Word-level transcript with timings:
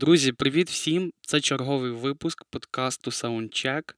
Друзі, 0.00 0.32
привіт 0.32 0.70
всім! 0.70 1.12
Це 1.20 1.40
черговий 1.40 1.90
випуск 1.90 2.44
подкасту 2.44 3.10
Soundcheck. 3.10 3.94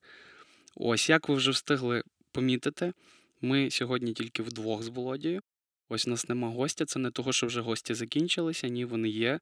Ось 0.77 1.09
як 1.09 1.29
ви 1.29 1.35
вже 1.35 1.51
встигли 1.51 2.03
помітити, 2.33 2.93
ми 3.41 3.71
сьогодні 3.71 4.13
тільки 4.13 4.43
вдвох 4.43 4.83
з 4.83 4.89
Володією. 4.89 5.41
Ось 5.89 6.07
у 6.07 6.11
нас 6.11 6.29
нема 6.29 6.49
гостя. 6.49 6.85
Це 6.85 6.99
не 6.99 7.11
того, 7.11 7.33
що 7.33 7.47
вже 7.47 7.61
гості 7.61 7.95
закінчилися, 7.95 8.69
ні, 8.69 8.85
вони 8.85 9.09
є. 9.09 9.41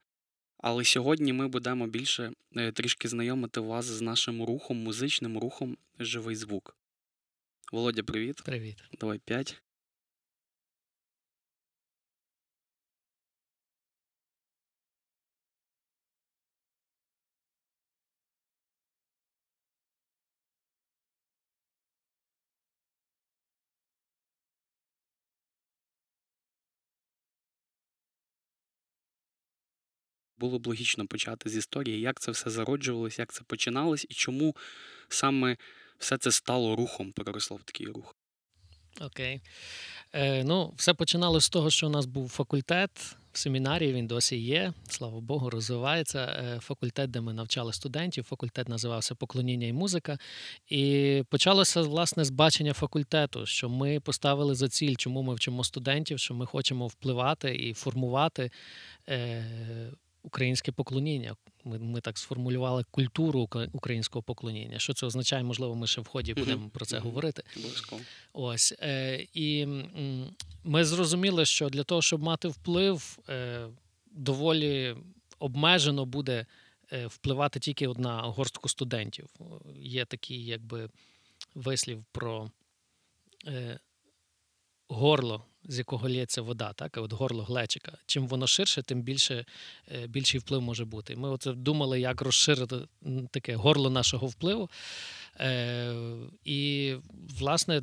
Але 0.59 0.85
сьогодні 0.85 1.33
ми 1.33 1.49
будемо 1.49 1.87
більше 1.87 2.33
е, 2.57 2.73
трішки 2.73 3.09
знайомити 3.09 3.61
вас 3.61 3.85
з 3.85 4.01
нашим 4.01 4.45
рухом, 4.45 4.83
музичним 4.83 5.39
рухом 5.39 5.77
Живий 5.99 6.37
звук. 6.37 6.77
Володя, 7.73 8.03
привіт. 8.03 8.43
Привіт. 8.45 8.77
Давай 9.01 9.21
п'ять. 9.25 9.63
Було 30.41 30.59
б 30.59 30.67
логічно 30.67 31.07
почати 31.07 31.51
з 31.51 31.57
історії, 31.57 32.01
як 32.01 32.21
це 32.21 32.33
все 32.33 32.51
зароджувалось, 32.51 33.19
як 33.19 33.33
це 33.33 33.43
починалось, 33.47 34.07
і 34.11 34.15
чому 34.15 34.57
саме 35.09 35.57
все 35.99 36.19
це 36.19 36.31
стало 36.33 36.77
рухом, 36.77 37.13
переросло 37.13 37.57
в 37.57 37.63
такий 37.63 37.87
рух. 37.87 38.17
Окей. 39.01 39.41
Е, 40.13 40.45
Ну, 40.45 40.75
все 40.77 40.95
починалося 40.95 41.47
з 41.47 41.51
того, 41.51 41.71
що 41.71 41.87
у 41.87 41.91
нас 41.91 42.07
був 42.07 42.29
факультет 42.29 42.91
в 43.33 43.39
семінарії, 43.39 43.93
він 43.93 44.07
досі 44.07 44.37
є, 44.37 44.73
слава 44.89 45.21
Богу, 45.21 45.51
розвивається. 45.51 46.19
Е, 46.19 46.61
факультет, 46.61 47.11
де 47.11 47.21
ми 47.21 47.33
навчали 47.33 47.73
студентів. 47.73 48.25
Факультет 48.25 48.69
називався 48.69 49.15
Поклоніння 49.15 49.67
і 49.67 49.73
музика. 49.73 50.19
І 50.69 51.23
почалося 51.29 51.83
власне 51.83 52.25
з 52.25 52.31
бачення 52.31 52.73
факультету, 52.73 53.47
що 53.47 53.69
ми 53.69 54.01
поставили 54.01 54.55
за 54.55 54.69
ціль, 54.69 54.95
чому 54.97 55.23
ми 55.23 55.35
вчимо 55.35 55.65
студентів, 55.65 56.19
що 56.19 56.35
ми 56.35 56.47
хочемо 56.47 56.87
впливати 56.87 57.57
і 57.57 57.75
формувати. 57.75 58.51
Е, 59.09 59.93
українське 60.23 60.73
поклоніння. 60.73 61.37
Ми 61.65 61.79
ми 61.79 62.01
так 62.01 62.19
сформулювали 62.19 62.85
культуру 62.91 63.49
українського 63.73 64.23
поклоніння. 64.23 64.79
Що 64.79 64.95
це 64.95 65.07
означає? 65.07 65.43
Можливо, 65.43 65.75
ми 65.75 65.87
ще 65.87 66.01
в 66.01 66.07
ході 66.07 66.35
будемо 66.35 66.69
про 66.69 66.87
це 66.87 66.99
говорити. 66.99 67.43
Ось 68.33 68.75
е, 68.81 69.27
і 69.35 69.67
ми 70.65 70.85
зрозуміли, 70.85 71.45
що 71.45 71.69
для 71.69 71.85
того, 71.85 72.03
щоб 72.03 72.23
мати 72.23 72.49
вплив, 72.49 73.19
е, 73.29 73.69
доволі 74.11 74.97
обмежено 75.39 76.07
буде 76.07 76.47
е, 76.93 77.07
впливати 77.07 77.61
тільки 77.61 77.89
одна 77.89 78.23
горстку 78.23 78.69
студентів. 78.69 79.27
Є 79.77 80.05
такий, 80.05 80.45
якби 80.45 80.89
вислів 81.55 82.05
про. 82.13 82.51
Е, 83.47 83.79
Горло 84.93 85.45
з 85.65 85.79
якого 85.79 86.09
лється 86.09 86.43
вода, 86.43 86.73
так, 86.73 86.97
от 86.97 87.13
горло 87.13 87.43
глечика. 87.43 87.93
Чим 88.07 88.29
воно 88.29 88.47
ширше, 88.47 88.83
тим 88.83 89.03
більше, 89.03 89.45
е, 89.93 90.07
більший 90.07 90.41
вплив 90.41 90.63
може 90.63 90.85
бути. 90.85 91.17
Ми 91.17 91.29
от 91.29 91.47
думали, 91.47 92.01
як 92.01 92.21
розширити 92.21 92.77
таке 93.31 93.55
горло 93.55 93.91
нашого 93.91 94.27
впливу. 94.27 94.71
Е, 95.41 95.95
І, 96.45 96.95
власне, 97.39 97.83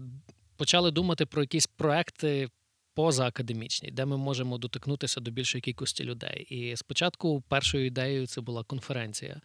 почали 0.58 0.92
думати 0.92 1.25
про 1.25 1.42
якісь 1.42 1.67
проекти 1.67 2.50
позаакадемічні, 2.94 3.92
де 3.92 4.05
ми 4.05 4.17
можемо 4.17 4.58
дотикнутися 4.58 5.20
до 5.22 5.31
більшої 5.31 5.61
кількості 5.61 6.03
людей. 6.03 6.48
І 6.50 6.78
спочатку 6.78 7.44
першою 7.48 7.86
ідеєю 7.86 8.28
це 8.28 8.42
була 8.42 8.64
конференція. 8.64 9.42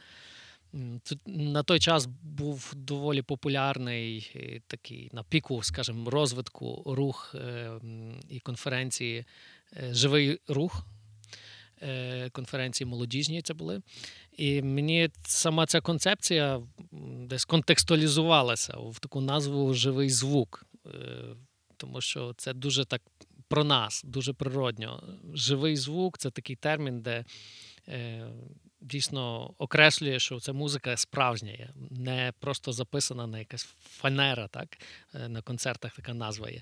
На 1.26 1.62
той 1.62 1.80
час 1.80 2.08
був 2.22 2.72
доволі 2.76 3.22
популярний 3.22 4.32
е, 4.36 4.60
такий 4.66 5.10
на 5.12 5.22
піку, 5.22 5.62
скажімо, 5.62 6.10
розвитку 6.10 6.82
рух 6.86 7.34
е, 7.34 7.70
і 8.28 8.40
конференції 8.40 9.24
е, 9.76 9.94
Живий 9.94 10.40
рух. 10.48 10.86
Конференції 12.32 12.88
молодіжні 12.88 13.42
це 13.42 13.54
були. 13.54 13.82
І 14.32 14.62
мені 14.62 15.10
сама 15.26 15.66
ця 15.66 15.80
концепція 15.80 16.62
десь 17.26 17.44
контекстуалізувалася 17.44 18.76
в 18.76 18.98
таку 18.98 19.20
назву 19.20 19.74
Живий 19.74 20.10
звук, 20.10 20.66
тому 21.76 22.00
що 22.00 22.34
це 22.36 22.54
дуже 22.54 22.84
так 22.84 23.02
про 23.48 23.64
нас, 23.64 24.02
дуже 24.04 24.32
природньо. 24.32 25.02
Живий 25.34 25.76
звук 25.76 26.18
це 26.18 26.30
такий 26.30 26.56
термін, 26.56 27.00
де 27.00 27.24
дійсно 28.82 29.54
окреслює, 29.58 30.18
що 30.18 30.40
ця 30.40 30.52
музика 30.52 30.96
справжня, 30.96 31.50
є, 31.50 31.68
не 31.90 32.32
просто 32.40 32.72
записана 32.72 33.26
на 33.26 33.38
якась 33.38 33.68
фанера, 33.82 34.48
так 34.48 34.78
е, 35.14 35.28
на 35.28 35.42
концертах 35.42 35.94
така 35.94 36.14
назва 36.14 36.50
є. 36.50 36.60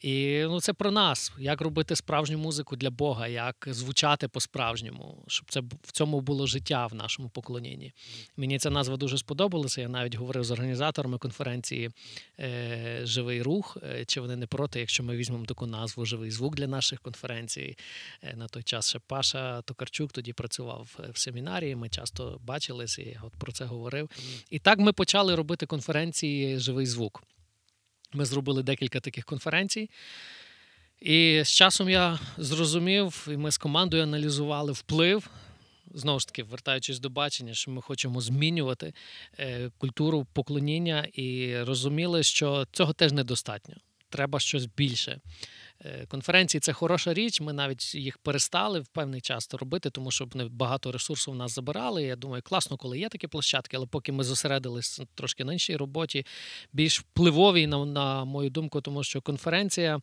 І 0.00 0.42
ну, 0.42 0.60
це 0.60 0.72
про 0.72 0.90
нас, 0.90 1.32
як 1.38 1.60
робити 1.60 1.96
справжню 1.96 2.38
музику 2.38 2.76
для 2.76 2.90
Бога, 2.90 3.28
як 3.28 3.68
звучати 3.70 4.28
по-справжньому, 4.28 5.24
щоб 5.28 5.50
це 5.50 5.60
в 5.60 5.92
цьому 5.92 6.20
було 6.20 6.46
життя 6.46 6.86
в 6.86 6.94
нашому 6.94 7.28
поклонінні. 7.28 7.92
Мені 8.36 8.58
ця 8.58 8.70
назва 8.70 8.96
дуже 8.96 9.18
сподобалася. 9.18 9.80
Я 9.80 9.88
навіть 9.88 10.14
говорив 10.14 10.44
з 10.44 10.50
організаторами 10.50 11.18
конференції 11.18 11.90
е, 12.40 13.00
Живий 13.02 13.42
рух. 13.42 13.78
Е, 13.82 14.04
чи 14.04 14.20
вони 14.20 14.36
не 14.36 14.46
проти, 14.46 14.80
якщо 14.80 15.02
ми 15.02 15.16
візьмемо 15.16 15.44
таку 15.44 15.66
назву 15.66 16.04
Живий 16.04 16.30
звук 16.30 16.56
для 16.56 16.66
наших 16.66 17.00
конференцій. 17.00 17.76
На 18.34 18.48
той 18.48 18.62
час 18.62 18.88
ще 18.88 18.98
Паша 18.98 19.62
Токарчук 19.62 20.12
тоді 20.12 20.32
працював 20.32 20.98
в 21.12 21.18
семінарі 21.18 21.51
семінарії, 21.52 21.76
ми 21.76 21.88
часто 21.88 22.40
бачилися 22.44 23.02
і 23.02 23.18
от 23.22 23.32
про 23.32 23.52
це 23.52 23.64
говорив. 23.64 24.10
І 24.50 24.58
так 24.58 24.78
ми 24.78 24.92
почали 24.92 25.34
робити 25.34 25.66
конференції 25.66 26.58
Живий 26.58 26.86
звук. 26.86 27.22
Ми 28.12 28.24
зробили 28.24 28.62
декілька 28.62 29.00
таких 29.00 29.24
конференцій. 29.24 29.90
І 31.00 31.42
з 31.44 31.48
часом 31.48 31.88
я 31.88 32.18
зрозумів, 32.38 33.28
і 33.30 33.36
ми 33.36 33.50
з 33.50 33.58
командою 33.58 34.02
аналізували 34.02 34.72
вплив. 34.72 35.30
Знову 35.94 36.20
ж 36.20 36.26
таки, 36.26 36.42
вертаючись 36.42 36.98
до 36.98 37.10
бачення, 37.10 37.54
що 37.54 37.70
ми 37.70 37.82
хочемо 37.82 38.20
змінювати 38.20 38.94
е, 39.38 39.70
культуру 39.78 40.26
поклоніння, 40.32 41.08
і 41.12 41.56
розуміли, 41.62 42.22
що 42.22 42.66
цього 42.72 42.92
теж 42.92 43.12
недостатньо. 43.12 43.74
Треба 44.08 44.40
щось 44.40 44.66
більше. 44.66 45.20
Е, 45.84 46.06
конференції 46.06 46.60
це 46.60 46.72
хороша 46.72 47.14
річ. 47.14 47.40
Ми 47.40 47.52
навіть 47.52 47.94
їх 47.94 48.18
перестали 48.18 48.80
в 48.80 48.86
певний 48.86 49.20
час 49.20 49.54
робити, 49.54 49.90
тому 49.90 50.10
що 50.10 50.24
вони 50.32 50.48
багато 50.48 50.92
ресурсів 50.92 51.34
у 51.34 51.36
нас 51.36 51.54
забирали. 51.54 52.02
Я 52.02 52.16
думаю, 52.16 52.42
класно, 52.42 52.76
коли 52.76 52.98
є 52.98 53.08
такі 53.08 53.26
площадки, 53.26 53.76
але 53.76 53.86
поки 53.86 54.12
ми 54.12 54.24
зосередились 54.24 55.00
трошки 55.14 55.44
на 55.44 55.52
іншій 55.52 55.76
роботі, 55.76 56.26
більш 56.72 57.00
впливовій, 57.00 57.66
на, 57.66 57.84
на 57.84 58.24
мою 58.24 58.50
думку, 58.50 58.80
тому 58.80 59.04
що 59.04 59.20
конференція. 59.20 60.00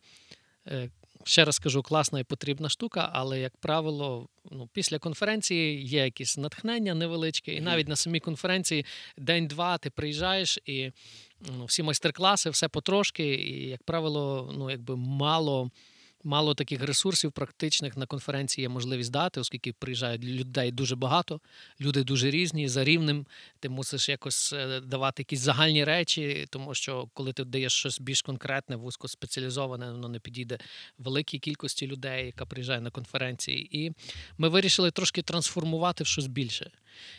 Ще 1.24 1.44
раз 1.44 1.58
кажу, 1.58 1.82
класна 1.82 2.20
і 2.20 2.24
потрібна 2.24 2.68
штука, 2.68 3.10
але, 3.12 3.40
як 3.40 3.56
правило, 3.56 4.28
ну, 4.50 4.68
після 4.72 4.98
конференції 4.98 5.86
є 5.86 6.04
якісь 6.04 6.38
натхнення 6.38 6.94
невеличке, 6.94 7.54
і 7.54 7.60
навіть 7.60 7.88
на 7.88 7.96
самій 7.96 8.20
конференції 8.20 8.86
день-два 9.16 9.78
ти 9.78 9.90
приїжджаєш 9.90 10.58
і 10.66 10.90
ну, 11.58 11.64
всі 11.64 11.82
майстер-класи, 11.82 12.50
все 12.50 12.68
потрошки, 12.68 13.34
і, 13.34 13.68
як 13.68 13.82
правило, 13.82 14.52
ну, 14.58 14.70
якби 14.70 14.96
мало 14.96 15.70
мало 16.24 16.54
таких 16.54 16.82
ресурсів 16.82 17.32
практичних 17.32 17.96
на 17.96 18.06
конференції 18.06 18.62
є 18.62 18.68
можливість 18.68 19.10
дати, 19.10 19.40
оскільки 19.40 19.72
приїжджають 19.72 20.24
людей 20.24 20.72
дуже 20.72 20.96
багато, 20.96 21.40
люди 21.80 22.04
дуже 22.04 22.30
різні. 22.30 22.68
За 22.68 22.84
рівнем 22.84 23.26
ти 23.60 23.68
мусиш 23.68 24.08
якось 24.08 24.52
е, 24.52 24.80
давати 24.80 25.20
якісь 25.20 25.40
загальні 25.40 25.84
речі, 25.84 26.46
тому 26.50 26.74
що 26.74 27.08
коли 27.14 27.32
ти 27.32 27.44
даєш 27.44 27.72
щось 27.72 28.00
більш 28.00 28.22
конкретне, 28.22 28.76
вузькоспеціалізоване, 28.76 29.90
воно 29.90 30.08
не 30.08 30.18
підійде 30.18 30.58
великій 30.98 31.38
кількості 31.38 31.86
людей, 31.86 32.26
яка 32.26 32.46
приїжджає 32.46 32.80
на 32.80 32.90
конференції. 32.90 33.84
І 33.84 33.92
ми 34.38 34.48
вирішили 34.48 34.90
трошки 34.90 35.22
трансформувати 35.22 36.04
в 36.04 36.06
щось 36.06 36.26
більше. 36.26 36.70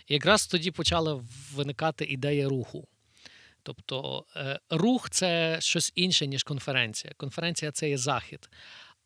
І 0.08 0.14
якраз 0.14 0.48
тоді 0.48 0.72
почала 0.72 1.24
виникати 1.54 2.06
ідея 2.06 2.50
руху. 2.50 2.88
Тобто 3.64 4.26
е, 4.36 4.60
рух 4.70 5.10
це 5.10 5.58
щось 5.62 5.92
інше, 5.96 6.28
ніж 6.28 6.44
конференція. 6.44 7.14
Конференція 7.18 7.72
це 7.72 7.90
є 7.90 7.98
захід. 7.98 8.50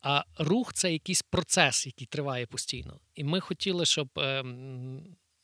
А 0.08 0.24
рух 0.38 0.72
це 0.72 0.92
якийсь 0.92 1.22
процес, 1.22 1.86
який 1.86 2.06
триває 2.06 2.46
постійно. 2.46 3.00
І 3.14 3.24
ми 3.24 3.40
хотіли, 3.40 3.86
щоб 3.86 4.08
е, 4.18 4.44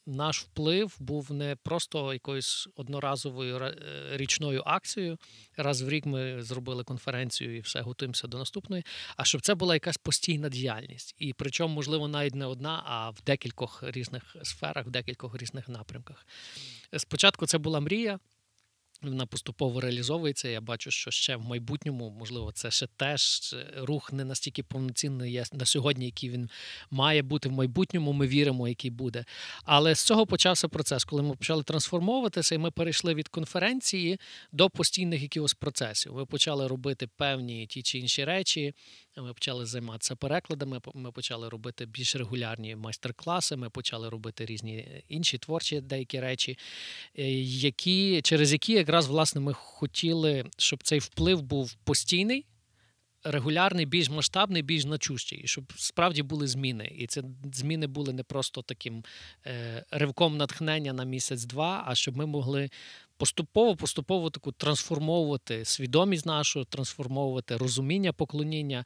наш 0.06 0.40
вплив 0.40 0.96
був 0.98 1.32
не 1.32 1.56
просто 1.62 2.12
якоюсь 2.12 2.68
одноразовою 2.76 3.56
е, 3.56 3.74
річною 4.12 4.62
акцією. 4.66 5.18
Раз 5.56 5.82
в 5.82 5.88
рік 5.88 6.06
ми 6.06 6.42
зробили 6.42 6.84
конференцію 6.84 7.56
і 7.56 7.60
все 7.60 7.80
готуємося 7.80 8.28
до 8.28 8.38
наступної. 8.38 8.84
А 9.16 9.24
щоб 9.24 9.40
це 9.40 9.54
була 9.54 9.74
якась 9.74 9.96
постійна 9.96 10.48
діяльність. 10.48 11.14
І 11.18 11.32
причому, 11.32 11.74
можливо, 11.74 12.08
навіть 12.08 12.34
не 12.34 12.46
одна, 12.46 12.82
а 12.86 13.10
в 13.10 13.22
декількох 13.26 13.82
різних 13.82 14.36
сферах, 14.42 14.86
в 14.86 14.90
декількох 14.90 15.36
різних 15.36 15.68
напрямках. 15.68 16.26
Спочатку 16.96 17.46
це 17.46 17.58
була 17.58 17.80
мрія. 17.80 18.18
Вона 19.10 19.26
поступово 19.26 19.80
реалізовується. 19.80 20.48
Я 20.48 20.60
бачу, 20.60 20.90
що 20.90 21.10
ще 21.10 21.36
в 21.36 21.42
майбутньому, 21.44 22.10
можливо, 22.18 22.52
це 22.52 22.70
ще 22.70 22.86
теж 22.96 23.54
рух 23.76 24.12
не 24.12 24.24
настільки 24.24 24.62
повноцінний 24.62 25.32
є 25.32 25.44
на 25.52 25.66
сьогодні, 25.66 26.04
який 26.04 26.30
він 26.30 26.50
має 26.90 27.22
бути 27.22 27.48
в 27.48 27.52
майбутньому. 27.52 28.12
Ми 28.12 28.26
віримо, 28.26 28.68
який 28.68 28.90
буде. 28.90 29.24
Але 29.64 29.94
з 29.94 30.02
цього 30.02 30.26
почався 30.26 30.68
процес, 30.68 31.04
коли 31.04 31.22
ми 31.22 31.34
почали 31.34 31.62
трансформовуватися, 31.62 32.54
і 32.54 32.58
ми 32.58 32.70
перейшли 32.70 33.14
від 33.14 33.28
конференції 33.28 34.20
до 34.52 34.70
постійних 34.70 35.22
якихось 35.22 35.54
процесів. 35.54 36.14
Ми 36.14 36.26
почали 36.26 36.68
робити 36.68 37.06
певні 37.16 37.66
ті 37.66 37.82
чи 37.82 37.98
інші 37.98 38.24
речі. 38.24 38.74
Ми 39.16 39.34
почали 39.34 39.66
займатися 39.66 40.16
перекладами. 40.16 40.80
Ми 40.94 41.12
почали 41.12 41.48
робити 41.48 41.86
більш 41.86 42.16
регулярні 42.16 42.76
майстер-класи. 42.76 43.56
Ми 43.56 43.70
почали 43.70 44.08
робити 44.08 44.46
різні 44.46 45.02
інші 45.08 45.38
творчі 45.38 45.80
деякі 45.80 46.20
речі, 46.20 46.58
е, 47.18 47.30
які 47.42 48.22
через 48.22 48.52
які 48.52 48.72
якраз 48.72 49.06
власне 49.06 49.40
ми 49.40 49.52
хотіли, 49.52 50.44
щоб 50.58 50.82
цей 50.82 50.98
вплив 50.98 51.42
був 51.42 51.74
постійний. 51.74 52.46
Регулярний, 53.24 53.86
більш 53.86 54.10
масштабний, 54.10 54.62
більш 54.62 54.82
значущий, 54.82 55.38
і 55.38 55.46
щоб 55.46 55.72
справді 55.76 56.22
були 56.22 56.46
зміни. 56.46 56.92
І 56.98 57.06
ці 57.06 57.22
зміни 57.52 57.86
були 57.86 58.12
не 58.12 58.22
просто 58.22 58.62
таким 58.62 59.04
е, 59.46 59.84
ривком 59.90 60.36
натхнення 60.36 60.92
на 60.92 61.04
місяць-два, 61.04 61.84
а 61.86 61.94
щоб 61.94 62.16
ми 62.16 62.26
могли 62.26 62.70
поступово 63.22 63.76
поступово 63.76 64.30
таку 64.30 64.52
трансформовувати 64.52 65.64
свідомість 65.64 66.26
нашу, 66.26 66.64
трансформовувати 66.64 67.56
розуміння 67.56 68.12
поклоніння 68.12 68.84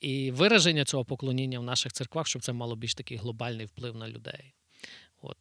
і 0.00 0.30
вираження 0.30 0.84
цього 0.84 1.04
поклоніння 1.04 1.60
в 1.60 1.62
наших 1.62 1.92
церквах, 1.92 2.26
щоб 2.26 2.42
це 2.42 2.52
мало 2.52 2.76
більш 2.76 2.94
такий 2.94 3.16
глобальний 3.16 3.66
вплив 3.66 3.96
на 3.96 4.08
людей. 4.08 4.54
От 5.22 5.36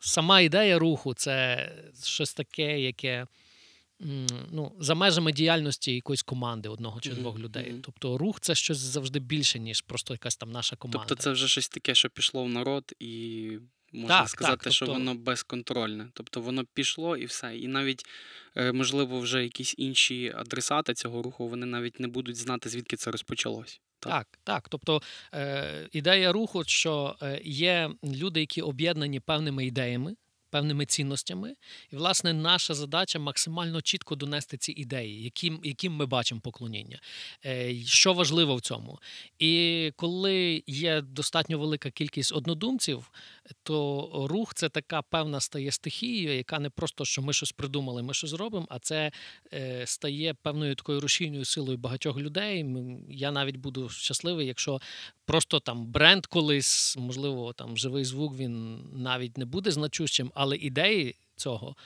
сама 0.00 0.40
ідея 0.40 0.78
руху 0.78 1.14
це 1.14 1.68
щось 2.04 2.34
таке, 2.34 2.80
яке. 2.80 3.26
Ну, 4.50 4.72
за 4.78 4.94
межами 4.94 5.32
діяльності 5.32 5.94
якоїсь 5.94 6.22
команди 6.22 6.68
одного 6.68 7.00
чи 7.00 7.10
двох 7.10 7.36
mm-hmm. 7.36 7.42
людей. 7.42 7.74
Тобто 7.82 8.18
рух 8.18 8.40
це 8.40 8.54
щось 8.54 8.78
завжди 8.78 9.18
більше, 9.18 9.58
ніж 9.58 9.80
просто 9.80 10.14
якась 10.14 10.36
там 10.36 10.52
наша 10.52 10.76
команда. 10.76 11.04
Тобто, 11.08 11.22
це 11.22 11.30
вже 11.30 11.48
щось 11.48 11.68
таке, 11.68 11.94
що 11.94 12.10
пішло 12.10 12.44
в 12.44 12.48
народ, 12.48 12.92
і 13.00 13.50
можна 13.92 14.20
так, 14.20 14.28
сказати, 14.28 14.64
так, 14.64 14.72
що 14.72 14.86
тобто... 14.86 14.98
воно 14.98 15.14
безконтрольне. 15.14 16.08
Тобто 16.14 16.40
воно 16.40 16.64
пішло 16.74 17.16
і 17.16 17.24
все. 17.24 17.56
І 17.56 17.68
навіть, 17.68 18.06
е, 18.56 18.72
можливо, 18.72 19.20
вже 19.20 19.42
якісь 19.42 19.74
інші 19.78 20.32
адресати 20.36 20.94
цього 20.94 21.22
руху 21.22 21.48
вони 21.48 21.66
навіть 21.66 22.00
не 22.00 22.08
будуть 22.08 22.36
знати, 22.36 22.68
звідки 22.68 22.96
це 22.96 23.10
розпочалось. 23.10 23.80
Так, 23.98 24.12
так. 24.12 24.28
так. 24.44 24.68
Тобто 24.68 25.02
е, 25.34 25.88
ідея 25.92 26.32
руху, 26.32 26.64
що 26.64 27.16
е, 27.22 27.40
є 27.44 27.90
люди, 28.04 28.40
які 28.40 28.62
об'єднані 28.62 29.20
певними 29.20 29.66
ідеями 29.66 30.16
певними 30.52 30.86
цінностями. 30.86 31.54
І, 31.90 31.96
власне, 31.96 32.32
наша 32.32 32.74
задача 32.74 33.18
максимально 33.18 33.82
чітко 33.82 34.16
донести 34.16 34.56
ці 34.56 34.72
ідеї, 34.72 35.22
яким 35.22 35.60
яким 35.62 35.92
ми 35.92 36.06
бачимо 36.06 36.40
поклоніння. 36.40 37.00
Е, 37.44 37.74
що 37.86 38.12
важливо 38.12 38.56
в 38.56 38.60
цьому? 38.60 38.98
І 39.38 39.92
коли 39.96 40.62
є 40.66 41.00
достатньо 41.00 41.58
велика 41.58 41.90
кількість 41.90 42.32
однодумців, 42.32 43.10
то 43.62 44.10
рух 44.30 44.54
це 44.54 44.68
така 44.68 45.02
певна 45.02 45.40
стає 45.40 45.72
стихією, 45.72 46.36
яка 46.36 46.58
не 46.58 46.70
просто 46.70 47.04
що 47.04 47.22
ми 47.22 47.32
щось 47.32 47.52
придумали, 47.52 48.02
ми 48.02 48.14
щось 48.14 48.30
зробимо, 48.30 48.66
а 48.70 48.78
це 48.78 49.12
е, 49.52 49.86
стає 49.86 50.34
певною 50.34 50.74
такою 50.74 51.00
рушійною 51.00 51.44
силою 51.44 51.78
багатьох 51.78 52.18
людей. 52.18 52.66
Я 53.10 53.30
навіть 53.32 53.56
буду 53.56 53.88
щасливий, 53.88 54.46
якщо 54.46 54.80
просто 55.24 55.60
там 55.60 55.86
бренд 55.86 56.26
колись, 56.26 56.96
можливо, 56.96 57.52
там 57.52 57.76
живий 57.76 58.04
звук 58.04 58.36
він 58.36 58.82
навіть 58.92 59.38
не 59.38 59.44
буде 59.44 59.70
значущим, 59.70 60.32
але 60.42 60.56
ідеї 60.56 61.16
цього 61.36 61.76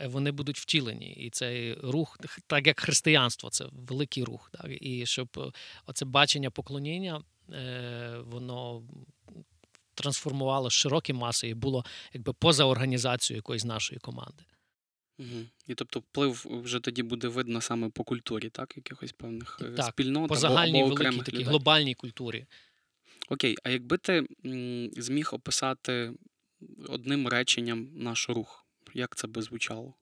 е, 0.00 0.06
вони 0.06 0.30
будуть 0.30 0.58
втілені. 0.58 1.12
І 1.12 1.30
цей 1.30 1.74
рух, 1.74 2.18
так 2.46 2.66
як 2.66 2.80
християнство, 2.80 3.50
це 3.50 3.66
великий 3.72 4.24
рух. 4.24 4.50
Так? 4.52 4.66
І 4.80 5.06
щоб 5.06 5.28
е, 5.36 5.52
оце 5.86 6.04
бачення 6.04 6.50
поклоніння, 6.50 7.22
е, 7.52 8.18
воно. 8.24 8.82
Трансформувало 9.98 10.70
широкі 10.70 11.12
маси 11.12 11.48
і 11.48 11.54
було 11.54 11.84
якби 12.12 12.32
поза 12.32 12.64
організацією 12.64 13.38
якоїсь 13.38 13.64
нашої 13.64 13.98
команди. 13.98 14.44
Угу. 15.18 15.44
І 15.66 15.74
тобто 15.74 16.00
вплив 16.00 16.46
вже 16.50 16.80
тоді 16.80 17.02
буде 17.02 17.28
видно 17.28 17.60
саме 17.60 17.88
по 17.88 18.04
культурі, 18.04 18.48
так? 18.50 18.76
Якихось 18.76 19.12
певних 19.12 19.60
так, 19.76 19.86
спільнот 19.86 20.28
по 20.28 20.36
загальній 20.36 20.82
або, 20.82 20.92
або 20.92 21.04
великій 21.04 21.22
такій 21.22 21.42
глобальній 21.42 21.94
культурі. 21.94 22.46
Окей, 23.28 23.56
а 23.62 23.70
якби 23.70 23.98
ти 23.98 24.26
зміг 24.96 25.28
описати 25.32 26.12
одним 26.88 27.28
реченням 27.28 27.88
наш 27.94 28.28
рух, 28.28 28.66
як 28.94 29.16
це 29.16 29.26
би 29.26 29.42
звучало? 29.42 29.94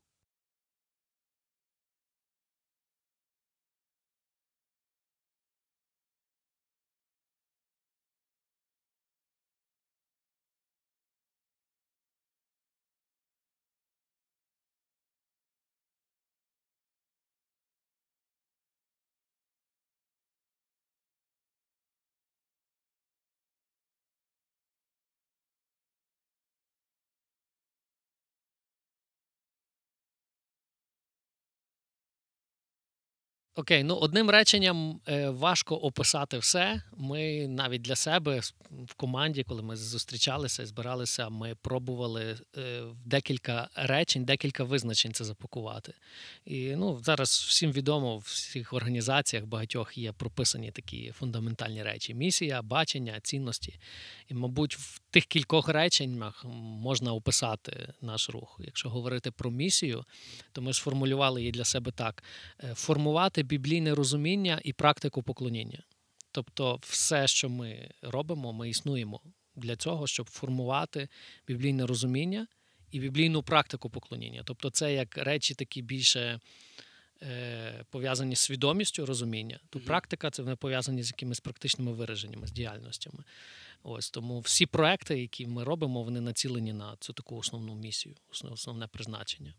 Окей, 33.57 33.85
ну 33.85 33.95
одним 33.97 34.31
реченням 34.31 35.01
е, 35.09 35.31
важко 35.31 35.77
описати 35.77 36.39
все. 36.39 36.83
Ми 36.97 37.49
навіть 37.49 37.83
для 37.83 37.97
себе 37.97 38.41
в 38.87 38.95
команді, 38.95 39.45
коли 39.45 39.63
ми 39.63 39.77
зустрічалися 39.77 40.63
і 40.63 40.67
збиралися, 40.67 41.29
ми 41.29 41.55
пробували 41.63 42.39
е, 42.57 42.83
декілька 43.05 43.69
речень, 43.75 44.25
декілька 44.25 44.65
визначень 44.65 45.13
це 45.13 45.25
запакувати. 45.25 45.93
І 46.45 46.77
ну 46.77 47.01
зараз 47.03 47.29
всім 47.49 47.73
відомо 47.73 48.19
в 48.19 48.21
всіх 48.21 48.73
організаціях 48.73 49.45
багатьох 49.45 49.99
є 49.99 50.13
прописані 50.13 50.71
такі 50.71 51.13
фундаментальні 51.13 51.83
речі: 51.83 52.15
місія, 52.15 52.63
бачення, 52.63 53.21
цінності. 53.23 53.79
І, 54.29 54.35
мабуть, 54.35 54.77
в 54.77 55.01
тих 55.15 55.27
кількох 55.27 55.69
реченнях 55.69 56.45
можна 56.61 57.13
описати 57.15 57.89
наш 58.01 58.31
рух. 58.31 58.61
Якщо 58.65 58.89
говорити 58.89 59.31
про 59.31 59.51
місію, 59.51 60.05
то 60.53 60.63
ми 60.63 60.73
сформулювали 60.73 61.41
її 61.41 61.53
для 61.53 61.65
себе 61.65 61.91
так: 61.91 62.25
е, 62.65 62.75
формувати 62.75 63.43
біблійне 63.43 63.95
розуміння 63.95 64.61
і 64.65 64.73
практику 64.73 65.23
поклоніння. 65.23 65.83
Тобто, 66.33 66.79
все, 66.83 67.27
що 67.27 67.49
ми 67.49 67.91
робимо, 68.03 68.53
ми 68.53 68.69
існуємо 68.69 69.21
для 69.57 69.77
цього, 69.77 70.07
щоб 70.07 70.27
формувати 70.27 71.09
біблійне 71.47 71.87
розуміння 71.87 72.47
і 72.91 73.01
біблійну 73.01 73.43
практику 73.43 73.91
поклоніння. 73.91 74.43
Тобто, 74.45 74.71
це 74.71 74.95
як 74.95 75.19
речі 75.19 75.55
такі 75.55 75.83
більше 75.83 76.41
е, 77.25 77.85
пов'язані 77.91 78.37
з 78.37 78.41
свідомістю 78.41 79.07
розуміння, 79.07 79.61
то 79.71 79.79
mm-hmm. 79.79 79.85
практика 79.87 80.31
це 80.31 80.43
вони 80.43 80.57
пов'язані 80.57 81.03
з 81.03 81.07
якимись 81.07 81.41
практичними 81.41 81.93
вираженнями, 81.93 82.47
з 82.47 82.53
діяльностями. 82.53 83.25
Ось 83.83 84.11
тому 84.11 84.41
всі 84.41 84.67
проекти, 84.67 85.21
які 85.21 85.47
ми 85.47 85.65
робимо, 85.65 86.03
вони 86.03 86.21
націлені 86.21 86.73
на 86.73 86.97
цю 87.01 87.13
таку 87.13 87.37
основну 87.37 87.75
місію, 87.75 88.15
основне 88.51 88.87
призначення. 88.87 89.55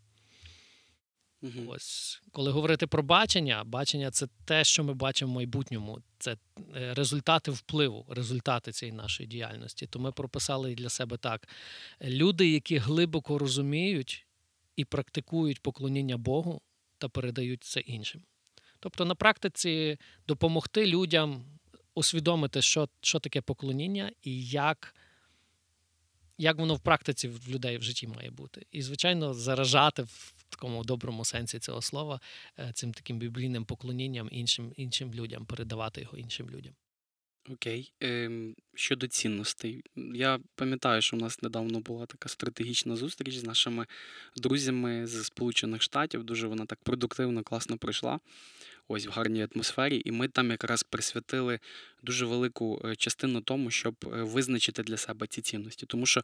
Угу. 1.41 1.65
Ось 1.67 2.22
коли 2.31 2.51
говорити 2.51 2.88
про 2.88 3.03
бачення, 3.03 3.63
бачення 3.63 4.12
це 4.12 4.27
те, 4.45 4.63
що 4.63 4.84
ми 4.84 4.93
бачимо 4.93 5.31
в 5.31 5.36
майбутньому. 5.36 6.01
Це 6.19 6.38
е, 6.75 6.93
результати 6.93 7.51
впливу, 7.51 8.05
результати 8.10 8.72
цієї 8.72 8.98
нашої 8.98 9.29
діяльності. 9.29 9.88
То 9.88 10.00
ми 10.00 10.12
прописали 10.12 10.75
для 10.75 10.89
себе 10.89 11.17
так: 11.17 11.48
люди, 12.01 12.50
які 12.50 12.77
глибоко 12.77 13.38
розуміють 13.38 14.25
і 14.75 14.86
практикують 14.86 15.62
поклоніння 15.62 16.17
Богу 16.17 16.62
та 16.97 17.09
передають 17.09 17.63
це 17.63 17.79
іншим. 17.79 18.21
Тобто, 18.79 19.05
на 19.05 19.15
практиці 19.15 19.97
допомогти 20.27 20.85
людям 20.85 21.45
усвідомити, 21.95 22.61
що 22.61 22.89
що 23.01 23.19
таке 23.19 23.41
поклоніння 23.41 24.11
і 24.23 24.47
як 24.47 24.95
як 26.37 26.57
воно 26.57 26.75
в 26.75 26.79
практиці 26.79 27.27
в 27.27 27.49
людей 27.49 27.77
в 27.77 27.81
житті 27.81 28.07
має 28.07 28.31
бути. 28.31 28.65
І, 28.71 28.81
звичайно, 28.81 29.33
заражати 29.33 30.01
в 30.01 30.33
такому 30.49 30.83
доброму 30.83 31.25
сенсі 31.25 31.59
цього 31.59 31.81
слова 31.81 32.19
е, 32.59 32.71
цим 32.73 32.93
таким 32.93 33.19
біблійним 33.19 33.65
поклонінням 33.65 34.29
іншим 34.31 34.73
іншим 34.77 35.13
людям, 35.13 35.45
передавати 35.45 36.01
його 36.01 36.17
іншим 36.17 36.49
людям. 36.49 36.73
Окей. 37.49 37.93
Ем, 37.99 38.55
Щодо 38.75 39.07
цінностей, 39.07 39.83
я 39.95 40.39
пам'ятаю, 40.55 41.01
що 41.01 41.17
у 41.17 41.19
нас 41.19 41.41
недавно 41.41 41.79
була 41.79 42.05
така 42.05 42.29
стратегічна 42.29 42.95
зустріч 42.95 43.35
з 43.35 43.43
нашими 43.43 43.85
друзями 44.35 45.07
з 45.07 45.23
Сполучених 45.23 45.81
Штатів. 45.81 46.23
Дуже 46.23 46.47
вона 46.47 46.65
так 46.65 46.79
продуктивно, 46.83 47.43
класно 47.43 47.77
пройшла. 47.77 48.19
Ось 48.87 49.07
в 49.07 49.09
гарній 49.09 49.47
атмосфері, 49.53 50.01
і 50.05 50.11
ми 50.11 50.27
там 50.27 50.51
якраз 50.51 50.83
присвятили 50.83 51.59
дуже 52.03 52.25
велику 52.25 52.81
е, 52.85 52.95
частину 52.95 53.41
тому, 53.41 53.71
щоб 53.71 53.95
е, 54.03 54.07
визначити 54.23 54.83
для 54.83 54.97
себе 54.97 55.27
ці 55.27 55.41
цінності. 55.41 55.85
Тому 55.85 56.05
що 56.05 56.21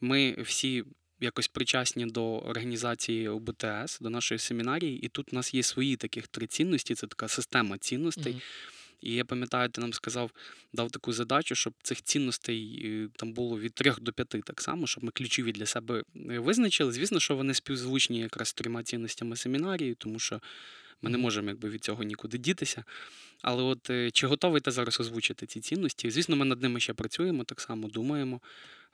ми 0.00 0.36
всі 0.38 0.84
якось 1.20 1.48
причасні 1.48 2.06
до 2.06 2.38
організації 2.38 3.28
ОБТС, 3.28 4.00
до 4.00 4.10
нашої 4.10 4.38
семінарії, 4.38 5.00
і 5.00 5.08
тут 5.08 5.32
у 5.32 5.36
нас 5.36 5.54
є 5.54 5.62
свої 5.62 5.96
таких 5.96 6.28
три 6.28 6.46
цінності. 6.46 6.94
Це 6.94 7.06
така 7.06 7.28
система 7.28 7.78
цінностей. 7.78 8.32
Mm-hmm. 8.32 8.81
І 9.02 9.14
я 9.14 9.24
пам'ятаю, 9.24 9.68
ти 9.68 9.80
нам 9.80 9.92
сказав, 9.92 10.30
дав 10.72 10.90
таку 10.90 11.12
задачу, 11.12 11.54
щоб 11.54 11.74
цих 11.82 12.02
цінностей 12.02 12.82
е, 12.84 13.08
там 13.16 13.32
було 13.32 13.60
від 13.60 13.74
трьох 13.74 14.00
до 14.00 14.12
п'яти 14.12 14.40
так 14.40 14.60
само, 14.60 14.86
щоб 14.86 15.04
ми 15.04 15.10
ключові 15.10 15.52
для 15.52 15.66
себе 15.66 15.98
е, 16.30 16.38
визначили. 16.38 16.92
Звісно, 16.92 17.20
що 17.20 17.36
вони 17.36 17.54
співзвучні 17.54 18.18
якраз 18.18 18.48
з 18.48 18.54
трьома 18.54 18.82
цінностями 18.82 19.36
семінарії, 19.36 19.94
тому 19.94 20.18
що 20.18 20.40
ми 21.02 21.10
не 21.10 21.18
можемо 21.18 21.48
якби 21.48 21.68
від 21.70 21.84
цього 21.84 22.02
нікуди 22.02 22.38
дітися. 22.38 22.84
Але 23.42 23.62
от 23.62 23.90
е, 23.90 24.10
чи 24.10 24.26
готовий 24.26 24.60
ти 24.60 24.70
зараз 24.70 25.00
озвучити 25.00 25.46
ці 25.46 25.60
цінності? 25.60 26.10
Звісно, 26.10 26.36
ми 26.36 26.44
над 26.44 26.62
ними 26.62 26.80
ще 26.80 26.94
працюємо, 26.94 27.44
так 27.44 27.60
само 27.60 27.88
думаємо, 27.88 28.40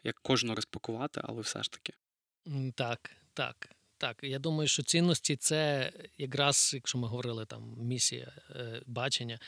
як 0.05 0.21
кожну 0.23 0.55
розпакувати, 0.55 1.21
але 1.25 1.41
все 1.41 1.63
ж 1.63 1.71
таки. 1.71 1.93
Так, 2.75 3.11
так. 3.35 3.78
Так, 3.99 4.19
я 4.23 4.39
думаю, 4.39 4.69
що 4.69 4.83
цінності 4.83 5.37
це 5.37 5.93
якраз, 6.19 6.71
якщо 6.75 6.99
ми 6.99 7.09
говорили 7.09 7.47
там 7.47 7.75
місія 7.79 8.33
е, 8.51 8.83
бачення, 8.87 9.39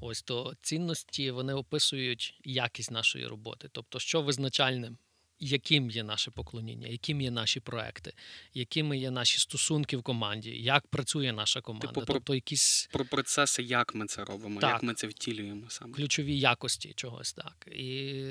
ось 0.00 0.22
то 0.22 0.54
цінності 0.62 1.30
вони 1.30 1.54
описують 1.54 2.40
якість 2.44 2.90
нашої 2.90 3.26
роботи, 3.26 3.68
тобто, 3.72 3.98
що 3.98 4.22
визначальним 4.22 4.98
яким 5.40 5.90
є 5.90 6.02
наше 6.02 6.30
поклоніння, 6.30 6.88
яким 6.88 7.20
є 7.20 7.30
наші 7.30 7.60
проекти, 7.60 8.12
якими 8.54 8.98
є 8.98 9.10
наші 9.10 9.38
стосунки 9.38 9.96
в 9.96 10.02
команді, 10.02 10.50
як 10.50 10.86
працює 10.86 11.32
наша 11.32 11.60
команда. 11.60 11.86
Типу, 11.86 12.06
про, 12.06 12.14
тобто 12.14 12.34
якісь 12.34 12.88
про 12.92 13.04
процеси, 13.04 13.62
як 13.62 13.94
ми 13.94 14.06
це 14.06 14.24
робимо, 14.24 14.60
так, 14.60 14.72
як 14.72 14.82
ми 14.82 14.94
це 14.94 15.06
втілюємо 15.06 15.70
саме. 15.70 15.94
Ключові 15.94 16.38
якості 16.38 16.92
чогось 16.96 17.32
так. 17.32 17.68
І 17.72 18.22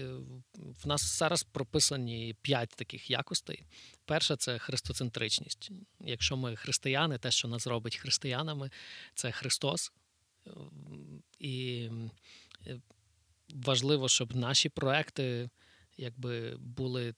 в 0.83 0.87
нас 0.87 1.17
зараз 1.17 1.43
прописані 1.43 2.35
п'ять 2.41 2.69
таких 2.69 3.09
якостей. 3.09 3.63
Перша 4.05 4.35
це 4.35 4.59
христоцентричність. 4.59 5.71
Якщо 5.99 6.37
ми 6.37 6.55
християни, 6.55 7.17
те, 7.17 7.31
що 7.31 7.47
нас 7.47 7.67
робить 7.67 7.97
християнами, 7.97 8.69
це 9.15 9.31
Христос. 9.31 9.91
І 11.39 11.89
важливо, 13.49 14.09
щоб 14.09 14.35
наші 14.35 14.69
проекти 14.69 15.49
якби 15.99 16.57
були 16.59 17.13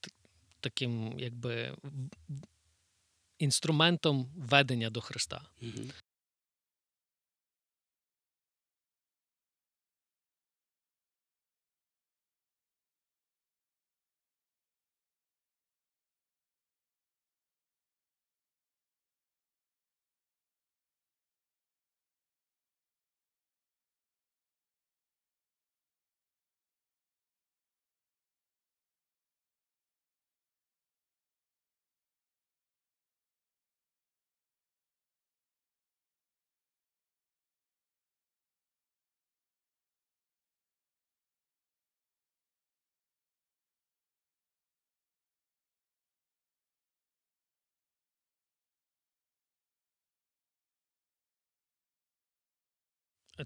таким, 0.59 1.19
якби 1.19 1.77
інструментом 3.37 4.31
ведення 4.35 4.89
до 4.89 5.01
Христа. 5.01 5.41
Угу. 5.61 5.89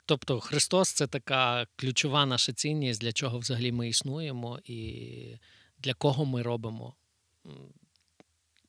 Тобто 0.05 0.39
Христос 0.39 0.91
це 0.91 1.07
така 1.07 1.67
ключова 1.75 2.25
наша 2.25 2.53
цінність, 2.53 3.01
для 3.01 3.11
чого 3.11 3.39
взагалі 3.39 3.71
ми 3.71 3.89
існуємо, 3.89 4.59
і 4.65 5.37
для 5.77 5.93
кого 5.93 6.25
ми 6.25 6.41
робимо, 6.41 6.95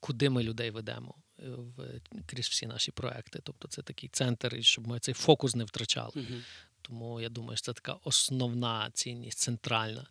куди 0.01 0.31
ми 0.31 0.43
людей 0.43 0.71
ведемо 0.71 1.15
е, 1.39 1.43
в, 1.49 2.01
крізь 2.27 2.49
всі 2.49 2.67
наші 2.67 2.93
проекти. 2.93 3.41
Тобто 3.43 3.69
це 3.69 3.83
такий 3.83 4.09
центр, 4.09 4.65
щоб 4.65 4.87
ми 4.87 4.99
цей 5.01 5.15
фокус 5.15 5.55
не 5.55 5.65
втрачали. 5.65 6.13
Угу. 6.15 6.41
Тому 6.83 7.21
я 7.21 7.29
думаю, 7.29 7.57
що 7.57 7.65
це 7.65 7.73
така 7.73 7.93
основна 7.93 8.91
цінність, 8.95 9.39
центральна. 9.39 10.07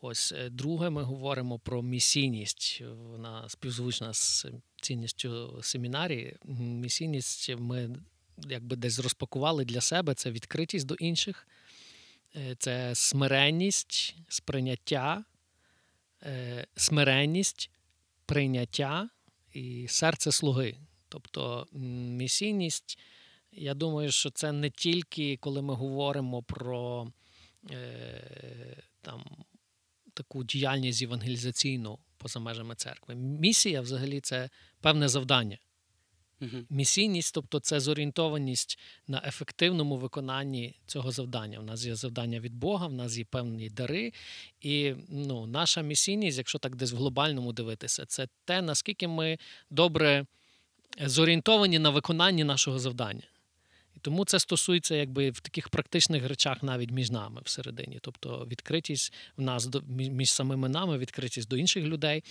Ось 0.00 0.32
е, 0.32 0.50
друге, 0.50 0.90
ми 0.90 1.02
говоримо 1.02 1.58
про 1.58 1.82
місійність. 1.82 2.82
Вона 2.96 3.48
співзвучна 3.48 4.14
з 4.14 4.46
цінністю 4.82 5.60
семінарії. 5.62 6.36
Місійність 6.44 7.54
ми 7.58 7.96
якби 8.38 8.76
десь 8.76 8.98
розпакували 8.98 9.64
для 9.64 9.80
себе 9.80 10.14
це 10.14 10.30
відкритість 10.30 10.86
до 10.86 10.94
інших, 10.94 11.48
е, 12.36 12.56
це 12.58 12.94
смиренність, 12.94 14.16
сприйняття, 14.28 15.24
е, 16.22 16.66
смиренність, 16.76 17.70
прийняття 18.26 19.08
і 19.52 19.86
серце 19.88 20.32
слуги. 20.32 20.76
Тобто 21.08 21.66
місійність, 21.72 22.98
я 23.52 23.74
думаю, 23.74 24.12
що 24.12 24.30
це 24.30 24.52
не 24.52 24.70
тільки 24.70 25.36
коли 25.36 25.62
ми 25.62 25.74
говоримо 25.74 26.42
про 26.42 27.08
е, 27.70 28.82
там, 29.02 29.24
таку 30.14 30.44
діяльність 30.44 31.02
евангелізаційну 31.02 31.98
поза 32.16 32.40
межами 32.40 32.74
церкви. 32.74 33.14
Місія 33.14 33.80
взагалі 33.80 34.20
це 34.20 34.50
певне 34.80 35.08
завдання. 35.08 35.58
Місійність, 36.70 37.34
тобто 37.34 37.60
це 37.60 37.80
зорієнтованість 37.80 38.78
на 39.08 39.22
ефективному 39.26 39.96
виконанні 39.96 40.74
цього 40.86 41.10
завдання. 41.10 41.58
У 41.58 41.62
нас 41.62 41.86
є 41.86 41.94
завдання 41.94 42.40
від 42.40 42.54
Бога, 42.54 42.86
в 42.86 42.92
нас 42.92 43.18
є 43.18 43.24
певні 43.24 43.70
дари. 43.70 44.12
І 44.60 44.94
ну, 45.08 45.46
наша 45.46 45.82
місійність, 45.82 46.38
якщо 46.38 46.58
так 46.58 46.76
десь 46.76 46.92
в 46.92 46.96
глобальному 46.96 47.52
дивитися, 47.52 48.06
це 48.06 48.28
те, 48.44 48.62
наскільки 48.62 49.08
ми 49.08 49.38
добре 49.70 50.26
зорієнтовані 51.00 51.78
на 51.78 51.90
виконанні 51.90 52.44
нашого 52.44 52.78
завдання. 52.78 53.22
Тому 54.00 54.24
це 54.24 54.38
стосується 54.38 54.94
якби 54.94 55.30
в 55.30 55.40
таких 55.40 55.68
практичних 55.68 56.28
речах 56.28 56.62
навіть 56.62 56.90
між 56.90 57.10
нами 57.10 57.40
всередині. 57.44 57.98
Тобто 58.00 58.46
відкритість 58.50 59.12
в 59.36 59.42
нас 59.42 59.68
між 59.88 60.30
самими 60.30 60.68
нами, 60.68 60.98
відкритість 60.98 61.48
до 61.48 61.56
інших 61.56 61.84
людей, 61.84 62.24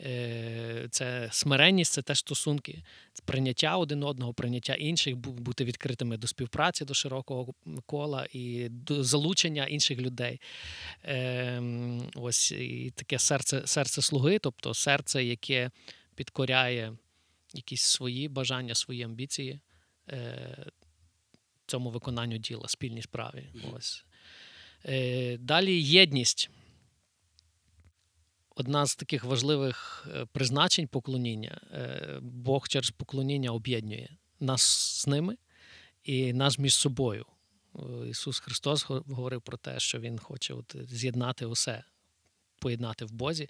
е, 0.00 0.88
це 0.90 1.28
смиренність, 1.32 1.92
це 1.92 2.02
теж 2.02 2.18
стосунки, 2.18 2.82
прийняття 3.24 3.76
один 3.76 4.02
одного, 4.02 4.34
прийняття 4.34 4.74
інших, 4.74 5.16
бути 5.16 5.64
відкритими 5.64 6.16
до 6.16 6.26
співпраці, 6.26 6.84
до 6.84 6.94
широкого 6.94 7.54
кола 7.86 8.26
і 8.32 8.68
до 8.68 9.04
залучення 9.04 9.66
інших 9.66 9.98
людей. 9.98 10.40
Ем, 11.02 12.10
ось 12.14 12.52
і 12.52 12.92
таке 12.94 13.18
серце, 13.18 13.62
серце 13.64 14.02
слуги, 14.02 14.38
тобто 14.38 14.74
серце, 14.74 15.24
яке 15.24 15.70
підкоряє 16.14 16.92
якісь 17.54 17.82
свої 17.82 18.28
бажання, 18.28 18.74
свої 18.74 19.02
амбіції. 19.02 19.60
Е, 21.68 21.70
цьому 21.70 21.90
виконанню 21.90 22.38
діла, 22.38 22.68
спільній 22.68 23.02
справі. 23.02 23.48
Ось. 23.72 24.04
Е, 24.84 25.36
Далі 25.36 25.82
єдність. 25.82 26.50
Одна 28.56 28.86
з 28.86 28.96
таких 28.96 29.24
важливих 29.24 30.08
е, 30.14 30.26
призначень 30.26 30.88
поклоніння. 30.88 31.60
Е, 31.72 32.18
Бог 32.22 32.68
через 32.68 32.90
поклоніння 32.90 33.50
об'єднує 33.50 34.16
нас 34.40 34.62
з 35.02 35.06
ними 35.06 35.36
і 36.02 36.32
нас 36.32 36.58
між 36.58 36.74
собою. 36.74 37.26
Ісус 38.10 38.38
Христос 38.40 38.84
говорив 38.88 39.42
про 39.42 39.56
те, 39.56 39.80
що 39.80 40.00
Він 40.00 40.18
хоче 40.18 40.54
от 40.54 40.76
з'єднати 40.88 41.46
усе 41.46 41.84
поєднати 42.58 43.04
в 43.04 43.12
Бозі. 43.12 43.48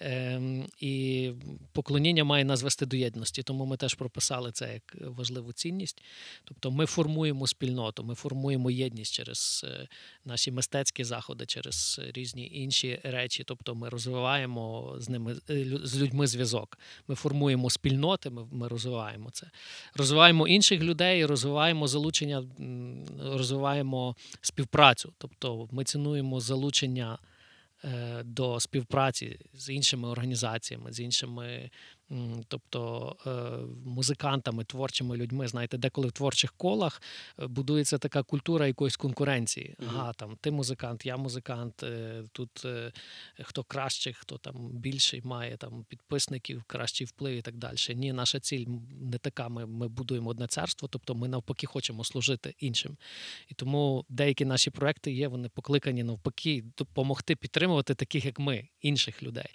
Ем, 0.00 0.66
І 0.80 1.30
поклоніння 1.72 2.24
має 2.24 2.44
нас 2.44 2.62
вести 2.62 2.86
до 2.86 2.96
єдності, 2.96 3.42
тому 3.42 3.66
ми 3.66 3.76
теж 3.76 3.94
прописали 3.94 4.52
це 4.52 4.72
як 4.72 4.96
важливу 5.16 5.52
цінність. 5.52 6.02
Тобто 6.44 6.70
ми 6.70 6.86
формуємо 6.86 7.46
спільноту, 7.46 8.04
ми 8.04 8.14
формуємо 8.14 8.70
єдність 8.70 9.14
через 9.14 9.66
е, 9.68 9.88
наші 10.24 10.50
мистецькі 10.50 11.04
заходи, 11.04 11.46
через 11.46 12.00
різні 12.14 12.50
інші 12.54 13.00
речі. 13.02 13.44
Тобто 13.46 13.74
ми 13.74 13.88
розвиваємо 13.88 14.94
з 14.98 15.08
ними 15.08 15.36
е, 15.50 15.66
з 15.84 15.96
людьми 15.98 16.26
зв'язок. 16.26 16.78
Ми 17.08 17.14
формуємо 17.14 17.70
спільноти, 17.70 18.30
ми, 18.30 18.46
ми 18.52 18.68
розвиваємо 18.68 19.30
це. 19.30 19.50
Розвиваємо 19.94 20.48
інших 20.48 20.80
людей, 20.82 21.26
розвиваємо 21.26 21.88
залучення, 21.88 22.44
розвиваємо 23.22 24.16
співпрацю. 24.40 25.12
Тобто 25.18 25.68
ми 25.72 25.84
цінуємо 25.84 26.40
залучення. 26.40 27.18
Е, 27.84 28.22
до 28.22 28.60
співпраці 28.60 29.38
з 29.54 29.70
іншими 29.74 30.08
організаціями, 30.08 30.92
з 30.92 31.00
іншими 31.00 31.70
тобто 32.48 33.16
е, 33.26 33.30
музикантами, 33.84 34.64
творчими 34.64 35.16
людьми. 35.16 35.48
Знаєте, 35.48 35.78
деколи 35.78 36.08
в 36.08 36.12
творчих 36.12 36.52
колах 36.52 37.02
е, 37.38 37.46
будується 37.46 37.98
така 37.98 38.22
культура 38.22 38.66
якоїсь 38.66 38.96
конкуренції. 38.96 39.74
Ага, 39.86 40.12
там 40.12 40.36
ти 40.40 40.50
музикант, 40.50 41.06
я 41.06 41.16
музикант. 41.16 41.82
Е, 41.82 42.22
тут 42.32 42.66
хто 43.42 43.64
кращий, 43.64 44.12
хто 44.12 44.38
там 44.38 44.54
більший 44.70 45.22
має 45.24 45.56
там 45.56 45.84
підписників, 45.88 46.62
кращий 46.66 47.06
вплив 47.06 47.36
і 47.36 47.42
так 47.42 47.56
далі. 47.56 47.76
Ні, 47.94 48.12
наша 48.12 48.40
ціль 48.40 48.66
не 49.00 49.18
така. 49.18 49.48
Ми, 49.48 49.66
ми 49.66 49.88
будуємо 49.88 50.30
одне 50.30 50.46
царство, 50.46 50.88
тобто 50.88 51.14
ми 51.14 51.28
навпаки 51.28 51.66
хочемо 51.66 52.04
служити 52.04 52.54
іншим. 52.58 52.96
І 53.48 53.54
тому 53.54 54.04
деякі 54.08 54.44
наші 54.44 54.70
проекти 54.70 55.12
є, 55.12 55.28
вони 55.28 55.48
покликані 55.48 56.02
навпаки 56.02 56.64
допомогти 56.76 57.36
підтримувати 57.36 57.94
таких, 57.94 58.24
як 58.24 58.38
ми, 58.38 58.68
інших 58.80 59.22
людей, 59.22 59.46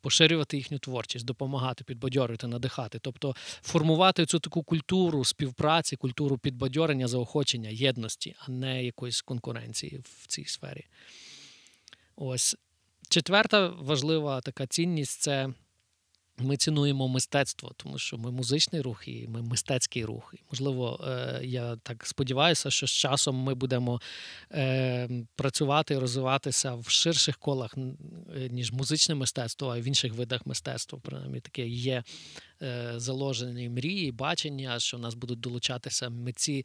поширювати 0.00 0.56
їхню 0.56 0.78
творчість, 0.78 1.24
допомагати 1.24 1.84
підбадьорити, 1.90 2.46
надихати, 2.46 2.98
тобто 2.98 3.34
формувати 3.62 4.26
цю 4.26 4.38
таку 4.38 4.62
культуру 4.62 5.24
співпраці, 5.24 5.96
культуру 5.96 6.38
підбадьорення, 6.38 7.08
заохочення, 7.08 7.70
єдності, 7.70 8.34
а 8.38 8.50
не 8.50 8.84
якоїсь 8.84 9.22
конкуренції 9.22 10.00
в 10.04 10.26
цій 10.26 10.44
сфері. 10.44 10.86
Ось 12.16 12.56
четверта 13.08 13.68
важлива 13.68 14.40
така 14.40 14.66
цінність 14.66 15.20
це 15.20 15.48
ми 16.42 16.56
цінуємо 16.56 17.08
мистецтво, 17.08 17.72
тому 17.76 17.98
що 17.98 18.18
ми 18.18 18.30
музичний 18.30 18.82
рух 18.82 19.08
і 19.08 19.28
ми 19.28 19.42
мистецький 19.42 20.04
рух. 20.04 20.34
І, 20.36 20.42
можливо, 20.50 21.04
е, 21.08 21.40
я 21.44 21.76
так 21.76 22.06
сподіваюся, 22.06 22.70
що 22.70 22.86
з 22.86 22.90
часом 22.90 23.36
ми 23.36 23.54
будемо 23.54 24.00
е, 24.52 25.08
працювати 25.36 25.94
і 25.94 25.98
розвиватися 25.98 26.74
в 26.74 26.88
ширших 26.88 27.38
колах, 27.38 27.74
ніж 28.50 28.72
музичне 28.72 29.14
мистецтво, 29.14 29.68
а 29.68 29.80
в 29.80 29.84
інших 29.84 30.12
видах 30.14 30.46
мистецтва. 30.46 30.98
Принаймні 31.02 31.40
таке 31.40 31.66
є 31.66 31.96
Е, 31.98 32.49
заложені 32.96 33.68
мрії, 33.68 34.12
бачення, 34.12 34.80
що 34.80 34.98
нас 34.98 35.14
будуть 35.14 35.40
долучатися 35.40 36.08
митці 36.08 36.64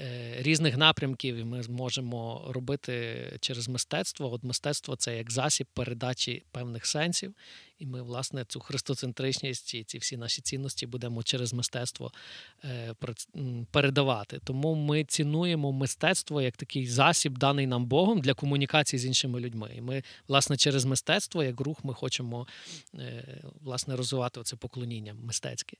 е, 0.00 0.34
різних 0.38 0.76
напрямків, 0.76 1.36
і 1.36 1.44
ми 1.44 1.62
зможемо 1.62 2.44
робити 2.48 3.24
через 3.40 3.68
мистецтво. 3.68 4.32
От 4.32 4.44
мистецтво 4.44 4.96
це 4.96 5.16
як 5.16 5.30
засіб 5.30 5.66
передачі 5.74 6.42
певних 6.50 6.86
сенсів. 6.86 7.34
І 7.78 7.86
ми, 7.86 8.02
власне, 8.02 8.44
цю 8.48 8.60
христоцентричність 8.60 9.74
і 9.74 9.84
ці 9.84 9.98
всі 9.98 10.16
наші 10.16 10.42
цінності 10.42 10.86
будемо 10.86 11.22
через 11.22 11.52
мистецтво 11.52 12.12
е, 12.64 12.94
передавати. 13.70 14.40
Тому 14.44 14.74
ми 14.74 15.04
цінуємо 15.04 15.72
мистецтво 15.72 16.42
як 16.42 16.56
такий 16.56 16.86
засіб, 16.86 17.38
даний 17.38 17.66
нам 17.66 17.86
Богом 17.86 18.20
для 18.20 18.34
комунікації 18.34 19.00
з 19.00 19.06
іншими 19.06 19.40
людьми. 19.40 19.70
І 19.76 19.80
ми, 19.80 20.02
власне, 20.28 20.56
через 20.56 20.84
мистецтво, 20.84 21.42
як 21.42 21.60
рух, 21.60 21.84
ми 21.84 21.94
хочемо 21.94 22.46
власне 23.60 23.96
розвивати 23.96 24.42
це 24.42 24.56
поклоніння 24.56 25.14
мистецьке. 25.30 25.76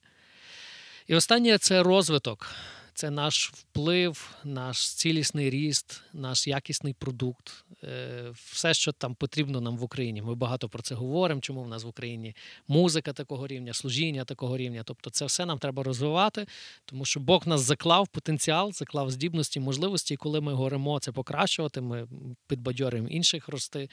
І 1.07 1.15
останнє 1.15 1.59
це 1.59 1.83
розвиток 1.83 2.47
це 2.95 3.11
наш 3.11 3.51
вплив, 3.55 4.37
наш 4.45 4.95
цілісний 4.95 5.51
ріст, 5.51 6.03
наш 6.13 6.47
якісний 6.47 6.93
продукт, 6.93 7.65
е, 7.85 8.33
все, 8.35 8.75
що 8.75 8.93
там 8.93 9.15
потрібно 9.15 9.61
нам 9.61 9.77
в 9.77 9.83
Україні. 9.83 10.23
Ми 10.23 10.35
багато 10.35 10.69
про 10.69 10.83
це 10.83 10.95
говоримо, 10.95 11.41
чому 11.41 11.63
в 11.63 11.69
нас 11.69 11.85
в 11.85 11.89
Україні 11.89 12.37
музика 12.69 13.13
такого 13.13 13.47
рівня, 13.47 13.75
служіння 13.75 14.25
такого 14.25 14.57
рівня. 14.57 14.83
Тобто, 14.85 15.11
це 15.11 15.25
все 15.25 15.47
нам 15.47 15.59
треба 15.59 15.83
розвивати, 15.83 16.47
тому 16.85 17.05
що 17.05 17.21
Бог 17.21 17.47
нас 17.47 17.61
заклав 17.61 18.09
потенціал, 18.09 18.73
заклав 18.73 19.11
здібності, 19.11 19.61
можливості. 19.61 20.15
І 20.15 20.17
коли 20.17 20.41
ми 20.41 20.53
говоримо 20.53 21.01
це 21.01 21.13
покращувати, 21.13 21.81
ми 21.81 22.09
підбадьорюємо 22.47 23.09
інших 23.09 23.49
рости, 23.49 23.89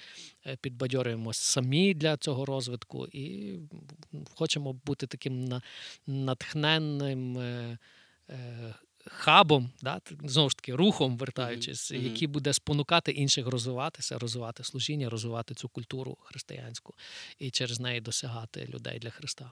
е, 0.45 0.57
підбадьорюємо 0.61 1.33
самі 1.33 1.93
для 1.93 2.17
цього 2.17 2.45
розвитку 2.45 3.07
і 3.07 3.55
хочемо 4.35 4.73
бути 4.73 5.07
таким 5.07 5.61
натхненним. 6.07 7.37
Хабом, 9.11 9.69
да, 9.81 10.01
знову 10.23 10.49
ж 10.49 10.55
таки, 10.55 10.75
рухом, 10.75 11.17
вертаючись, 11.17 11.91
mm-hmm. 11.91 12.03
який 12.03 12.27
буде 12.27 12.53
спонукати 12.53 13.11
інших 13.11 13.47
розвиватися, 13.47 14.19
розвивати 14.19 14.63
служіння, 14.63 15.09
розвивати 15.09 15.53
цю 15.53 15.69
культуру 15.69 16.17
християнську 16.21 16.93
і 17.39 17.51
через 17.51 17.79
неї 17.79 18.01
досягати 18.01 18.65
людей 18.65 18.99
для 18.99 19.09
Христа. 19.09 19.51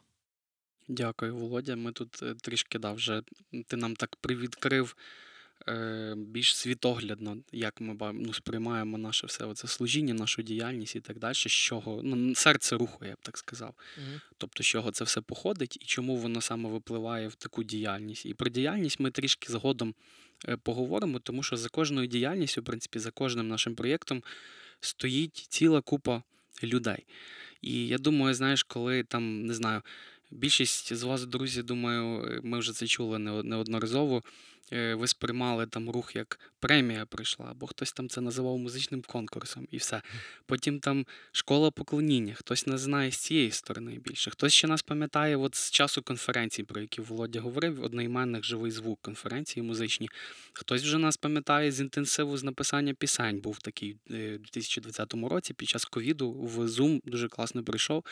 Дякую, 0.87 1.35
Володя. 1.35 1.75
Ми 1.75 1.91
тут 1.91 2.23
е, 2.23 2.35
трішки 2.35 2.79
да, 2.79 2.91
вже 2.91 3.21
ти 3.67 3.77
нам 3.77 3.95
так 3.95 4.15
привідкрив 4.15 4.95
більш 6.17 6.55
світоглядно, 6.55 7.37
як 7.51 7.81
ми 7.81 8.13
ну, 8.13 8.33
сприймаємо 8.33 8.97
наше 8.97 9.27
все 9.27 9.53
це 9.53 9.67
служіння, 9.67 10.13
нашу 10.13 10.41
діяльність 10.41 10.95
і 10.95 10.99
так 10.99 11.19
далі, 11.19 11.33
з 11.33 11.37
чого 11.37 12.01
ну, 12.03 12.35
серце 12.35 12.77
руху, 12.77 13.05
я 13.05 13.13
б 13.13 13.17
так 13.21 13.37
сказав. 13.37 13.69
Mm-hmm. 13.69 14.19
Тобто, 14.37 14.63
з 14.63 14.65
чого 14.65 14.91
це 14.91 15.03
все 15.03 15.21
походить 15.21 15.77
і 15.81 15.85
чому 15.85 16.15
воно 16.17 16.41
саме 16.41 16.69
випливає 16.69 17.27
в 17.27 17.35
таку 17.35 17.63
діяльність. 17.63 18.25
І 18.25 18.33
про 18.33 18.49
діяльність 18.49 18.99
ми 18.99 19.11
трішки 19.11 19.51
згодом 19.51 19.95
е, 20.47 20.57
поговоримо, 20.57 21.19
тому 21.19 21.43
що 21.43 21.57
за 21.57 21.69
кожною 21.69 22.07
діяльністю, 22.07 22.61
в 22.61 22.63
принципі, 22.63 22.99
за 22.99 23.11
кожним 23.11 23.47
нашим 23.47 23.75
проєктом 23.75 24.23
стоїть 24.79 25.35
ціла 25.35 25.81
купа 25.81 26.23
людей. 26.63 27.05
І 27.61 27.87
я 27.87 27.97
думаю, 27.97 28.33
знаєш, 28.33 28.63
коли 28.63 29.03
там 29.03 29.45
не 29.45 29.53
знаю, 29.53 29.81
більшість 30.31 30.93
з 30.93 31.03
вас, 31.03 31.25
друзі, 31.25 31.63
думаю, 31.63 32.39
ми 32.43 32.59
вже 32.59 32.73
це 32.73 32.87
чули 32.87 33.19
неодноразово. 33.19 34.23
Е, 34.73 34.95
ви 34.95 35.07
сприймали 35.07 35.67
там 35.67 35.89
рух 35.89 36.15
як 36.15 36.39
премія 36.59 37.05
прийшла, 37.05 37.47
або 37.51 37.67
хтось 37.67 37.93
там 37.93 38.09
це 38.09 38.21
називав 38.21 38.57
музичним 38.57 39.01
конкурсом 39.01 39.67
і 39.71 39.77
все. 39.77 40.01
Потім 40.45 40.79
там 40.79 41.05
школа 41.31 41.71
поклоніння, 41.71 42.33
хтось 42.33 42.67
не 42.67 42.77
знає 42.77 43.11
з 43.11 43.17
цієї 43.17 43.51
сторони 43.51 43.99
більше. 44.05 44.31
Хтось 44.31 44.53
ще 44.53 44.67
нас 44.67 44.81
пам'ятає 44.81 45.37
от 45.37 45.55
з 45.55 45.71
часу 45.71 46.01
конференції, 46.01 46.65
про 46.65 46.81
які 46.81 47.01
Володя 47.01 47.41
говорив, 47.41 47.83
одноіменних 47.83 48.43
живий 48.43 48.71
звук 48.71 49.01
конференції 49.01 49.63
музичні. 49.63 50.09
Хтось 50.53 50.83
вже 50.83 50.97
нас 50.97 51.17
пам'ятає 51.17 51.71
з 51.71 51.79
інтенсиву 51.79 52.37
з 52.37 52.43
написання 52.43 52.93
пісень. 52.93 53.39
Був 53.39 53.59
такий 53.59 53.97
е, 54.11 54.35
у 54.35 54.37
2020 54.37 55.13
році 55.13 55.53
під 55.53 55.69
час 55.69 55.85
ковіду 55.85 56.31
в 56.31 56.59
Zoom 56.59 57.01
дуже 57.05 57.27
класно 57.27 57.63
прийшов. 57.63 58.05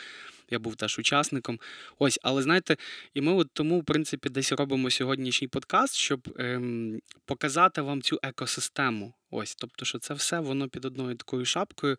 Я 0.50 0.58
був 0.58 0.76
теж 0.76 0.98
учасником. 0.98 1.60
Ось, 1.98 2.18
але 2.22 2.42
знаєте, 2.42 2.76
і 3.14 3.20
ми 3.20 3.32
от 3.32 3.48
тому, 3.52 3.80
в 3.80 3.84
принципі, 3.84 4.28
десь 4.28 4.52
робимо 4.52 4.90
сьогоднішній 4.90 5.48
подкаст, 5.48 5.94
щоб 5.94 6.28
ем, 6.44 7.00
показати 7.24 7.80
вам 7.80 8.02
цю 8.02 8.18
екосистему. 8.22 9.14
Ось, 9.30 9.54
тобто, 9.54 9.84
що 9.84 9.98
це 9.98 10.14
все 10.14 10.40
воно 10.40 10.68
під 10.68 10.84
одною 10.84 11.16
такою 11.16 11.44
шапкою 11.44 11.96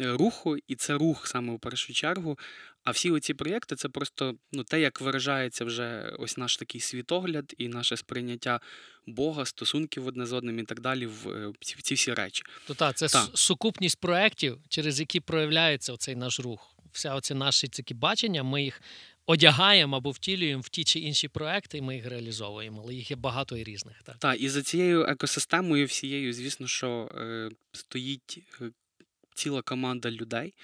е, 0.00 0.12
руху, 0.12 0.56
і 0.68 0.74
це 0.74 0.94
рух 0.94 1.26
саме 1.26 1.52
у 1.52 1.58
першу 1.58 1.92
чергу. 1.92 2.38
А 2.84 2.90
всі 2.90 3.10
оці 3.10 3.34
проєкти 3.34 3.76
це 3.76 3.88
просто 3.88 4.34
ну, 4.52 4.64
те, 4.64 4.80
як 4.80 5.00
виражається 5.00 5.64
вже 5.64 6.16
ось 6.18 6.36
наш 6.36 6.56
такий 6.56 6.80
світогляд 6.80 7.54
і 7.58 7.68
наше 7.68 7.96
сприйняття 7.96 8.60
Бога, 9.06 9.44
стосунків 9.44 10.06
одне 10.06 10.26
з 10.26 10.32
одним 10.32 10.58
і 10.58 10.62
так 10.62 10.80
далі 10.80 11.06
в, 11.06 11.28
е, 11.28 11.48
в 11.60 11.82
ці 11.82 11.94
всі 11.94 12.14
речі. 12.14 12.42
То 12.66 12.74
та, 12.74 12.92
це 12.92 13.08
та. 13.08 13.28
сукупність 13.34 14.00
проєктів, 14.00 14.58
через 14.68 15.00
які 15.00 15.20
проявляється 15.20 15.96
цей 15.96 16.16
наш 16.16 16.40
рух 16.40 16.72
вся 16.92 17.14
оці 17.14 17.34
наші 17.34 17.68
такі 17.68 17.94
бачення, 17.94 18.42
ми 18.42 18.62
їх 18.62 18.82
одягаємо 19.26 19.96
або 19.96 20.10
втілюємо 20.10 20.62
в 20.62 20.68
ті 20.68 20.84
чи 20.84 20.98
інші 20.98 21.28
проекти, 21.28 21.78
і 21.78 21.82
ми 21.82 21.94
їх 21.94 22.06
реалізовуємо. 22.06 22.80
Але 22.84 22.94
їх 22.94 23.10
є 23.10 23.16
багато 23.16 23.56
і 23.56 23.64
різних. 23.64 24.02
Так, 24.02 24.16
Так, 24.18 24.40
і 24.40 24.48
за 24.48 24.62
цією 24.62 25.02
екосистемою, 25.02 25.86
всією, 25.86 26.32
звісно, 26.32 26.66
що 26.66 27.10
е, 27.18 27.50
стоїть 27.72 28.38
е, 28.60 28.70
ціла 29.34 29.62
команда 29.62 30.10
людей. 30.10 30.54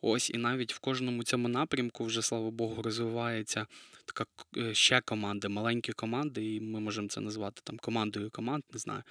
Ось, 0.00 0.30
і 0.30 0.38
навіть 0.38 0.74
в 0.74 0.78
кожному 0.78 1.24
цьому 1.24 1.48
напрямку 1.48 2.04
вже, 2.04 2.22
слава 2.22 2.50
Богу, 2.50 2.82
розвивається 2.82 3.66
така 4.04 4.26
е, 4.56 4.74
ще 4.74 5.00
команда, 5.00 5.48
маленькі 5.48 5.92
команди, 5.92 6.54
і 6.54 6.60
ми 6.60 6.80
можемо 6.80 7.08
це 7.08 7.20
назвати 7.20 7.60
там 7.64 7.78
командою 7.78 8.30
команд, 8.30 8.64
не 8.72 8.78
знаю. 8.78 9.02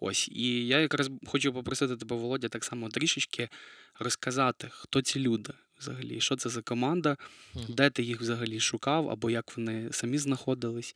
Ось. 0.00 0.28
І 0.28 0.66
я 0.66 0.80
якраз 0.80 1.10
хочу 1.26 1.52
попросити 1.52 1.96
тебе, 1.96 2.16
Володя, 2.16 2.48
так 2.48 2.64
само 2.64 2.88
трішечки 2.88 3.48
розказати, 4.00 4.68
хто 4.70 5.02
ці 5.02 5.20
люди, 5.20 5.52
взагалі? 5.80 6.20
Що 6.20 6.36
це 6.36 6.48
за 6.48 6.62
команда? 6.62 7.16
Де 7.68 7.90
ти 7.90 8.02
їх 8.02 8.20
взагалі 8.20 8.60
шукав, 8.60 9.10
або 9.10 9.30
як 9.30 9.56
вони 9.56 9.88
самі 9.92 10.18
знаходились? 10.18 10.94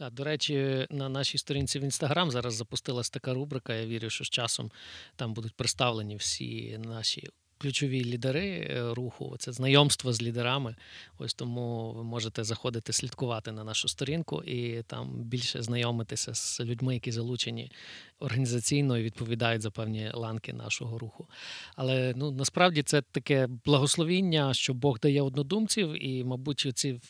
Так, 0.00 0.12
до 0.12 0.24
речі, 0.24 0.86
на 0.90 1.08
нашій 1.08 1.38
сторінці 1.38 1.78
в 1.78 1.82
інстаграм 1.82 2.30
зараз 2.30 2.54
запустилась 2.54 3.10
така 3.10 3.34
рубрика. 3.34 3.74
Я 3.74 3.86
вірю, 3.86 4.10
що 4.10 4.24
з 4.24 4.30
часом 4.30 4.70
там 5.16 5.34
будуть 5.34 5.54
представлені 5.54 6.16
всі 6.16 6.78
наші 6.78 7.28
ключові 7.60 8.04
лідери 8.04 8.48
е, 8.48 8.94
руху, 8.94 9.36
це 9.38 9.52
знайомство 9.52 10.12
з 10.12 10.22
лідерами. 10.22 10.76
Ось 11.18 11.34
тому 11.34 11.92
ви 11.92 12.04
можете 12.04 12.44
заходити 12.44 12.92
слідкувати 12.92 13.52
на 13.52 13.64
нашу 13.64 13.88
сторінку 13.88 14.42
і 14.42 14.82
там 14.82 15.08
більше 15.08 15.62
знайомитися 15.62 16.34
з 16.34 16.60
людьми, 16.60 16.94
які 16.94 17.12
залучені 17.12 17.72
організаційно 18.18 18.98
і 18.98 19.02
відповідають 19.02 19.62
за 19.62 19.70
певні 19.70 20.10
ланки 20.14 20.52
нашого 20.52 20.98
руху. 20.98 21.28
Але 21.76 22.12
ну 22.16 22.30
насправді 22.30 22.82
це 22.82 23.02
таке 23.02 23.48
благословіння, 23.64 24.54
що 24.54 24.74
Бог 24.74 25.00
дає 25.00 25.22
однодумців, 25.22 26.04
і, 26.04 26.24
мабуть, 26.24 26.72
ці 26.74 27.00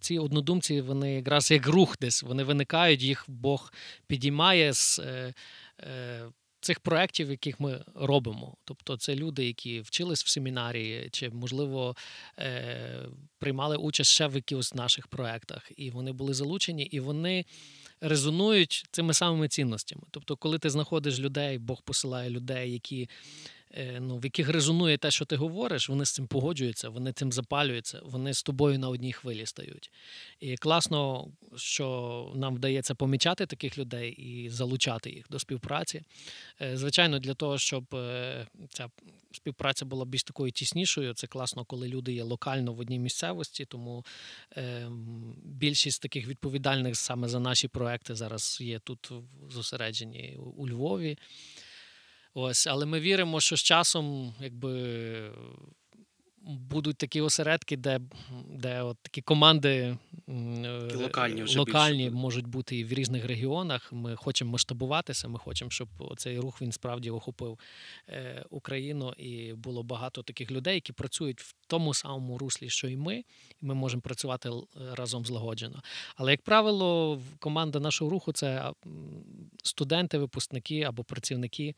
ці 0.00 0.18
однодумці 0.18 0.80
вони 0.80 1.14
якраз 1.14 1.50
як 1.50 1.66
рух 1.66 1.96
десь 2.00 2.22
вони 2.22 2.44
виникають, 2.44 3.02
їх 3.02 3.24
Бог 3.28 3.72
підіймає 4.06 4.72
з. 4.72 4.98
Е, 4.98 5.34
е, 5.80 6.22
цих 6.66 6.80
проєктів, 6.80 7.30
яких 7.30 7.60
ми 7.60 7.84
робимо. 7.94 8.56
Тобто, 8.64 8.96
це 8.96 9.14
люди, 9.14 9.46
які 9.46 9.80
вчились 9.80 10.24
в 10.24 10.28
семінарії, 10.28 11.08
чи, 11.12 11.30
можливо, 11.30 11.96
е, 12.38 13.08
приймали 13.38 13.76
участь 13.76 14.10
ще 14.10 14.28
в 14.28 14.34
якихось 14.34 14.74
наших 14.74 15.06
проєктах, 15.08 15.72
і 15.76 15.90
вони 15.90 16.12
були 16.12 16.34
залучені, 16.34 16.82
і 16.82 17.00
вони 17.00 17.44
резонують 18.00 18.84
цими 18.90 19.14
самими 19.14 19.48
цінностями. 19.48 20.02
Тобто, 20.10 20.36
коли 20.36 20.58
ти 20.58 20.70
знаходиш 20.70 21.18
людей, 21.18 21.58
Бог 21.58 21.82
посилає 21.82 22.30
людей, 22.30 22.72
які 22.72 23.08
ну, 24.00 24.18
в 24.18 24.24
яких 24.24 24.48
резонує 24.48 24.98
те, 24.98 25.10
що 25.10 25.24
ти 25.24 25.36
говориш, 25.36 25.88
вони 25.88 26.04
з 26.04 26.12
цим 26.12 26.26
погоджуються, 26.26 26.88
вони 26.88 27.12
цим 27.12 27.32
запалюються, 27.32 28.00
вони 28.04 28.34
з 28.34 28.42
тобою 28.42 28.78
на 28.78 28.88
одній 28.88 29.12
хвилі 29.12 29.46
стають. 29.46 29.90
І 30.40 30.56
класно, 30.56 31.28
що 31.56 32.32
нам 32.34 32.54
вдається 32.54 32.94
помічати 32.94 33.46
таких 33.46 33.78
людей 33.78 34.10
і 34.10 34.50
залучати 34.50 35.10
їх 35.10 35.26
до 35.30 35.38
співпраці. 35.38 36.02
Е, 36.60 36.76
звичайно, 36.76 37.18
для 37.18 37.34
того, 37.34 37.58
щоб 37.58 37.94
е, 37.94 38.46
ця 38.68 38.90
співпраця 39.32 39.84
була 39.84 40.04
більш 40.04 40.24
такою 40.24 40.52
тіснішою, 40.52 41.14
це 41.14 41.26
класно, 41.26 41.64
коли 41.64 41.88
люди 41.88 42.12
є 42.12 42.22
локально 42.22 42.72
в 42.72 42.80
одній 42.80 42.98
місцевості, 42.98 43.64
тому 43.64 44.04
більшість 45.44 46.02
таких 46.02 46.28
відповідальних 46.28 46.96
саме 46.96 47.28
за 47.28 47.40
наші 47.40 47.68
проекти 47.68 48.14
зараз 48.14 48.58
є 48.60 48.78
тут 48.78 49.12
зосереджені 49.50 50.38
у 50.56 50.68
Львові. 50.68 51.18
Ось, 52.38 52.66
але 52.66 52.86
ми 52.86 53.00
віримо, 53.00 53.40
що 53.40 53.56
з 53.56 53.62
часом, 53.62 54.34
якби. 54.40 54.70
Будуть 56.46 56.96
такі 56.96 57.20
осередки, 57.20 57.76
де 57.76 58.00
де 58.48 58.82
от 58.82 58.98
такі 59.02 59.22
команди 59.22 59.96
такі 60.26 60.96
локальні 60.96 61.42
вже 61.42 61.58
локальні 61.58 62.04
більше. 62.04 62.16
можуть 62.16 62.46
бути 62.46 62.76
і 62.76 62.84
в 62.84 62.92
різних 62.92 63.24
регіонах. 63.24 63.92
Ми 63.92 64.16
хочемо 64.16 64.50
масштабуватися. 64.50 65.28
Ми 65.28 65.38
хочемо, 65.38 65.70
щоб 65.70 65.88
цей 66.16 66.38
рух 66.38 66.62
він 66.62 66.72
справді 66.72 67.10
охопив 67.10 67.58
е, 68.08 68.44
Україну, 68.50 69.12
і 69.18 69.52
було 69.52 69.82
багато 69.82 70.22
таких 70.22 70.50
людей, 70.50 70.74
які 70.74 70.92
працюють 70.92 71.40
в 71.40 71.54
тому 71.66 71.94
самому 71.94 72.38
руслі, 72.38 72.68
що 72.68 72.88
і 72.88 72.96
ми, 72.96 73.16
і 73.62 73.66
ми 73.66 73.74
можемо 73.74 74.00
працювати 74.00 74.50
разом 74.92 75.26
злагоджено. 75.26 75.82
Але, 76.16 76.30
як 76.30 76.42
правило, 76.42 77.20
команда 77.38 77.80
нашого 77.80 78.10
руху 78.10 78.32
це 78.32 78.72
студенти, 79.62 80.18
випускники 80.18 80.82
або 80.82 81.04
працівники 81.04 81.74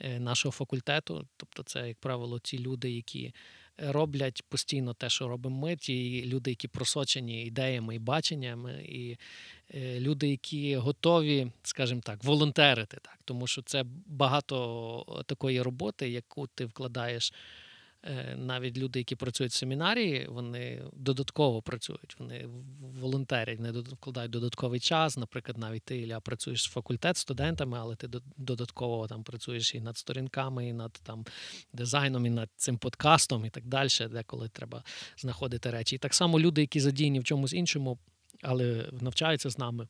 е, 0.00 0.20
нашого 0.20 0.52
факультету. 0.52 1.26
Тобто, 1.36 1.62
це, 1.62 1.88
як 1.88 1.98
правило, 1.98 2.38
ті 2.38 2.58
люди, 2.58 2.90
які 2.90 3.32
роблять 3.78 4.42
постійно 4.48 4.94
те, 4.94 5.08
що 5.08 5.28
робимо 5.28 5.58
ми, 5.58 5.76
ті 5.76 6.26
люди, 6.26 6.50
які 6.50 6.68
просочені 6.68 7.42
ідеями 7.44 7.94
і 7.94 7.98
баченнями, 7.98 8.84
і 8.88 9.16
е, 9.74 10.00
люди, 10.00 10.28
які 10.28 10.76
готові, 10.76 11.52
скажімо 11.62 12.00
так, 12.04 12.24
волонтерити, 12.24 12.98
так, 13.02 13.18
тому 13.24 13.46
що 13.46 13.62
це 13.62 13.84
багато 14.06 15.24
такої 15.26 15.62
роботи, 15.62 16.08
яку 16.08 16.46
ти 16.46 16.64
вкладаєш. 16.64 17.32
Е, 18.04 18.36
навіть 18.36 18.78
люди, 18.78 18.98
які 18.98 19.16
працюють 19.16 19.52
в 19.52 19.56
семінарії, 19.56 20.26
вони 20.28 20.82
додатково 20.92 21.62
працюють, 21.62 22.16
вони 22.18 22.48
волонтерять, 23.00 23.58
вони 23.58 23.80
вкладають 23.80 24.30
додатковий 24.30 24.80
час. 24.80 25.16
Наприклад, 25.16 25.58
навіть 25.58 25.82
ти 25.82 25.98
Ілля, 25.98 26.20
працюєш 26.20 26.62
з 26.62 26.66
факультет 26.66 27.16
студентами, 27.16 27.78
але 27.78 27.96
ти 27.96 28.08
додатково 28.36 29.06
там 29.06 29.24
працюєш 29.24 29.74
і 29.74 29.80
над 29.80 29.96
сторінками, 29.96 30.68
і 30.68 30.72
над 30.72 30.92
там 30.92 31.26
дизайном, 31.72 32.26
і 32.26 32.30
над 32.30 32.50
цим 32.56 32.78
подкастом, 32.78 33.44
і 33.44 33.50
так 33.50 33.66
далі, 33.66 33.88
деколи 34.10 34.48
треба 34.48 34.84
знаходити 35.16 35.70
речі. 35.70 35.96
І 35.96 35.98
так 35.98 36.14
само 36.14 36.40
люди, 36.40 36.60
які 36.60 36.80
задіяні 36.80 37.20
в 37.20 37.24
чомусь 37.24 37.52
іншому, 37.52 37.98
але 38.42 38.90
навчаються 39.00 39.50
з 39.50 39.58
нами. 39.58 39.88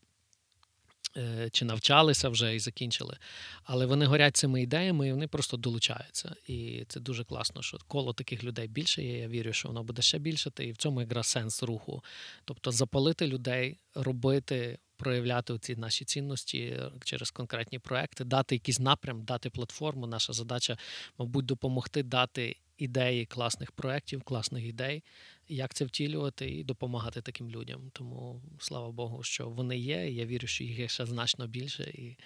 Е, 1.17 1.49
чи 1.53 1.65
навчалися 1.65 2.29
вже 2.29 2.55
і 2.55 2.59
закінчили, 2.59 3.17
але 3.65 3.87
вони 3.87 4.07
горять 4.07 4.37
цими 4.37 4.63
ідеями 4.63 5.09
і 5.09 5.13
вони 5.13 5.29
просто 5.29 5.57
долучаються. 5.57 6.35
І 6.47 6.85
це 6.89 7.01
дуже 7.01 7.25
класно, 7.25 7.63
що 7.63 7.79
коло 7.87 8.13
таких 8.13 8.45
людей 8.45 8.69
більше 8.69 9.03
є. 9.03 9.19
Я 9.19 9.29
вірю, 9.29 9.53
що 9.53 9.69
воно 9.69 9.83
буде 9.83 10.03
ще 10.03 10.19
більше, 10.19 10.51
і 10.59 10.73
в 10.73 10.77
цьому 10.77 11.01
якраз 11.01 11.27
сенс 11.27 11.63
руху. 11.63 12.05
Тобто 12.45 12.73
запалити 12.73 13.27
людей, 13.27 13.77
робити, 13.95 14.79
проявляти 14.97 15.59
ці 15.59 15.77
наші 15.77 16.05
цінності 16.05 16.59
е, 16.59 16.91
через 17.05 17.31
конкретні 17.31 17.79
проекти, 17.79 18.25
дати 18.25 18.55
якийсь 18.55 18.81
напрям, 18.81 19.23
дати 19.23 19.51
платформу. 19.51 20.07
Наша 20.07 20.33
задача, 20.33 20.79
мабуть, 21.19 21.47
допомогти 21.47 22.03
дати 22.03 22.57
ідеї 22.79 23.27
класних 23.27 23.73
проєктів, 23.73 24.23
класних 24.23 24.65
ідей, 24.65 25.03
як 25.49 25.75
це 25.75 25.85
втілювати 25.85 26.51
і 26.51 26.65
допомагати 26.65 27.23
таким 27.23 27.51
людям. 27.51 27.91
Тому 27.93 28.43
слава 28.59 28.91
Богу, 28.91 29.23
що 29.23 29.49
вони 29.49 29.79
є. 29.79 30.11
Я 30.11 30.27
вірю, 30.27 30.47
що 30.47 30.65
їх 30.65 30.79
є 30.79 30.89
ще 30.89 31.07
значно 31.07 31.47
більше, 31.47 31.83
і 31.85 32.17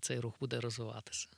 цей 0.00 0.20
рух 0.20 0.34
буде 0.40 0.60
розвиватися. 0.60 1.28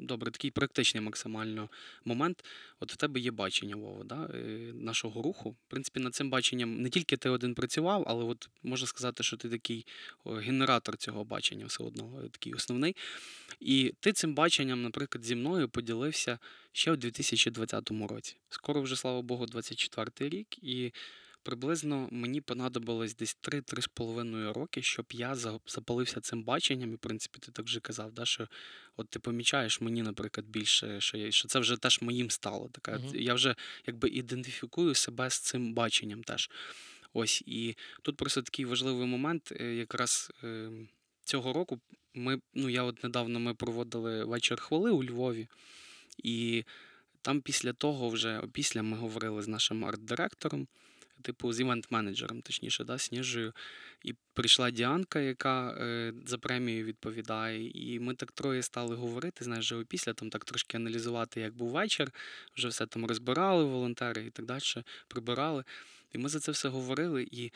Добре, 0.00 0.30
такий 0.30 0.50
практичний 0.50 1.04
максимально 1.04 1.68
момент. 2.04 2.44
От 2.80 2.92
в 2.92 2.96
тебе 2.96 3.20
є 3.20 3.30
бачення 3.30 3.76
Вова, 3.76 4.04
да, 4.04 4.30
е, 4.34 4.38
нашого 4.74 5.22
руху. 5.22 5.50
В 5.50 5.70
принципі, 5.70 6.00
над 6.00 6.14
цим 6.14 6.30
баченням 6.30 6.82
не 6.82 6.90
тільки 6.90 7.16
ти 7.16 7.28
один 7.28 7.54
працював, 7.54 8.04
але 8.06 8.24
от 8.24 8.48
можна 8.62 8.86
сказати, 8.86 9.22
що 9.22 9.36
ти 9.36 9.48
такий 9.48 9.86
генератор 10.24 10.96
цього 10.96 11.24
бачення 11.24 11.66
все 11.66 11.84
одно, 11.84 12.22
е, 12.24 12.28
такий 12.28 12.54
основний. 12.54 12.96
І 13.60 13.94
ти 14.00 14.12
цим 14.12 14.34
баченням, 14.34 14.82
наприклад, 14.82 15.24
зі 15.24 15.34
мною 15.34 15.68
поділився 15.68 16.38
ще 16.72 16.92
у 16.92 16.96
2020 16.96 17.90
році. 18.08 18.36
Скоро 18.50 18.82
вже, 18.82 18.96
слава 18.96 19.22
Богу, 19.22 19.46
24 19.46 20.30
рік. 20.30 20.58
І 20.62 20.92
Приблизно 21.48 22.08
мені 22.10 22.40
понадобилось 22.40 23.16
десь 23.16 23.36
3-3,5 23.42 24.52
роки, 24.52 24.82
щоб 24.82 25.06
я 25.12 25.34
запалився 25.66 26.20
цим 26.20 26.42
баченням. 26.42 26.92
І, 26.92 26.94
в 26.94 26.98
принципі, 26.98 27.38
ти 27.38 27.52
так 27.52 27.64
вже 27.64 27.80
казав, 27.80 28.12
да, 28.12 28.24
що 28.24 28.48
от 28.96 29.08
ти 29.08 29.18
помічаєш 29.18 29.80
мені, 29.80 30.02
наприклад, 30.02 30.46
більше, 30.46 31.00
що 31.00 31.18
я, 31.18 31.30
що 31.30 31.48
це 31.48 31.58
вже 31.58 31.76
теж 31.76 32.02
моїм 32.02 32.30
стало. 32.30 32.68
Така, 32.72 32.92
uh 32.92 33.16
Я 33.16 33.34
вже 33.34 33.54
якби 33.86 34.08
ідентифікую 34.08 34.94
себе 34.94 35.30
з 35.30 35.38
цим 35.38 35.74
баченням 35.74 36.22
теж. 36.22 36.50
Ось, 37.12 37.42
І 37.46 37.76
тут 38.02 38.16
просто 38.16 38.42
такий 38.42 38.64
важливий 38.64 39.06
момент. 39.06 39.52
Е, 39.60 39.74
якраз 39.74 40.32
е, 40.44 40.70
цього 41.24 41.52
року 41.52 41.80
ми, 42.14 42.40
ну 42.54 42.68
я 42.68 42.82
от 42.82 43.04
недавно 43.04 43.40
ми 43.40 43.54
проводили 43.54 44.24
вечір 44.24 44.60
хвали 44.60 44.90
у 44.90 45.04
Львові. 45.04 45.48
І 46.18 46.64
там 47.22 47.40
після 47.40 47.72
того, 47.72 48.08
вже 48.08 48.42
після 48.52 48.82
ми 48.82 48.96
говорили 48.96 49.42
з 49.42 49.48
нашим 49.48 49.84
арт-директором 49.84 50.66
типу, 51.22 51.52
з 51.52 51.60
івент-менеджером, 51.60 52.42
точніше, 52.42 52.84
да, 52.84 52.98
Сніжею. 52.98 53.52
І 54.02 54.14
прийшла 54.34 54.70
Діанка, 54.70 55.20
яка 55.20 55.70
е, 55.70 56.12
за 56.26 56.38
премію 56.38 56.84
відповідає. 56.84 57.70
І 57.70 58.00
ми 58.00 58.14
так 58.14 58.32
троє 58.32 58.62
стали 58.62 58.96
говорити, 58.96 59.44
знаєш, 59.44 59.64
вже 59.64 59.76
опісля 59.76 60.14
там 60.14 60.30
так 60.30 60.44
трошки 60.44 60.76
аналізувати, 60.76 61.40
як 61.40 61.54
був 61.54 61.70
вечір, 61.70 62.10
вже 62.56 62.68
все 62.68 62.86
там 62.86 63.06
розбирали 63.06 63.64
волонтери 63.64 64.24
і 64.24 64.30
так 64.30 64.46
далі, 64.46 64.62
прибирали. 65.08 65.64
І 66.12 66.18
ми 66.18 66.28
за 66.28 66.40
це 66.40 66.52
все 66.52 66.68
говорили, 66.68 67.28
і 67.30 67.52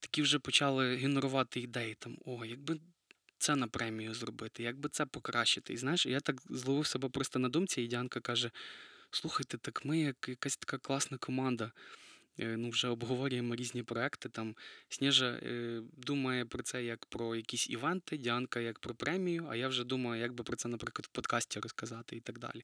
такі 0.00 0.22
вже 0.22 0.38
почали 0.38 0.96
генерувати 0.96 1.60
ідеї. 1.60 1.94
там, 1.94 2.18
О, 2.24 2.44
якби. 2.44 2.80
Це 3.38 3.56
на 3.56 3.68
премію 3.68 4.14
зробити, 4.14 4.62
як 4.62 4.78
би 4.78 4.88
це 4.88 5.06
покращити. 5.06 5.72
І 5.72 5.76
знаєш, 5.76 6.06
я 6.06 6.20
так 6.20 6.42
зловив 6.50 6.86
себе 6.86 7.08
просто 7.08 7.38
на 7.38 7.48
думці, 7.48 7.82
і 7.82 7.86
Діанка 7.86 8.20
каже: 8.20 8.50
слухайте, 9.10 9.58
так 9.58 9.84
ми 9.84 9.98
як 9.98 10.28
якась 10.28 10.56
така 10.56 10.78
класна 10.78 11.18
команда. 11.18 11.72
Е, 12.38 12.56
ну, 12.56 12.70
вже 12.70 12.88
обговорюємо 12.88 13.54
різні 13.54 13.82
проекти. 13.82 14.28
Там 14.28 14.56
Сніжа 14.88 15.26
е, 15.26 15.80
думає 15.96 16.44
про 16.44 16.62
це 16.62 16.84
як 16.84 17.06
про 17.06 17.36
якісь 17.36 17.70
івенти, 17.70 18.16
Діанка 18.16 18.60
як 18.60 18.78
про 18.78 18.94
премію, 18.94 19.46
а 19.50 19.56
я 19.56 19.68
вже 19.68 19.84
думаю, 19.84 20.22
як 20.22 20.32
би 20.32 20.44
про 20.44 20.56
це, 20.56 20.68
наприклад, 20.68 21.06
в 21.06 21.08
подкасті 21.08 21.60
розказати 21.60 22.16
і 22.16 22.20
так 22.20 22.38
далі. 22.38 22.62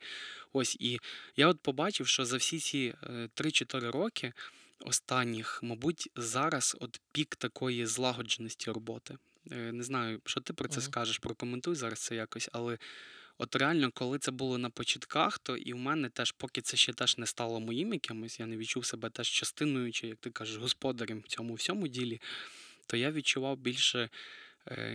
Ось 0.52 0.76
і 0.80 0.98
я 1.36 1.48
от 1.48 1.60
побачив, 1.60 2.06
що 2.06 2.24
за 2.24 2.36
всі 2.36 2.58
ці 2.58 2.94
3-4 3.02 3.86
е, 3.86 3.90
роки 3.90 4.32
останніх, 4.80 5.62
мабуть, 5.62 6.08
зараз 6.16 6.76
от 6.80 7.00
пік 7.12 7.36
такої 7.36 7.86
злагодженості 7.86 8.70
роботи. 8.70 9.16
Не 9.44 9.82
знаю, 9.82 10.20
що 10.24 10.40
ти 10.40 10.52
про 10.52 10.68
це 10.68 10.80
uh-huh. 10.80 10.84
скажеш, 10.84 11.18
прокоментуй 11.18 11.74
зараз 11.74 11.98
це 11.98 12.14
якось, 12.14 12.48
але 12.52 12.78
От 13.38 13.56
реально, 13.56 13.90
коли 13.94 14.18
це 14.18 14.30
було 14.30 14.58
на 14.58 14.70
початках, 14.70 15.38
то 15.38 15.56
і 15.56 15.72
в 15.72 15.76
мене 15.76 16.08
теж, 16.08 16.32
поки 16.32 16.60
це 16.60 16.76
ще 16.76 16.92
теж 16.92 17.18
не 17.18 17.26
стало 17.26 17.60
моїм 17.60 17.92
якимось, 17.92 18.40
я 18.40 18.46
не 18.46 18.56
відчув 18.56 18.86
себе 18.86 19.10
теж 19.10 19.28
частиною, 19.28 19.92
чи, 19.92 20.06
як 20.06 20.18
ти 20.18 20.30
кажеш, 20.30 20.56
господарем 20.56 21.20
в 21.20 21.28
цьому 21.28 21.54
всьому 21.54 21.88
ділі, 21.88 22.20
то 22.86 22.96
я 22.96 23.10
відчував 23.10 23.58
більше 23.58 24.08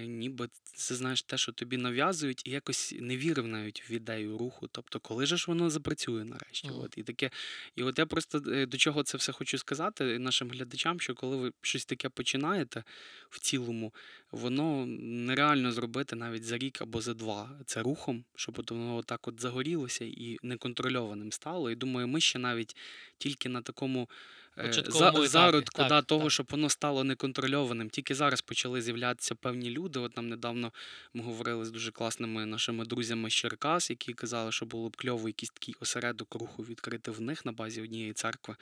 ніби 0.07 0.49
це 0.63 0.95
знаєш 0.95 1.23
те, 1.23 1.37
що 1.37 1.51
тобі 1.51 1.77
нав'язують, 1.77 2.41
і 2.45 2.51
якось 2.51 2.95
не 2.99 3.17
вірив 3.17 3.47
навіть 3.47 3.89
в 3.89 3.91
ідею 3.91 4.37
руху. 4.37 4.67
Тобто, 4.71 4.99
коли 4.99 5.25
ж 5.25 5.45
воно 5.47 5.69
запрацює 5.69 6.25
нарешті? 6.25 6.67
Mm. 6.67 6.81
От, 6.81 6.97
І 6.97 7.03
таке, 7.03 7.29
і 7.75 7.83
от 7.83 7.99
я 7.99 8.05
просто 8.05 8.41
е, 8.47 8.65
до 8.65 8.77
чого 8.77 9.03
це 9.03 9.17
все 9.17 9.31
хочу 9.31 9.57
сказати 9.57 10.19
нашим 10.19 10.49
глядачам, 10.49 10.99
що 10.99 11.15
коли 11.15 11.37
ви 11.37 11.51
щось 11.61 11.85
таке 11.85 12.09
починаєте 12.09 12.83
в 13.29 13.39
цілому, 13.39 13.93
воно 14.31 14.85
нереально 14.85 15.71
зробити 15.71 16.15
навіть 16.15 16.43
за 16.43 16.57
рік 16.57 16.81
або 16.81 17.01
за 17.01 17.13
два. 17.13 17.59
Це 17.65 17.81
рухом, 17.81 18.25
щоб 18.35 18.59
от 18.59 18.71
воно 18.71 19.03
так 19.03 19.27
от 19.27 19.41
загорілося 19.41 20.05
і 20.05 20.37
неконтрольованим 20.43 21.31
стало. 21.31 21.71
І 21.71 21.75
думаю, 21.75 22.07
ми 22.07 22.21
ще 22.21 22.39
навіть 22.39 22.75
тільки 23.17 23.49
на 23.49 23.61
такому. 23.61 24.09
За, 24.57 25.27
зародку 25.27 25.77
так, 25.77 25.89
да, 25.89 26.01
того, 26.01 26.23
так. 26.23 26.31
щоб 26.31 26.47
воно 26.49 26.69
стало 26.69 27.03
неконтрольованим. 27.03 27.89
Тільки 27.89 28.15
зараз 28.15 28.41
почали 28.41 28.81
з'являтися 28.81 29.35
певні 29.35 29.69
люди. 29.69 29.99
От 29.99 30.17
нам 30.17 30.29
недавно 30.29 30.73
ми 31.13 31.23
говорили 31.23 31.65
з 31.65 31.71
дуже 31.71 31.91
класними 31.91 32.45
нашими 32.45 32.85
друзями 32.85 33.29
з 33.29 33.33
Черкас, 33.33 33.89
які 33.89 34.13
казали, 34.13 34.51
що 34.51 34.65
було 34.65 34.89
б 34.89 34.97
кльово 34.97 35.29
якийсь 35.29 35.49
такий 35.49 35.75
осередок 35.79 36.35
руху 36.35 36.63
відкрити 36.63 37.11
в 37.11 37.21
них 37.21 37.45
на 37.45 37.51
базі 37.51 37.81
однієї 37.81 38.13
церкви. 38.13 38.55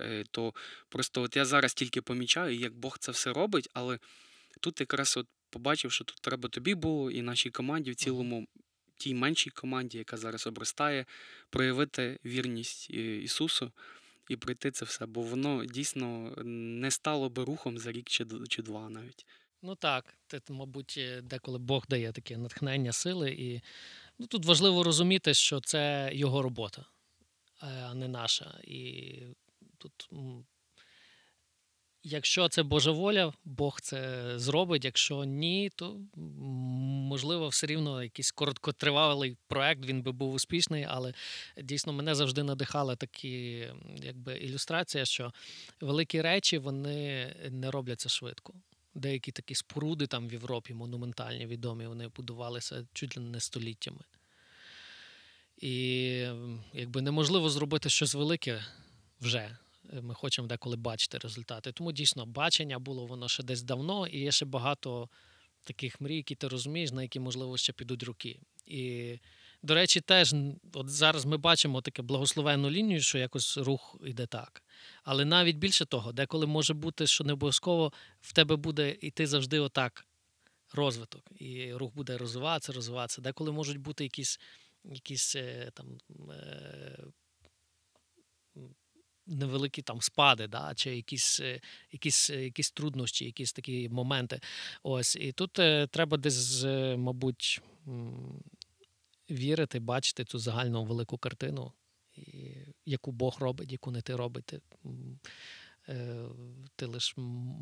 Е, 0.00 0.24
то 0.30 0.54
просто 0.88 1.22
от 1.22 1.36
я 1.36 1.44
зараз 1.44 1.74
тільки 1.74 2.02
помічаю, 2.02 2.56
як 2.56 2.74
Бог 2.74 2.98
це 2.98 3.12
все 3.12 3.32
робить, 3.32 3.68
але 3.74 3.98
тут 4.60 4.80
якраз 4.80 5.16
от 5.16 5.26
побачив, 5.50 5.92
що 5.92 6.04
тут 6.04 6.16
треба 6.20 6.48
тобі 6.48 6.74
було 6.74 7.10
і 7.10 7.22
нашій 7.22 7.50
команді 7.50 7.90
в 7.90 7.94
цілому. 7.94 8.46
Тій 9.00 9.14
меншій 9.14 9.50
команді, 9.50 9.98
яка 9.98 10.16
зараз 10.16 10.46
обростає, 10.46 11.06
проявити 11.50 12.18
вірність 12.24 12.90
е, 12.90 13.16
Ісусу 13.16 13.72
і 14.28 14.36
пройти 14.36 14.70
це 14.70 14.84
все, 14.84 15.06
бо 15.06 15.22
воно 15.22 15.64
дійсно 15.64 16.34
не 16.44 16.90
стало 16.90 17.28
би 17.28 17.44
рухом 17.44 17.78
за 17.78 17.92
рік 17.92 18.08
чи 18.08 18.26
чи 18.48 18.62
два 18.62 18.88
навіть. 18.88 19.26
Ну 19.62 19.74
так, 19.74 20.14
це, 20.26 20.40
мабуть, 20.48 20.94
е, 20.98 21.20
деколи 21.20 21.58
Бог 21.58 21.84
дає 21.88 22.12
таке 22.12 22.36
натхнення 22.36 22.92
сили, 22.92 23.30
і 23.30 23.60
ну, 24.18 24.26
тут 24.26 24.44
важливо 24.44 24.82
розуміти, 24.82 25.34
що 25.34 25.60
це 25.60 26.10
його 26.12 26.42
робота, 26.42 26.84
а 27.60 27.94
не 27.94 28.08
наша. 28.08 28.60
І 28.64 29.14
тут 29.78 30.08
Якщо 32.10 32.48
це 32.48 32.62
Божа 32.62 32.90
воля, 32.90 33.32
Бог 33.44 33.80
це 33.80 34.32
зробить. 34.38 34.84
Якщо 34.84 35.24
ні, 35.24 35.70
то 35.76 36.00
можливо 36.16 37.48
все 37.48 37.66
рівно 37.66 38.02
якийсь 38.02 38.30
короткотривалий 38.30 39.36
проект 39.48 39.86
він 39.86 40.02
би 40.02 40.12
був 40.12 40.34
успішний, 40.34 40.86
але 40.88 41.14
дійсно 41.62 41.92
мене 41.92 42.14
завжди 42.14 42.42
надихала 42.42 42.96
такі 42.96 43.66
якби 43.96 44.38
ілюстрація, 44.38 45.04
що 45.04 45.32
великі 45.80 46.20
речі 46.20 46.58
вони 46.58 47.34
не 47.50 47.70
робляться 47.70 48.08
швидко. 48.08 48.54
Деякі 48.94 49.32
такі 49.32 49.54
споруди 49.54 50.06
там 50.06 50.28
в 50.28 50.32
Європі 50.32 50.74
монументальні, 50.74 51.46
відомі, 51.46 51.86
вони 51.86 52.08
будувалися 52.08 52.86
чуть 52.92 53.16
ли 53.16 53.22
не 53.22 53.40
століттями. 53.40 54.00
І 55.56 55.72
якби 56.72 57.02
неможливо 57.02 57.50
зробити 57.50 57.90
щось 57.90 58.14
велике 58.14 58.64
вже. 59.20 59.56
Е, 59.92 60.00
ми 60.00 60.14
хочемо 60.14 60.48
деколи 60.48 60.76
бачити 60.76 61.18
результати. 61.18 61.72
Тому 61.72 61.92
дійсно 61.92 62.26
бачення 62.26 62.78
було 62.78 63.06
воно 63.06 63.28
ще 63.28 63.42
десь 63.42 63.62
давно, 63.62 64.06
і 64.06 64.18
є 64.18 64.32
ще 64.32 64.44
багато 64.44 65.08
таких 65.64 66.00
мрій, 66.00 66.16
які 66.16 66.34
ти 66.34 66.48
розумієш, 66.48 66.90
на 66.92 67.02
які, 67.02 67.20
можливо, 67.20 67.56
ще 67.56 67.72
підуть 67.72 68.02
руки. 68.02 68.40
І, 68.66 69.14
до 69.62 69.74
речі, 69.74 70.00
теж 70.00 70.34
от 70.72 70.88
зараз 70.88 71.24
ми 71.26 71.36
бачимо 71.36 71.80
таке 71.80 72.02
благословенну 72.02 72.70
лінію, 72.70 73.00
що 73.00 73.18
якось 73.18 73.56
рух 73.56 73.96
іде 74.06 74.26
так. 74.26 74.62
Але 75.04 75.24
навіть 75.24 75.56
більше 75.56 75.84
того, 75.86 76.12
деколи 76.12 76.46
може 76.46 76.74
бути, 76.74 77.06
що 77.06 77.24
не 77.24 77.32
обов'язково 77.32 77.92
в 78.20 78.32
тебе 78.32 78.56
буде 78.56 78.96
йти 79.00 79.26
завжди 79.26 79.58
отак 79.58 80.06
розвиток, 80.72 81.22
і 81.36 81.72
рух 81.72 81.94
буде 81.94 82.18
розвиватися, 82.18 82.72
розвиватися. 82.72 83.22
Деколи 83.22 83.52
можуть 83.52 83.78
бути 83.78 84.04
якісь 84.04 84.40
якісь 84.84 85.36
е, 85.36 85.70
там. 85.74 85.98
Невеликі 89.28 89.82
там 89.82 90.00
спади, 90.00 90.46
да, 90.46 90.72
чи 90.74 90.96
якісь 90.96 91.40
е, 91.40 91.60
якісь, 91.92 92.30
е, 92.30 92.44
якісь 92.44 92.70
труднощі, 92.70 93.24
якісь 93.24 93.52
такі 93.52 93.88
моменти. 93.88 94.40
Ось 94.82 95.16
І 95.16 95.32
тут 95.32 95.58
е, 95.58 95.86
треба 95.86 96.16
десь, 96.16 96.64
мабуть, 96.96 97.60
вірити, 99.30 99.80
бачити 99.80 100.24
цю 100.24 100.38
загальну 100.38 100.84
велику 100.84 101.18
картину, 101.18 101.72
яку 102.86 103.12
Бог 103.12 103.36
робить, 103.40 103.72
яку 103.72 103.90
не 103.90 104.00
ти 104.02 104.16
робите. 104.16 104.60
Ти 106.76 106.86
лише 106.86 107.14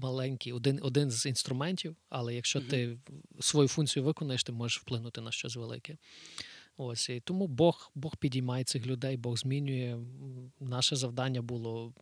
маленький, 0.02 0.52
один 0.52 0.78
один 0.82 1.10
з 1.10 1.26
інструментів, 1.26 1.96
але 2.08 2.34
якщо 2.34 2.60
ти 2.60 2.98
свою 3.40 3.68
функцію 3.68 4.04
виконаєш, 4.04 4.44
ти 4.44 4.52
можеш 4.52 4.80
вплинути 4.80 5.20
на 5.20 5.32
щось 5.32 5.56
велике. 5.56 5.96
Ось 6.76 7.08
і 7.08 7.20
тому 7.20 7.46
Бог 7.46 7.90
Бог 7.94 8.16
підіймає 8.16 8.64
цих 8.64 8.86
людей, 8.86 9.16
Бог 9.16 9.38
змінює. 9.38 9.98
Наше 10.60 10.96
завдання 10.96 11.42
було 11.42 11.92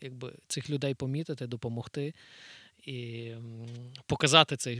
якби 0.00 0.34
цих 0.46 0.70
людей 0.70 0.94
помітити, 0.94 1.46
допомогти 1.46 2.14
і 2.78 3.32
показати 4.06 4.56
цю 4.56 4.70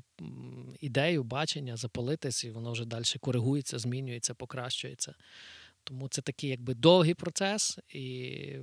ідею, 0.81 1.25
бачення, 1.25 1.77
запалитись, 1.77 2.45
і 2.45 2.51
воно 2.51 2.73
вже 2.73 2.85
далі 2.85 3.05
коригується, 3.21 3.79
змінюється, 3.79 4.35
покращується. 4.35 5.15
Тому 5.85 6.09
це 6.09 6.23
такий 6.23 6.51
якби 6.51 6.75
довгий 6.75 7.15
процес, 7.15 7.79
і 7.89 8.57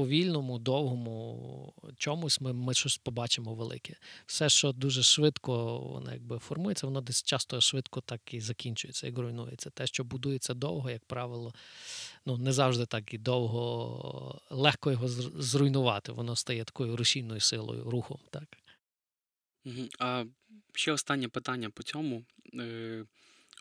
повільному, 0.00 0.58
довгому 0.58 1.74
чомусь 1.96 2.40
ми 2.40 2.52
ми 2.52 2.74
щось 2.74 2.96
побачимо 2.98 3.54
велике. 3.54 3.94
Все, 4.26 4.48
що 4.48 4.72
дуже 4.72 5.02
швидко 5.02 5.78
воно 5.78 6.12
якби 6.12 6.38
формується, 6.38 6.86
воно 6.86 7.00
десь 7.00 7.22
часто 7.22 7.60
швидко 7.60 8.00
так 8.00 8.34
і 8.34 8.40
закінчується, 8.40 9.06
як 9.06 9.18
руйнується. 9.18 9.70
Те, 9.70 9.86
що 9.86 10.04
будується 10.04 10.54
довго, 10.54 10.90
як 10.90 11.04
правило, 11.04 11.54
ну 12.26 12.36
не 12.36 12.52
завжди 12.52 12.86
так 12.86 13.14
і 13.14 13.18
довго 13.18 14.40
легко 14.50 14.90
його 14.90 15.08
зруйнувати. 15.08 16.12
Воно 16.12 16.36
стає 16.36 16.64
такою 16.64 16.96
рушійною 16.96 17.40
силою, 17.40 17.90
рухом. 17.90 18.18
так. 18.30 18.58
А 19.98 20.24
ще 20.74 20.92
останнє 20.92 21.28
питання 21.28 21.70
по 21.70 21.82
цьому. 21.82 22.24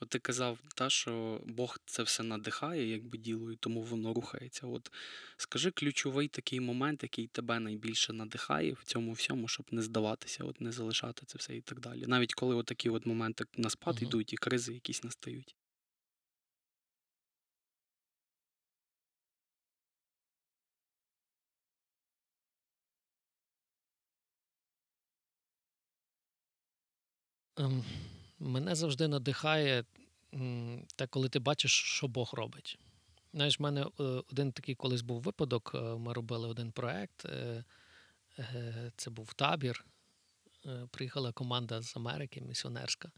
От 0.01 0.09
ти 0.09 0.19
казав, 0.19 0.59
та, 0.75 0.89
що 0.89 1.41
Бог 1.45 1.77
це 1.85 2.03
все 2.03 2.23
надихає, 2.23 2.89
якби 2.89 3.17
діло, 3.17 3.51
і 3.51 3.55
тому 3.55 3.81
воно 3.81 4.13
рухається. 4.13 4.67
От 4.67 4.91
скажи 5.38 5.71
ключовий 5.71 6.27
такий 6.27 6.59
момент, 6.59 7.03
який 7.03 7.27
тебе 7.27 7.59
найбільше 7.59 8.13
надихає 8.13 8.73
в 8.73 8.83
цьому 8.83 9.12
всьому, 9.12 9.47
щоб 9.47 9.65
не 9.71 9.81
здаватися, 9.81 10.43
от 10.43 10.62
не 10.62 10.71
залишати 10.71 11.25
це 11.25 11.38
все 11.38 11.55
і 11.55 11.62
так 11.62 11.79
далі. 11.79 12.05
Навіть 12.07 12.33
коли 12.33 12.55
от 12.55 12.65
такі 12.65 12.89
от 12.89 13.05
моменти 13.05 13.45
на 13.57 13.69
спад 13.69 13.95
uh 13.95 14.03
йдуть 14.03 14.33
і 14.33 14.38
кризи 14.38 14.73
якісь 14.73 15.03
настають. 15.03 15.55
Um. 27.57 28.09
Мене 28.39 28.75
завжди 28.75 29.08
надихає 29.08 29.84
те, 30.95 31.08
коли 31.08 31.30
ти 31.30 31.39
бачиш, 31.39 31.71
що 31.71 32.08
Бог 32.08 32.34
робить. 32.34 32.80
Знаєш, 33.34 33.60
в 33.60 33.63
мене 33.63 33.82
е, 33.82 34.04
один 34.04 34.52
такий 34.52 34.75
колись 34.75 35.02
був 35.02 35.21
випадок. 35.21 35.71
Е, 35.75 35.80
ми 35.80 36.13
робили 36.13 36.47
один 36.47 36.71
проект. 36.71 37.25
Е, 37.25 37.63
це 38.95 39.10
був 39.10 39.34
табір. 39.34 39.86
Приїхала 40.91 41.32
команда 41.32 41.82
з 41.82 41.97
Америки, 41.97 42.41
місіонерська. 42.41 43.12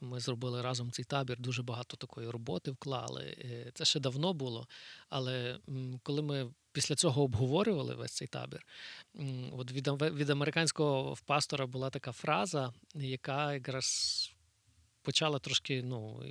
Ми 0.00 0.20
зробили 0.20 0.62
разом 0.62 0.90
цей 0.90 1.04
табір, 1.04 1.38
дуже 1.40 1.62
багато 1.62 1.96
такої 1.96 2.30
роботи 2.30 2.70
вклали. 2.70 3.36
Це 3.74 3.84
ще 3.84 4.00
давно 4.00 4.32
було. 4.32 4.68
Але 5.08 5.58
коли 6.02 6.22
ми 6.22 6.50
після 6.72 6.94
цього 6.94 7.22
обговорювали 7.22 7.94
весь 7.94 8.12
цей 8.12 8.28
табір, 8.28 8.66
от 9.52 9.72
від 9.72 9.88
від 10.02 10.30
американського 10.30 11.16
пастора 11.26 11.66
була 11.66 11.90
така 11.90 12.12
фраза, 12.12 12.72
яка 12.94 13.54
якраз 13.54 14.31
почала 15.02 15.38
трошки, 15.38 15.82
ну, 15.82 16.22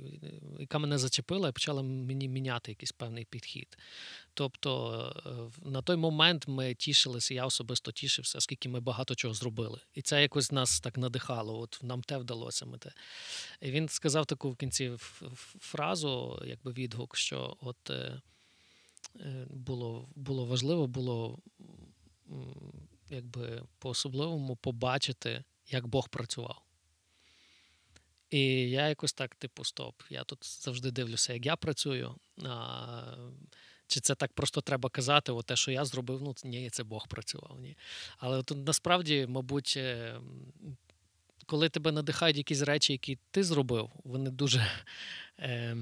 яка 0.60 0.78
мене 0.78 0.98
зачепила, 0.98 1.48
і 1.48 1.52
почала 1.52 1.82
мені 1.82 2.28
міняти 2.28 2.70
якийсь 2.70 2.92
певний 2.92 3.24
підхід. 3.24 3.78
Тобто 4.34 4.72
е, 5.26 5.68
на 5.68 5.82
той 5.82 5.96
момент 5.96 6.48
ми 6.48 6.74
тішилися, 6.74 7.34
я 7.34 7.46
особисто 7.46 7.92
тішився, 7.92 8.40
скільки 8.40 8.68
ми 8.68 8.80
багато 8.80 9.14
чого 9.14 9.34
зробили. 9.34 9.80
І 9.94 10.02
це 10.02 10.22
якось 10.22 10.52
нас 10.52 10.80
так 10.80 10.98
надихало. 10.98 11.58
От 11.58 11.78
нам 11.82 12.02
те 12.02 12.18
вдалося. 12.18 12.66
Ми 12.66 12.78
те. 12.78 12.92
І 13.60 13.70
Він 13.70 13.88
сказав 13.88 14.26
таку 14.26 14.50
в 14.50 14.56
кінці 14.56 14.92
фразу, 15.60 16.42
якби 16.46 16.72
відгук, 16.72 17.16
що 17.16 17.56
от 17.60 17.90
е, 17.90 18.20
е, 19.20 19.46
було, 19.50 20.08
було 20.14 20.44
важливо, 20.44 20.86
було 20.86 21.38
якби 23.10 23.62
по-особливому 23.78 24.56
побачити, 24.56 25.44
як 25.70 25.86
Бог 25.86 26.08
працював. 26.08 26.62
І 28.32 28.70
я 28.70 28.88
якось 28.88 29.12
так, 29.12 29.34
типу, 29.34 29.64
стоп. 29.64 30.02
Я 30.10 30.24
тут 30.24 30.38
завжди 30.64 30.90
дивлюся, 30.90 31.32
як 31.32 31.46
я 31.46 31.56
працюю. 31.56 32.14
А, 32.44 33.16
Чи 33.86 34.00
це 34.00 34.14
так 34.14 34.32
просто 34.32 34.60
треба 34.60 34.90
казати, 34.90 35.32
о, 35.32 35.42
те, 35.42 35.56
що 35.56 35.70
я 35.70 35.84
зробив, 35.84 36.22
ну 36.22 36.34
ні, 36.44 36.70
це 36.70 36.84
Бог 36.84 37.08
працював. 37.08 37.60
Ні. 37.60 37.76
Але 38.18 38.42
тут 38.42 38.66
насправді, 38.66 39.26
мабуть, 39.28 39.74
е, 39.76 40.20
коли 41.46 41.68
тебе 41.68 41.92
надихають 41.92 42.36
якісь 42.36 42.62
речі, 42.62 42.92
які 42.92 43.18
ти 43.30 43.44
зробив, 43.44 43.90
вони 44.04 44.30
дуже 44.30 44.66
е, 45.38 45.76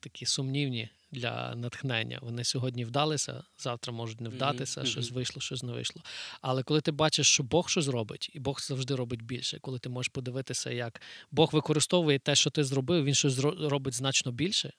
такі 0.00 0.26
сумнівні 0.26 0.90
для 1.12 1.54
натхнення. 1.54 2.18
Вони 2.22 2.44
сьогодні 2.44 2.84
вдалися, 2.84 3.44
завтра 3.58 3.92
можуть 3.92 4.20
не 4.20 4.28
вдатися, 4.28 4.80
mm-hmm. 4.80 4.86
щось 4.86 5.10
вийшло, 5.10 5.42
щось 5.42 5.62
не 5.62 5.72
вийшло. 5.72 6.02
Але 6.40 6.62
коли 6.62 6.80
ти 6.80 6.92
бачиш, 6.92 7.26
що 7.26 7.42
Бог 7.42 7.68
щось 7.68 7.88
робить, 7.88 8.30
і 8.34 8.40
Бог 8.40 8.60
завжди 8.60 8.94
робить 8.94 9.22
більше, 9.22 9.58
коли 9.60 9.78
ти 9.78 9.88
можеш 9.88 10.08
подивитися, 10.08 10.70
як 10.70 11.00
Бог 11.30 11.50
використовує 11.52 12.18
те, 12.18 12.34
що 12.34 12.50
ти 12.50 12.64
зробив, 12.64 13.04
він 13.04 13.14
щось 13.14 13.38
робить 13.60 13.94
значно 13.94 14.32
більше, 14.32 14.72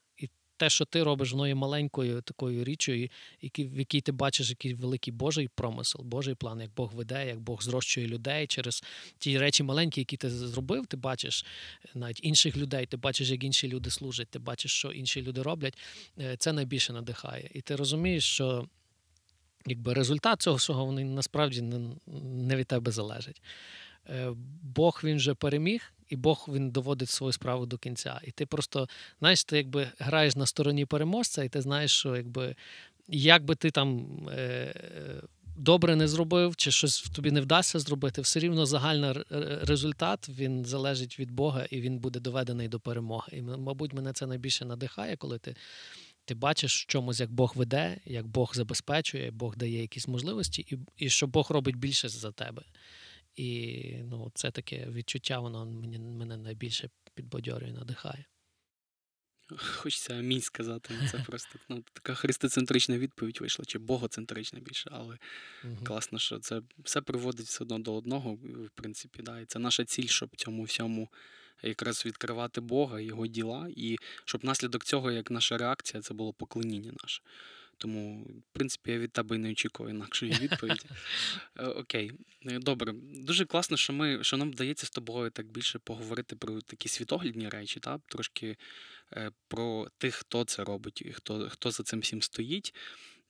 те, 0.63 0.69
що 0.69 0.85
ти 0.85 1.03
робиш, 1.03 1.31
воно 1.31 1.47
є 1.47 1.55
маленькою 1.55 2.21
такою 2.21 2.63
річчю, 2.63 2.91
в 3.57 3.79
якій 3.79 4.01
ти 4.01 4.11
бачиш 4.11 4.49
якийсь 4.49 4.77
великий 4.79 5.13
Божий 5.13 5.47
промисел, 5.47 6.01
Божий 6.01 6.35
план, 6.35 6.61
як 6.61 6.71
Бог 6.75 6.93
веде, 6.95 7.27
як 7.27 7.39
Бог 7.39 7.63
зрощує 7.63 8.07
людей 8.07 8.47
через 8.47 8.83
ті 9.17 9.37
речі 9.37 9.63
маленькі, 9.63 10.01
які 10.01 10.17
ти 10.17 10.29
зробив. 10.29 10.85
Ти 10.85 10.97
бачиш 10.97 11.45
навіть 11.95 12.19
інших 12.23 12.57
людей, 12.57 12.85
ти 12.85 12.97
бачиш, 12.97 13.29
як 13.29 13.43
інші 13.43 13.67
люди 13.67 13.89
служать, 13.89 14.27
ти 14.27 14.39
бачиш, 14.39 14.71
що 14.71 14.91
інші 14.91 15.21
люди 15.21 15.41
роблять. 15.41 15.77
Е, 16.19 16.35
це 16.37 16.53
найбільше 16.53 16.93
надихає. 16.93 17.49
І 17.53 17.61
ти 17.61 17.75
розумієш, 17.75 18.23
що. 18.23 18.67
Якби 19.65 19.93
результат 19.93 20.41
цього 20.41 20.55
всього 20.55 20.85
вони 20.85 21.03
насправді 21.03 21.61
не 22.23 22.55
від 22.55 22.67
тебе 22.67 22.91
залежить. 22.91 23.41
Е, 24.09 24.31
Бог 24.61 25.01
він 25.03 25.17
вже 25.17 25.33
переміг, 25.33 25.93
і 26.13 26.15
Бог 26.15 26.45
він 26.47 26.69
доводить 26.69 27.09
свою 27.09 27.33
справу 27.33 27.65
до 27.65 27.77
кінця. 27.77 28.21
І 28.23 28.31
ти 28.31 28.45
просто, 28.45 28.87
знаєш, 29.19 29.43
ти 29.43 29.57
якби 29.57 29.87
граєш 29.99 30.35
на 30.35 30.45
стороні 30.45 30.85
переможця, 30.85 31.43
і 31.43 31.49
ти 31.49 31.61
знаєш, 31.61 31.91
що 31.91 32.15
якби 32.15 32.55
як 33.07 33.45
би 33.45 33.55
ти 33.55 33.71
там. 33.71 34.07
Е, 34.29 34.73
Добре 35.55 35.95
не 35.95 36.07
зробив, 36.07 36.55
чи 36.55 36.71
щось 36.71 37.01
тобі 37.01 37.31
не 37.31 37.41
вдасться 37.41 37.79
зробити, 37.79 38.21
все 38.21 38.39
рівно 38.39 38.65
загальний 38.65 39.13
результат 39.61 40.29
він 40.29 40.65
залежить 40.65 41.19
від 41.19 41.31
Бога 41.31 41.65
і 41.69 41.81
він 41.81 41.99
буде 41.99 42.19
доведений 42.19 42.67
до 42.67 42.79
перемоги. 42.79 43.27
І, 43.31 43.41
мабуть, 43.41 43.93
мене 43.93 44.13
це 44.13 44.27
найбільше 44.27 44.65
надихає, 44.65 45.15
коли 45.15 45.39
ти 45.39 45.55
ти 46.25 46.35
бачиш 46.35 46.83
в 46.83 46.85
чомусь, 46.85 47.19
як 47.19 47.31
Бог 47.31 47.53
веде, 47.55 47.97
як 48.05 48.27
Бог 48.27 48.51
забезпечує, 48.55 49.31
Бог 49.31 49.57
дає 49.57 49.81
якісь 49.81 50.07
можливості, 50.07 50.65
і 50.69 50.77
і 50.97 51.09
що 51.09 51.27
Бог 51.27 51.51
робить 51.51 51.75
більше 51.75 52.09
за 52.09 52.31
тебе. 52.31 52.61
І 53.35 53.95
ну, 54.03 54.31
це 54.33 54.51
таке 54.51 54.87
відчуття, 54.89 55.39
воно 55.39 55.65
мені, 55.65 55.99
мене 55.99 56.37
найбільше 56.37 56.89
підбадьорює, 57.15 57.71
надихає. 57.71 58.25
Хочеться 59.57 60.13
амінь 60.13 60.41
сказати. 60.41 60.93
Це 61.11 61.17
просто 61.17 61.59
ну, 61.69 61.83
така 61.93 62.13
христоцентрична 62.13 62.97
відповідь 62.97 63.41
вийшла, 63.41 63.65
чи 63.65 63.79
богоцентрична 63.79 64.59
більше, 64.59 64.89
але 64.93 65.17
uh 65.63 65.83
класно, 65.83 66.19
що 66.19 66.39
це 66.39 66.61
все 66.77 67.01
приводить 67.01 67.45
все 67.47 67.63
одно 67.63 67.79
до 67.79 67.95
одного, 67.95 68.33
в 68.35 68.69
принципі, 68.75 69.21
да, 69.23 69.39
і 69.39 69.45
це 69.45 69.59
наша 69.59 69.85
ціль, 69.85 70.07
щоб 70.07 70.35
цьому 70.35 70.63
всьому 70.63 71.09
якраз 71.63 72.05
відкривати 72.05 72.61
Бога, 72.61 72.99
його 72.99 73.27
діла, 73.27 73.67
і 73.75 73.97
щоб 74.25 74.45
наслідок 74.45 74.83
цього, 74.83 75.11
як 75.11 75.31
наша 75.31 75.57
реакція, 75.57 76.01
це 76.03 76.13
було 76.13 76.33
поклоніння 76.33 76.93
наше. 77.03 77.21
Тому, 77.77 78.23
в 78.23 78.53
принципі, 78.53 78.91
я 78.91 78.99
від 78.99 79.11
тебе 79.11 79.37
не 79.37 79.51
очікую 79.51 79.89
інакшої 79.89 80.31
відповіді. 80.31 80.85
Е, 81.57 81.65
окей, 81.65 82.11
е, 82.45 82.59
добре. 82.59 82.93
Дуже 83.13 83.45
класно, 83.45 83.77
що 83.77 83.93
ми, 83.93 84.23
що 84.23 84.37
нам 84.37 84.51
вдається 84.51 84.85
з 84.85 84.89
тобою 84.89 85.29
так 85.29 85.47
більше 85.47 85.79
поговорити 85.79 86.35
про 86.35 86.61
такі 86.61 86.89
світоглядні 86.89 87.49
речі, 87.49 87.79
та? 87.79 87.99
трошки 88.07 88.57
е, 89.13 89.31
про 89.47 89.87
тих, 89.97 90.15
хто 90.15 90.45
це 90.45 90.63
робить, 90.63 91.01
і 91.05 91.11
хто, 91.11 91.49
хто 91.49 91.71
за 91.71 91.83
цим 91.83 91.99
всім 91.99 92.21
стоїть. 92.21 92.73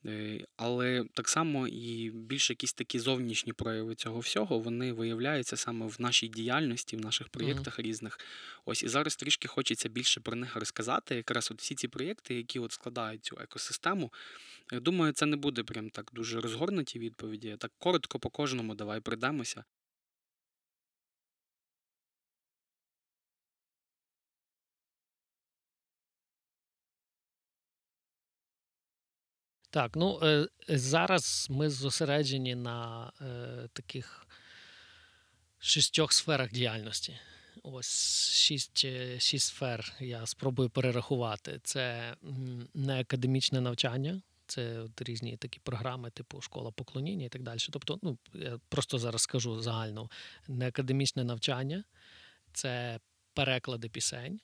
Е, 0.06 0.44
але 0.56 1.04
так 1.14 1.28
само 1.28 1.68
і 1.68 2.10
більш 2.10 2.50
якісь 2.50 2.72
такі 2.72 2.98
зовнішні 2.98 3.52
прояви 3.52 3.94
цього 3.94 4.18
всього 4.18 4.58
вони 4.58 4.92
виявляються 4.92 5.56
саме 5.56 5.86
в 5.86 5.96
нашій 5.98 6.28
діяльності, 6.28 6.96
в 6.96 7.00
наших 7.00 7.28
проєктах 7.28 7.78
mm-hmm. 7.78 7.82
різних. 7.82 8.18
Ось 8.64 8.82
і 8.82 8.88
зараз 8.88 9.16
трішки 9.16 9.48
хочеться 9.48 9.88
більше 9.88 10.20
про 10.20 10.36
них 10.36 10.56
розказати. 10.56 11.14
Якраз 11.14 11.50
от 11.50 11.60
всі 11.60 11.74
ці 11.74 11.88
проєкти, 11.88 12.34
які 12.34 12.58
от 12.58 12.72
складають 12.72 13.24
цю 13.24 13.36
екосистему. 13.40 14.12
Я 14.72 14.80
думаю, 14.80 15.12
це 15.12 15.26
не 15.26 15.36
буде 15.36 15.62
прям 15.62 15.90
так 15.90 16.10
дуже 16.12 16.40
розгорнуті 16.40 16.98
відповіді. 16.98 17.56
Так 17.58 17.72
коротко 17.78 18.18
по 18.18 18.30
кожному 18.30 18.74
давай 18.74 19.00
пройдемося. 19.00 19.64
Так, 29.74 29.96
ну 29.96 30.20
е, 30.22 30.48
зараз 30.68 31.46
ми 31.50 31.70
зосереджені 31.70 32.54
на 32.54 33.12
е, 33.20 33.68
таких 33.72 34.26
шістьох 35.58 36.12
сферах 36.12 36.52
діяльності. 36.52 37.18
Ось 37.62 38.30
шість 38.30 38.82
е, 38.84 39.20
шість 39.20 39.46
сфер 39.46 39.92
я 40.00 40.26
спробую 40.26 40.70
перерахувати. 40.70 41.60
Це 41.62 42.14
не 42.74 43.00
академічне 43.00 43.60
навчання, 43.60 44.22
це 44.46 44.78
от 44.78 45.02
різні 45.02 45.36
такі 45.36 45.60
програми, 45.60 46.10
типу 46.10 46.40
школа 46.40 46.70
поклоніння 46.70 47.26
і 47.26 47.28
так 47.28 47.42
далі. 47.42 47.58
Тобто, 47.70 47.98
ну 48.02 48.18
я 48.34 48.58
просто 48.68 48.98
зараз 48.98 49.22
скажу 49.22 49.62
загально: 49.62 50.10
неакадемічне 50.48 51.24
навчання, 51.24 51.84
це 52.52 53.00
переклади 53.32 53.88
пісень, 53.88 54.40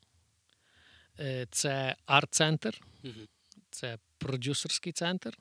це 1.51 1.97
арт-центр. 2.07 2.81
Угу 3.05 3.27
це 3.71 3.99
продюсерський 4.19 4.93
центр, 4.93 5.39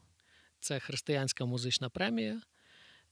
це 0.60 0.80
християнська 0.80 1.46
музична 1.46 1.90
премія. 1.90 2.42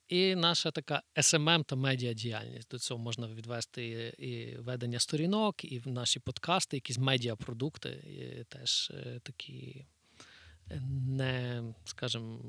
І 0.08 0.36
наша 0.36 0.72
така 0.72 1.02
SMM 1.16 1.64
та 1.64 1.76
медіадіяльність. 1.76 2.70
До 2.70 2.80
цього 2.80 3.04
можна 3.04 3.28
відвести 3.28 4.14
і, 4.18 4.56
ведення 4.56 5.00
сторінок, 5.00 5.66
і 5.66 5.82
наші 5.86 6.20
подкасти, 6.20 6.78
якісь 6.78 6.98
медіапродукти, 6.98 7.90
і 7.90 8.44
теж 8.44 8.92
е, 8.94 9.20
такі 9.24 9.86
не, 11.08 11.64
скажімо, 11.86 12.40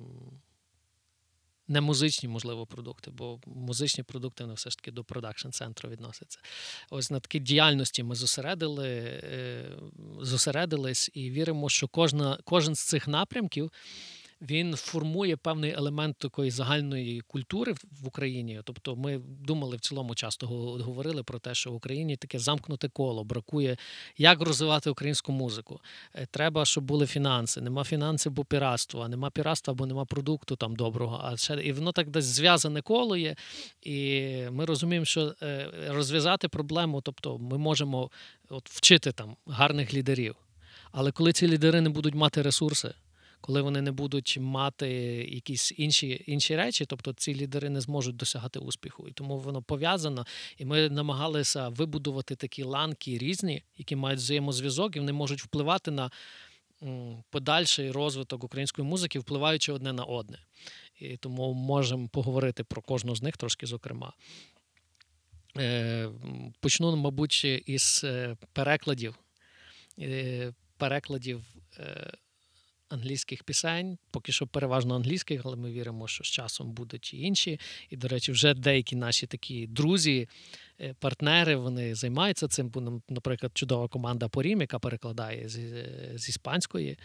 не 1.68 1.81
музичні, 1.81 2.28
можливо, 2.28 2.66
продукти, 2.66 3.11
бо 3.11 3.40
музичні 3.46 4.04
продукти 4.04 4.44
вони 4.44 4.54
все 4.54 4.70
ж 4.70 4.76
таки 4.76 4.90
до 4.90 5.04
продакшн 5.04 5.48
центру 5.48 5.90
відносяться. 5.90 6.38
Ось 6.90 7.11
на 7.11 7.20
такі 7.20 7.38
діяльності 7.38 8.02
ми 8.02 8.14
зосередили, 8.14 8.88
е, 8.88 9.64
зосередились 10.20 11.11
і 11.14 11.31
віримо, 11.31 11.68
що 11.68 11.88
кожна, 11.88 12.38
кожен 12.44 12.74
з 12.74 12.81
цих 12.81 13.09
напрямків 13.09 13.72
він 14.40 14.74
формує 14.77 15.37
певний 15.37 15.72
елемент 15.72 16.16
такої 16.18 16.51
загальної 16.51 17.20
культури 17.20 17.74
в 18.03 18.07
Україні. 18.07 18.61
Тобто, 18.64 18.96
ми 18.96 19.20
думали 19.40 19.77
в 19.77 19.81
цілому 19.81 20.14
часто 20.14 20.46
говорили 20.46 21.22
про 21.22 21.38
те, 21.38 21.55
що 21.55 21.72
в 21.72 21.74
Україні 21.74 22.16
таке 22.16 22.38
замкнуте 22.38 22.88
коло, 22.88 23.24
бракує 23.24 23.77
як 24.16 24.40
розвивати 24.40 24.90
українську 24.90 25.33
музику. 25.33 25.81
Е, 26.14 26.27
треба, 26.31 26.64
щоб 26.64 26.85
були 26.85 27.07
фінанси. 27.07 27.61
Нема 27.61 27.85
фінансів, 27.85 28.33
бо 28.33 28.44
піратство, 28.44 29.01
а 29.03 29.09
нема 29.09 29.31
піратства, 29.31 29.74
бо 29.74 29.87
нема 29.87 30.05
продукту 30.05 30.57
там 30.57 30.77
доброго. 30.77 31.20
А 31.24 31.37
ще 31.37 31.55
і 31.55 31.72
воно 31.72 31.92
так 31.92 32.11
десь 32.11 32.24
зв'язане 32.24 32.83
коло 32.83 33.16
є. 33.16 33.37
І 33.83 34.31
ми 34.51 34.64
розуміємо, 34.64 35.05
що 35.05 35.35
е, 35.42 35.70
розв'язати 35.88 36.48
проблему, 36.48 37.01
тобто 37.01 37.38
ми 37.38 37.59
можемо 37.59 38.11
от 38.48 38.70
вчити 38.70 39.12
там 39.12 39.37
гарних 39.46 39.94
лідерів. 39.94 40.37
Але 40.92 41.12
коли 41.12 41.33
ці 41.33 41.48
лідери 41.48 41.81
не 41.81 41.90
будуть 41.90 42.14
мати 42.14 42.42
ресурси, 42.42 42.94
коли 43.40 43.62
вони 43.62 43.83
не 43.83 43.92
будуть 43.92 44.38
мати 44.40 44.88
якісь 45.31 45.72
інші 45.77 46.24
інші 46.27 46.57
речі, 46.57 46.85
тобто 46.85 47.12
ці 47.12 47.35
лідери 47.35 47.70
не 47.70 47.81
зможуть 47.81 48.16
досягати 48.16 48.59
успіху. 48.59 49.09
І 49.09 49.12
тому 49.12 49.38
воно 49.38 49.62
пов'язано. 49.62 50.27
І 50.57 50.64
ми 50.64 50.88
намагалися 50.88 51.68
вибудувати 51.68 52.37
такі 52.37 52.62
ланки 52.62 53.18
різні, 53.18 53.62
які 53.77 53.96
мають 53.96 54.20
взаємозв'язок, 54.20 54.96
і 54.96 54.98
вони 54.98 55.12
можуть 55.12 55.42
впливати 55.42 55.90
на 55.90 56.11
подальший 57.31 57.90
розвиток 57.90 58.44
української 58.44 58.88
музики, 58.88 59.18
впливаючи 59.18 59.72
одне 59.72 59.92
на 59.92 60.05
одне. 60.05 60.38
І 61.01 61.16
тому 61.16 61.53
можемо 61.53 62.09
поговорити 62.09 62.64
про 62.64 62.83
кожну 62.83 63.16
з 63.16 63.22
них 63.22 63.37
трошки 63.37 63.66
зокрема. 63.66 64.12
Е, 65.57 66.11
почну, 66.61 66.96
мабуть, 66.96 67.44
із 67.44 68.01
е, 68.05 68.37
перекладів. 68.53 69.14
Е, 69.98 70.53
перекладів 70.77 71.44
англійських 72.88 73.44
пісень, 73.44 73.98
поки 74.11 74.33
що 74.33 74.46
переважно 74.46 74.94
англійських, 74.94 75.40
але 75.44 75.57
ми 75.57 75.72
віримо, 75.72 76.09
що 76.09 76.24
з 76.24 76.27
часом 76.27 76.72
будуть 76.72 77.14
і 77.14 77.20
інші. 77.20 77.61
І, 77.90 77.96
до 77.96 78.09
речі, 78.09 78.33
вже 78.33 78.55
деякі 78.55 78.96
наші 78.96 79.27
такі 79.27 79.66
друзі, 79.66 80.29
е, 80.81 80.94
партнери 81.01 81.57
вони 81.57 81.94
займаються 81.94 82.48
цим. 82.48 83.03
Наприклад, 83.09 83.53
чудова 83.55 83.88
команда 83.88 84.29
Порім, 84.29 84.61
яка 84.61 84.79
перекладає 84.79 85.48
з, 85.48 85.59
з 86.14 86.29
іспанської. 86.29 86.98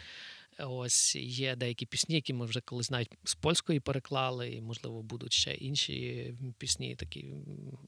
Ось 0.58 1.16
є 1.16 1.56
деякі 1.56 1.86
пісні, 1.86 2.14
які 2.14 2.32
ми 2.32 2.46
вже 2.46 2.60
колись 2.60 2.90
навіть 2.90 3.10
з 3.24 3.34
польської 3.34 3.80
переклали, 3.80 4.52
і, 4.52 4.60
можливо, 4.60 5.02
будуть 5.02 5.32
ще 5.32 5.54
інші 5.54 6.34
пісні, 6.58 6.96
такі 6.96 7.34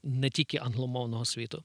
не 0.03 0.29
тільки 0.29 0.57
англомовного 0.57 1.25
світу. 1.25 1.63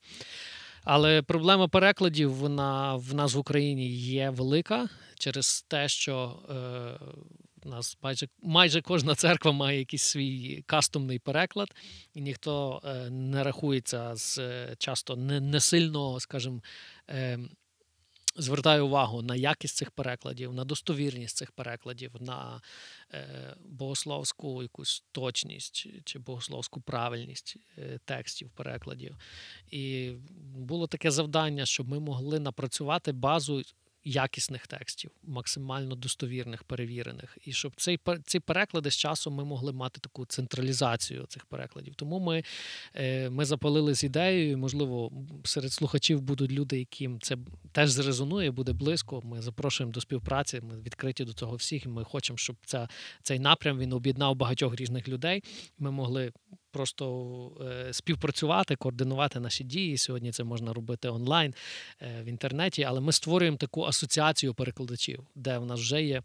Але 0.85 1.23
проблема 1.23 1.69
перекладів 1.69 2.35
вона 2.35 2.95
в 2.95 3.15
нас 3.15 3.35
в 3.35 3.39
Україні 3.39 3.91
є 3.91 4.31
велика 4.31 4.89
через 5.15 5.63
те, 5.63 5.89
що 5.89 6.39
е, 6.51 7.69
нас 7.69 7.99
майже 8.03 8.29
майже 8.43 8.83
кожна 8.83 9.15
церква 9.15 9.53
має 9.53 9.79
якийсь 9.79 10.03
свій 10.03 10.63
кастомний 10.67 11.19
переклад, 11.19 11.75
і 12.15 12.21
ніхто 12.21 12.83
е, 12.85 13.11
не 13.11 13.43
рахується 13.43 14.17
з 14.17 14.39
е, 14.39 14.75
часто 14.79 15.17
не, 15.17 15.41
не 15.41 15.61
сильно, 15.61 16.21
скажімо, 16.21 16.61
е, 17.11 17.39
звертає 18.37 18.81
увагу 18.81 19.23
на 19.23 19.37
якість 19.37 19.77
цих 19.77 19.91
перекладів, 19.91 20.53
на 20.55 20.65
достовірність 20.65 21.37
цих 21.37 21.53
перекладів, 21.53 22.13
на 22.21 22.61
е, 23.15 23.57
богословську 23.65 24.63
якусь 24.63 25.05
точність 25.13 25.87
чи 26.05 26.19
богословську 26.19 26.81
правильність 26.81 27.57
е, 27.79 27.99
текстів, 28.05 28.51
перекладів. 28.51 29.17
І 29.71 30.13
було 30.57 30.87
таке 30.87 31.11
завдання, 31.11 31.67
щоб 31.67 31.89
ми 31.89 32.01
могли 32.01 32.41
напрацювати 32.41 33.13
базу 33.13 33.63
якісних 34.05 34.67
текстів, 34.67 35.11
максимально 35.23 35.95
достовірних, 35.95 36.65
перевірених, 36.65 37.39
і 37.45 37.53
щоб 37.53 37.73
цей 37.77 38.01
ці 38.25 38.41
переклади 38.41 38.91
з 38.91 38.97
часом 38.97 39.35
ми 39.35 39.45
могли 39.45 39.73
мати 39.73 40.01
таку 40.01 40.27
централізацію 40.27 41.27
цих 41.27 41.47
перекладів. 41.47 41.95
Тому 41.95 42.19
ми 42.19 42.45
е, 42.95 43.31
ми 43.31 43.45
запалили 43.45 43.95
з 43.95 44.05
ідеєю. 44.05 44.59
Можливо, 44.59 45.13
серед 45.45 45.73
слухачів 45.73 46.21
будуть 46.21 46.53
люди, 46.53 46.79
яким 46.79 47.21
це 47.21 47.37
теж 47.73 47.91
зрезонує, 47.91 48.51
буде 48.51 48.73
близько. 48.73 49.23
Ми 49.25 49.43
запрошуємо 49.43 49.93
до 49.93 50.01
співпраці. 50.01 50.61
Ми 50.61 50.81
відкриті 50.81 51.25
до 51.25 51.33
цього 51.33 51.57
всіх. 51.57 51.85
і 51.85 51.89
Ми 51.89 52.05
хочемо, 52.05 52.37
щоб 52.37 52.57
ця, 52.65 52.89
цей 53.23 53.39
напрям 53.39 53.79
він 53.79 53.93
об'єднав 53.93 54.37
багатьох 54.37 54.77
різних 54.77 55.09
людей. 55.09 55.43
Ми 55.79 55.91
могли 55.91 56.33
просто 56.73 57.53
е, 57.61 57.93
співпрацювати, 57.93 58.77
координувати 58.77 59.41
наші 59.41 59.65
дії. 59.65 59.99
Сьогодні 59.99 60.33
це 60.33 60.45
можна 60.45 60.73
робити 60.73 61.09
онлайн 61.09 61.55
е, 62.01 62.23
в 62.23 62.25
інтернеті, 62.25 62.83
але 62.83 63.01
ми 63.01 63.13
створюємо 63.13 63.57
таку 63.57 63.85
асоціацію 63.85 64.55
перекладачів, 64.55 65.27
де 65.35 65.59
в 65.59 65.67
нас 65.67 65.81
вже 65.81 66.03
є 66.03 66.23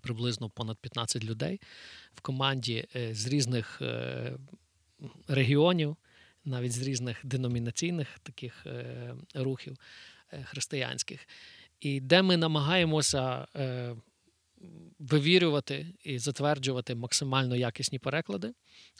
приблизно 0.00 0.50
понад 0.50 0.78
15 0.78 1.24
людей 1.24 1.60
в 2.14 2.20
команді 2.20 2.86
е, 2.96 3.14
з 3.14 3.26
різних 3.26 3.82
регіонів, 5.28 5.96
навіть 6.44 6.72
з 6.72 6.82
різних 6.82 7.20
деномінаційних 7.26 8.18
таких 8.18 8.66
рухів 9.34 9.76
християнських, 10.44 11.28
і 11.80 12.00
де 12.00 12.22
ми 12.22 12.36
намагаємося 12.36 13.46
вивірювати 14.98 15.94
і 16.04 16.18
затверджувати 16.18 16.94
максимально 16.94 17.56
якісні 17.56 17.98
переклади. 17.98 18.52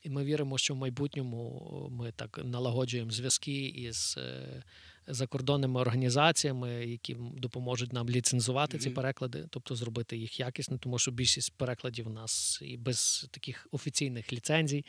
І 0.02 0.10
ми 0.10 0.24
віримо, 0.24 0.58
що 0.58 0.74
в 0.74 0.76
майбутньому 0.76 1.88
ми 1.92 2.12
так 2.12 2.40
налагоджуємо 2.44 3.10
зв'язки 3.10 3.66
із 3.66 4.14
е, 4.18 4.62
закордонними 5.08 5.80
організаціями, 5.80 6.70
які 6.70 7.16
допоможуть 7.36 7.92
нам 7.92 8.08
ліцензувати 8.10 8.76
mm-hmm. 8.76 8.80
ці 8.80 8.90
переклади, 8.90 9.46
тобто 9.50 9.74
зробити 9.74 10.16
їх 10.16 10.40
якісно, 10.40 10.78
тому 10.78 10.98
що 10.98 11.10
більшість 11.10 11.52
перекладів 11.56 12.06
у 12.06 12.10
нас 12.10 12.58
і 12.62 12.76
без 12.76 13.28
таких 13.30 13.66
офіційних 13.70 14.32
ліцензій 14.32 14.84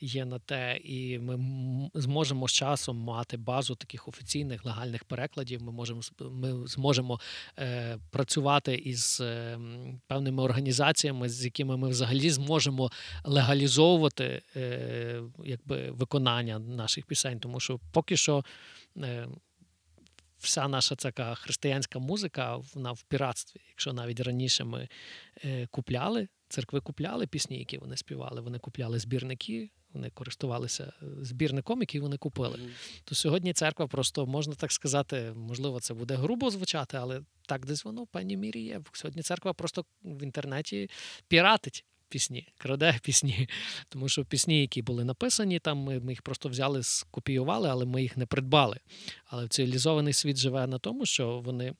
є 0.00 0.24
на 0.24 0.38
те, 0.38 0.76
і 0.76 1.18
ми 1.18 1.38
зможемо 1.94 2.48
з 2.48 2.52
часом 2.52 2.96
мати 2.96 3.36
базу 3.36 3.74
таких 3.74 4.08
офіційних 4.08 4.64
легальних 4.64 5.04
перекладів. 5.04 5.62
Ми 5.62 5.72
можемо 5.72 6.00
ми 6.20 6.66
зможемо 6.66 7.20
е, 7.58 7.98
працювати 8.10 8.74
із 8.74 9.20
е, 9.20 9.58
певними 10.06 10.42
організаціями, 10.42 11.28
з 11.28 11.44
якими 11.44 11.76
ми 11.76 11.88
взагалі 11.88 12.30
зможемо 12.30 12.90
легалізовувати 13.24 14.42
е, 14.56 15.22
якби 15.44 15.90
виконання 15.90 16.58
наших 16.58 17.06
пісень, 17.06 17.40
тому 17.40 17.60
що 17.60 17.80
поки 17.92 18.16
що. 18.16 18.44
Вся 20.42 20.68
наша 20.68 20.94
така 20.94 21.34
християнська 21.34 21.98
музика 21.98 22.56
вона 22.56 22.92
в 22.92 23.02
піратстві. 23.02 23.60
Якщо 23.68 23.92
навіть 23.92 24.20
раніше 24.20 24.64
ми 24.64 24.88
е, 25.44 25.66
купляли, 25.66 26.28
церкви 26.48 26.80
купляли 26.80 27.26
пісні, 27.26 27.58
які 27.58 27.78
вони 27.78 27.96
співали, 27.96 28.40
вони 28.40 28.58
купляли 28.58 28.98
збірники. 28.98 29.70
Вони 29.92 30.10
користувалися 30.10 30.92
е, 31.02 31.06
збірником, 31.24 31.80
який 31.80 32.00
вони 32.00 32.16
купили. 32.16 32.56
Mm-hmm. 32.56 33.02
То 33.04 33.14
сьогодні 33.14 33.52
церква 33.52 33.86
просто 33.86 34.26
можна 34.26 34.54
так 34.54 34.72
сказати, 34.72 35.32
можливо, 35.36 35.80
це 35.80 35.94
буде 35.94 36.14
грубо 36.14 36.50
звучати, 36.50 36.96
але 36.96 37.20
так 37.46 37.66
десь 37.66 37.84
воно 37.84 38.02
в 38.02 38.06
певній 38.06 38.36
мірі 38.36 38.62
є. 38.62 38.80
Сьогодні 38.92 39.22
церква 39.22 39.52
просто 39.52 39.84
в 40.02 40.22
інтернеті 40.22 40.90
піратить 41.28 41.84
пісні, 42.12 42.48
краде 42.58 42.98
пісні. 43.02 43.48
Тому 43.88 44.08
що 44.08 44.24
пісні, 44.24 44.60
які 44.60 44.82
були 44.82 45.04
написані, 45.04 45.58
там 45.58 45.78
ми, 45.78 46.00
ми 46.00 46.12
їх 46.12 46.22
просто 46.22 46.48
взяли, 46.48 46.82
скопіювали, 46.82 47.68
але 47.68 47.84
ми 47.84 48.02
їх 48.02 48.16
не 48.16 48.26
придбали. 48.26 48.78
Але 49.26 49.48
цивілізований 49.48 50.12
світ 50.12 50.36
живе 50.36 50.66
на 50.66 50.78
тому, 50.78 51.06
що 51.06 51.40
вони 51.40 51.74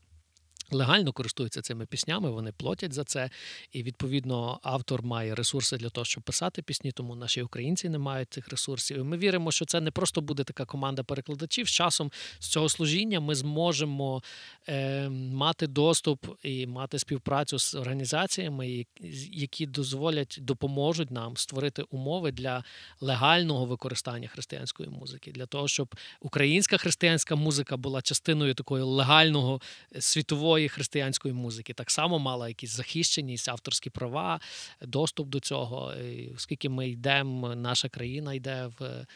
легально 0.75 1.12
користуються 1.12 1.62
цими 1.62 1.87
піснями, 1.87 2.31
вони 2.31 2.53
платять 2.53 2.93
за 2.93 3.05
це. 3.05 3.31
І 3.73 3.83
відповідно 3.83 4.61
автор 4.62 5.03
має 5.03 5.35
ресурси 5.35 5.77
для 5.77 5.89
того, 5.89 6.05
щоб 6.05 6.25
писати 6.25 6.62
пісні, 6.62 6.93
тому 6.93 7.16
наші 7.16 7.43
українці 7.43 7.89
не 7.89 7.99
мають 7.99 8.33
цих 8.33 8.49
ресурсів. 8.49 8.99
І 8.99 9.03
Ми 9.03 9.18
віримо, 9.18 9.53
що 9.53 9.64
це 9.64 9.81
не 9.81 9.91
просто 9.91 10.20
буде 10.20 10.45
така 10.45 10.64
команда 10.64 11.03
перекладачів. 11.03 11.68
З 11.68 11.70
часом 11.70 12.12
з 12.39 12.49
цього 12.49 12.68
служіння 12.68 13.20
ми 13.20 13.35
зможемо 13.35 14.23
е, 14.68 15.09
мати 15.09 15.66
доступ 15.66 16.27
і 16.43 16.66
мати 16.66 16.99
співпрацю 16.99 17.59
з 17.59 17.75
організаціями, 17.75 18.87
які 19.33 19.66
дозволять 19.66 20.39
допоможуть 20.41 21.11
нам 21.11 21.37
створити 21.37 21.83
умови 21.83 22.33
для 22.33 22.64
легального 23.01 23.66
використання 23.66 24.29
християнської 24.29 24.89
музики, 24.89 25.33
для 25.33 25.47
того, 25.47 25.68
щоб 25.68 25.95
українська 26.20 26.77
християнська 26.77 27.37
музика 27.37 27.77
була 27.77 28.03
частиною 28.03 28.55
такої 28.55 28.83
легального 28.85 29.61
е, 29.97 30.01
світової 30.01 30.62
нової 30.63 30.69
християнської 30.69 31.35
музики. 31.35 31.75
Так 31.75 31.91
само 31.91 32.19
мала 32.19 32.49
якісь 32.49 32.71
захищеність, 32.71 33.49
авторські 33.49 33.91
права, 33.91 34.41
доступ 34.83 35.29
до 35.29 35.41
цього. 35.41 35.95
І 35.95 36.31
Оскільки 36.35 36.69
ми 36.69 36.89
йдемо, 36.89 37.55
наша 37.55 37.89
країна 37.89 38.35
йде 38.35 38.71
в 38.79 39.07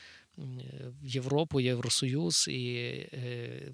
Європу, 1.03 1.61
Євросоюз 1.61 2.49
і 2.49 2.75
е, 3.13 3.73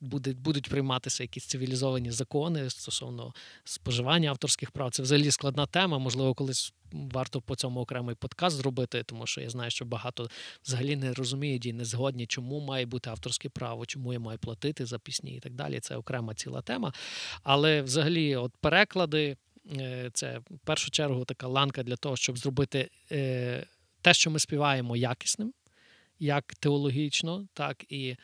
буде, 0.00 0.32
будуть 0.32 0.68
прийматися 0.68 1.22
якісь 1.22 1.46
цивілізовані 1.46 2.10
закони 2.10 2.70
стосовно 2.70 3.34
споживання 3.64 4.30
авторських 4.30 4.70
прав. 4.70 4.90
Це 4.90 5.02
взагалі 5.02 5.30
складна 5.30 5.66
тема. 5.66 5.98
Можливо, 5.98 6.34
колись 6.34 6.72
варто 6.92 7.40
по 7.40 7.56
цьому 7.56 7.80
окремий 7.80 8.14
подкаст 8.14 8.56
зробити, 8.56 9.02
тому 9.02 9.26
що 9.26 9.40
я 9.40 9.50
знаю, 9.50 9.70
що 9.70 9.84
багато 9.84 10.30
взагалі 10.64 10.96
не 10.96 11.12
розуміють 11.12 11.66
і 11.66 11.72
не 11.72 11.84
згодні, 11.84 12.26
чому 12.26 12.60
має 12.60 12.86
бути 12.86 13.10
авторське 13.10 13.48
право, 13.48 13.86
чому 13.86 14.12
я 14.12 14.18
маю 14.18 14.38
платити 14.38 14.86
за 14.86 14.98
пісні 14.98 15.36
і 15.36 15.40
так 15.40 15.52
далі. 15.52 15.80
Це 15.80 15.96
окрема 15.96 16.34
ціла 16.34 16.62
тема. 16.62 16.92
Але 17.42 17.82
взагалі, 17.82 18.36
от 18.36 18.52
переклади, 18.60 19.36
е, 19.76 20.10
це 20.12 20.38
в 20.38 20.58
першу 20.64 20.90
чергу 20.90 21.24
така 21.24 21.46
ланка 21.46 21.82
для 21.82 21.96
того, 21.96 22.16
щоб 22.16 22.38
зробити 22.38 22.90
е, 23.12 23.66
те, 24.02 24.14
що 24.14 24.30
ми 24.30 24.38
співаємо, 24.38 24.96
якісним. 24.96 25.52
Як 26.18 26.54
теологічно, 26.54 27.46
так 27.54 27.84
і 27.88 28.16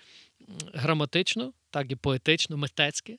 граматично, 0.75 1.53
так 1.71 1.93
і 1.93 1.97
поетично, 1.97 2.57
мистецьки, 2.57 3.19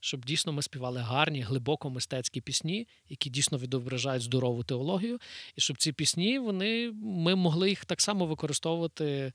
щоб 0.00 0.24
дійсно 0.24 0.52
ми 0.52 0.62
співали 0.62 1.00
гарні, 1.00 1.40
глибоко 1.40 1.90
мистецькі 1.90 2.40
пісні, 2.40 2.88
які 3.08 3.30
дійсно 3.30 3.58
відображають 3.58 4.22
здорову 4.22 4.64
теологію, 4.64 5.18
і 5.56 5.60
щоб 5.60 5.76
ці 5.76 5.92
пісні 5.92 6.38
вони 6.38 6.92
ми 7.02 7.34
могли 7.34 7.68
їх 7.68 7.84
так 7.84 8.00
само 8.00 8.26
використовувати 8.26 9.32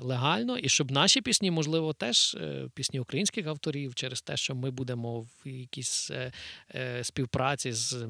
легально, 0.00 0.58
і 0.58 0.68
щоб 0.68 0.90
наші 0.90 1.20
пісні, 1.20 1.50
можливо, 1.50 1.92
теж 1.92 2.36
е, 2.40 2.68
пісні 2.74 3.00
українських 3.00 3.46
авторів, 3.46 3.94
через 3.94 4.22
те, 4.22 4.36
що 4.36 4.54
ми 4.54 4.70
будемо 4.70 5.20
в 5.20 5.48
якійсь 5.48 6.10
е, 6.10 6.32
е, 6.74 7.04
співпраці 7.04 7.72
з 7.72 8.06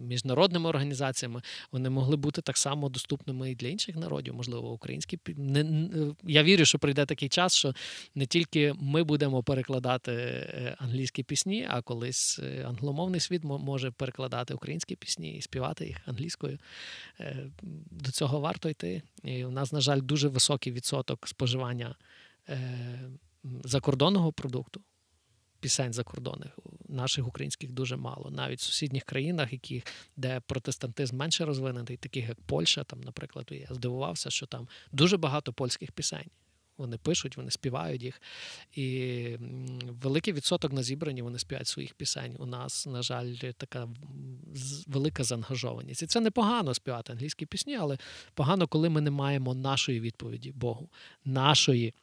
міжнародними 0.00 0.68
організаціями, 0.68 1.42
вони 1.72 1.90
могли 1.90 2.16
бути 2.16 2.42
так 2.42 2.56
само 2.56 2.88
доступними 2.88 3.50
і 3.50 3.54
для 3.54 3.68
інших 3.68 3.96
народів, 3.96 4.34
можливо, 4.34 4.72
українські 4.72 5.18
Я 6.24 6.42
вірю, 6.42 6.64
що 6.64 6.78
прийде 6.78 7.06
такий 7.06 7.28
час, 7.28 7.56
що 7.56 7.74
не 8.14 8.26
тільки 8.26 8.74
ми 8.80 9.02
будемо 9.04 9.42
перекладати 9.42 10.12
англійські 10.78 11.22
пісні, 11.22 11.66
а 11.70 11.82
колись 11.82 12.40
англомовний 12.64 13.20
світ 13.20 13.44
може 13.44 13.90
перекладати 13.90 14.54
українські 14.54 14.96
пісні 14.96 15.36
і 15.36 15.42
співати 15.42 15.86
їх 15.86 15.96
англійською. 16.06 16.58
До 17.90 18.10
цього 18.10 18.40
варто 18.40 18.68
йти. 18.68 19.02
І 19.24 19.44
у 19.44 19.50
нас, 19.50 19.72
на 19.72 19.80
жаль, 19.80 20.00
дуже 20.02 20.28
високий 20.48 20.72
відсоток 20.72 21.28
споживання 21.28 21.94
е, 22.48 23.10
закордонного 23.64 24.32
продукту, 24.32 24.80
пісень 25.60 25.92
закордонних, 25.92 26.58
наших 26.88 27.26
українських 27.26 27.70
дуже 27.70 27.96
мало. 27.96 28.30
Навіть 28.30 28.58
в 28.58 28.62
сусідніх 28.62 29.04
країнах, 29.04 29.52
які, 29.52 29.82
де 30.16 30.40
протестантизм 30.40 31.16
менше 31.16 31.44
розвинений, 31.44 31.96
таких 31.96 32.28
як 32.28 32.40
Польща, 32.40 32.84
там, 32.84 33.00
наприклад, 33.00 33.48
я 33.50 33.68
здивувався, 33.70 34.30
що 34.30 34.46
там 34.46 34.68
дуже 34.92 35.16
багато 35.16 35.52
польських 35.52 35.92
пісень. 35.92 36.30
Вони 36.78 36.98
пишуть, 36.98 37.36
вони 37.36 37.50
співають 37.50 38.02
їх. 38.02 38.22
І 38.72 39.36
великий 40.02 40.32
відсоток 40.32 40.72
на 40.72 40.82
зібрані 40.82 41.22
вони 41.22 41.38
співають 41.38 41.68
своїх 41.68 41.94
пісень. 41.94 42.36
У 42.38 42.46
нас, 42.46 42.86
на 42.86 43.02
жаль, 43.02 43.34
така 43.34 43.88
велика 44.86 45.24
заангажованість. 45.24 46.02
І 46.02 46.06
це 46.06 46.20
непогано 46.20 46.74
співати 46.74 47.12
англійські 47.12 47.46
пісні, 47.46 47.76
але 47.76 47.98
погано, 48.34 48.66
коли 48.66 48.88
ми 48.88 49.00
не 49.00 49.10
маємо 49.10 49.54
нашої 49.54 50.00
відповіді 50.00 50.52
Богу, 50.52 50.90
нашої 51.24 51.94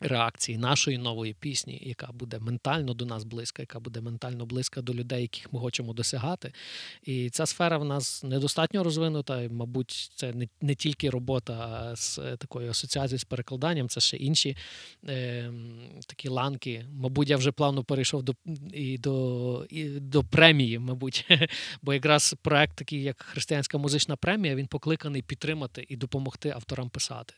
реакції 0.00 0.58
нашої 0.58 0.98
нової 0.98 1.34
пісні, 1.34 1.82
яка 1.82 2.12
буде 2.12 2.38
ментально 2.38 2.94
до 2.94 3.06
нас 3.06 3.24
близька, 3.24 3.62
яка 3.62 3.80
буде 3.80 4.00
ментально 4.00 4.46
близька 4.46 4.82
до 4.82 4.94
людей, 4.94 5.22
яких 5.22 5.52
ми 5.52 5.60
хочемо 5.60 5.92
досягати. 5.92 6.52
І 7.02 7.30
ця 7.30 7.46
сфера 7.46 7.78
в 7.78 7.84
нас 7.84 8.24
недостатньо 8.24 8.84
розвинута. 8.84 9.42
І, 9.42 9.48
мабуть, 9.48 10.12
це 10.14 10.32
не 10.32 10.48
не 10.60 10.74
тільки 10.74 11.10
робота 11.10 11.92
з 11.96 12.18
такою 12.36 12.70
асоціацією 12.70 13.18
з 13.18 13.24
перекладанням, 13.24 13.88
це 13.88 14.00
ще 14.00 14.16
інші 14.16 14.56
е, 15.08 15.52
такі 16.06 16.28
ланки. 16.28 16.86
Мабуть, 16.92 17.30
я 17.30 17.36
вже 17.36 17.52
плавно 17.52 17.84
перейшов 17.84 18.22
до 18.22 18.34
і 18.72 18.98
до, 18.98 19.66
і 19.70 19.84
до 19.84 20.24
премії, 20.24 20.78
мабуть. 20.78 21.26
Бо 21.82 21.94
якраз 21.94 22.34
проект, 22.42 22.76
такий 22.76 23.02
як 23.02 23.22
Християнська 23.22 23.78
музична 23.78 24.16
премія, 24.16 24.54
він 24.54 24.66
покликаний 24.66 25.22
підтримати 25.22 25.86
і 25.88 25.96
допомогти 25.96 26.50
авторам 26.50 26.90
писати. 26.90 27.34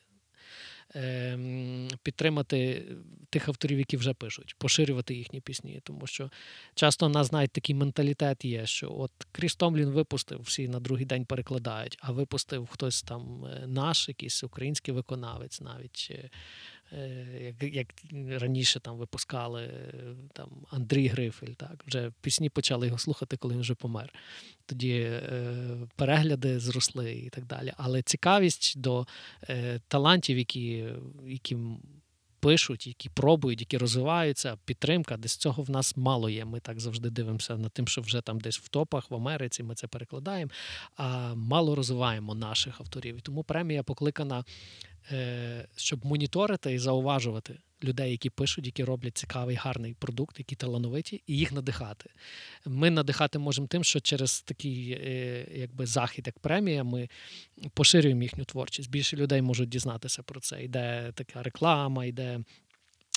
Ем, 0.95 1.89
підтримати 2.03 2.85
тих 3.31 3.49
авторів, 3.49 3.79
які 3.79 3.97
вже 3.97 4.15
пишуть, 4.15 4.55
поширювати 4.59 5.15
їхні 5.15 5.41
пісні. 5.41 5.81
Тому 5.85 6.07
що 6.07 6.31
часто 6.75 7.09
нас 7.09 7.27
знають 7.27 7.51
такий 7.51 7.75
менталітет 7.75 8.45
є, 8.45 8.67
що 8.67 8.93
от 8.99 9.11
Кріс 9.33 9.57
Томлін 9.57 9.89
випустив, 9.89 10.41
всі 10.41 10.69
на 10.69 10.81
другий 10.81 11.07
день 11.07 11.25
перекладають, 11.25 11.99
а 12.01 12.13
випустив 12.13 12.67
хтось 12.67 13.03
там 13.03 13.45
е, 13.45 13.67
наш, 13.67 14.09
якийсь 14.09 14.45
український 14.45 14.95
виконавець, 14.95 15.61
навіть 15.61 16.13
як 17.41 17.63
як 17.63 17.95
раніше 18.41 18.81
там 18.81 18.97
випускали 18.97 19.71
там 20.33 20.49
Андрій 20.71 21.07
Грифель, 21.07 21.53
так 21.57 21.85
вже 21.87 22.13
пісні 22.21 22.49
почали 22.49 22.87
його 22.87 22.99
слухати, 22.99 23.37
коли 23.37 23.55
він 23.55 23.61
вже 23.61 23.75
помер. 23.75 24.15
Тоді 24.67 24.93
е, 24.93 25.53
перегляди 25.97 26.61
зросли 26.61 27.13
і 27.13 27.29
так 27.29 27.47
далі. 27.47 27.73
Але 27.77 28.03
цікавість 28.03 28.79
до 28.81 29.07
е, 29.49 29.81
талантів, 29.89 30.39
які, 30.39 30.85
які 31.27 31.57
пишуть, 32.41 32.87
які 32.87 33.09
пробують, 33.09 33.61
які 33.61 33.79
розвиваються, 33.79 34.59
підтримка, 34.65 35.17
десь 35.17 35.37
цього 35.37 35.63
в 35.63 35.71
нас 35.71 35.97
мало 35.97 36.31
є. 36.31 36.45
Ми 36.45 36.61
так 36.61 36.81
завжди 36.81 37.11
дивимося 37.11 37.57
над 37.57 37.73
тим, 37.73 37.89
що 37.89 38.01
вже 38.01 38.21
там 38.21 38.41
десь 38.41 38.59
в 38.59 38.69
топах 38.69 39.11
в 39.11 39.15
Америці 39.15 39.63
ми 39.63 39.75
це 39.75 39.87
перекладаємо, 39.87 40.51
а 40.97 41.35
мало 41.35 41.75
розвиваємо 41.75 42.35
наших 42.35 42.81
авторів. 42.81 43.17
І 43.17 43.21
тому 43.21 43.45
премія 43.45 43.83
покликана 43.83 44.45
Е, 44.45 44.92
щоб 45.77 46.07
моніторити 46.07 46.73
і 46.73 46.79
зауважувати 46.79 47.59
людей, 47.85 48.11
які 48.11 48.31
пишуть, 48.31 48.67
які 48.67 48.85
роблять 48.85 49.19
цікавий, 49.19 49.57
гарний 49.57 49.95
продукт, 49.95 50.39
які 50.39 50.55
талановиті, 50.55 51.23
і 51.27 51.37
їх 51.37 51.53
надихати. 51.53 52.11
Ми 52.67 52.91
надихати 52.91 53.39
можемо 53.39 53.67
тим, 53.67 53.85
що 53.85 54.01
через 54.01 54.43
такий 54.43 54.91
е, 54.91 55.47
якби 55.55 55.87
захід, 55.87 56.27
як 56.27 56.39
премія, 56.39 56.85
ми 56.85 57.09
поширюємо 57.75 58.23
їхню 58.23 58.45
творчість. 58.45 58.91
Більше 58.91 59.17
людей 59.17 59.43
можуть 59.43 59.69
дізнатися 59.69 60.23
про 60.23 60.41
це. 60.41 60.65
Йде 60.65 61.13
така 61.15 61.43
реклама, 61.43 62.05
йде 62.05 62.41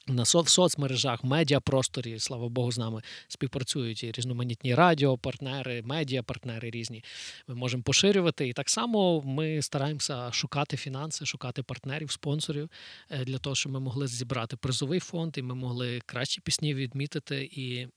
на 0.08 0.24
в 0.24 0.50
соцмережах, 0.50 1.24
медіапросторі, 1.24 2.20
слава 2.20 2.50
Богу, 2.50 2.72
з 2.72 2.78
нами 2.78 3.02
співпрацюють 3.28 4.04
і 4.04 4.12
різноманітні 4.12 4.76
радіопартнери, 4.76 5.82
медіапартнери 5.82 6.70
різні. 6.70 7.04
Ми 7.48 7.56
можемо 7.56 7.84
поширювати. 7.84 8.48
І 8.48 8.54
так 8.54 8.70
само 8.70 9.22
ми 9.22 9.62
стараємося 9.62 10.32
шукати 10.32 10.78
фінанси, 10.78 11.26
шукати 11.26 11.64
партнерів, 11.64 12.12
спонсорів 12.12 12.70
е, 13.10 13.26
для 13.26 13.38
того, 13.38 13.56
щоб 13.56 13.72
ми 13.72 13.80
могли 13.80 14.08
зібрати 14.08 14.58
призовий 14.58 15.00
фонд, 15.00 15.38
і 15.38 15.42
ми 15.42 15.56
могли 15.56 16.02
кращі 16.06 16.42
пісні 16.42 16.74
відмітити 16.74 17.50
і 17.52 17.88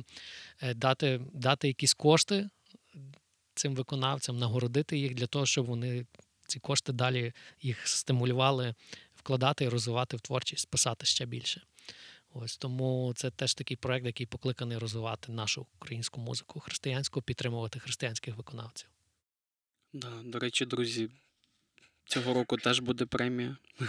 е, 0.62 0.74
дати, 0.74 1.20
дати 1.32 1.68
якісь 1.68 1.94
кошти 1.94 2.48
цим 3.54 3.74
виконавцям, 3.74 4.38
нагородити 4.38 4.98
їх 4.98 5.14
для 5.14 5.26
того, 5.26 5.46
щоб 5.46 5.66
вони. 5.66 6.06
Ці 6.46 6.60
кошти 6.60 6.92
далі 6.92 7.32
їх 7.62 7.88
стимулювали 7.88 8.74
вкладати 9.24 9.64
і 9.64 9.68
розвивати 9.68 10.16
в 10.16 10.20
творчість, 10.20 10.70
писати 10.70 11.06
ще 11.06 11.26
більше. 11.26 11.62
Ось 12.34 12.56
тому 12.56 13.12
це 13.16 13.30
теж 13.30 13.54
такий 13.54 13.76
проект, 13.76 14.06
який 14.06 14.26
покликаний 14.26 14.78
розвивати 14.78 15.32
нашу 15.32 15.66
українську 15.76 16.20
музику, 16.20 16.60
християнську, 16.60 17.22
підтримувати 17.22 17.78
християнських 17.78 18.36
виконавців. 18.36 18.88
Да, 19.92 20.10
До 20.24 20.38
речі, 20.38 20.66
друзі, 20.66 21.10
цього 22.04 22.34
року 22.34 22.56
теж 22.56 22.80
буде 22.80 23.06
премія. 23.06 23.56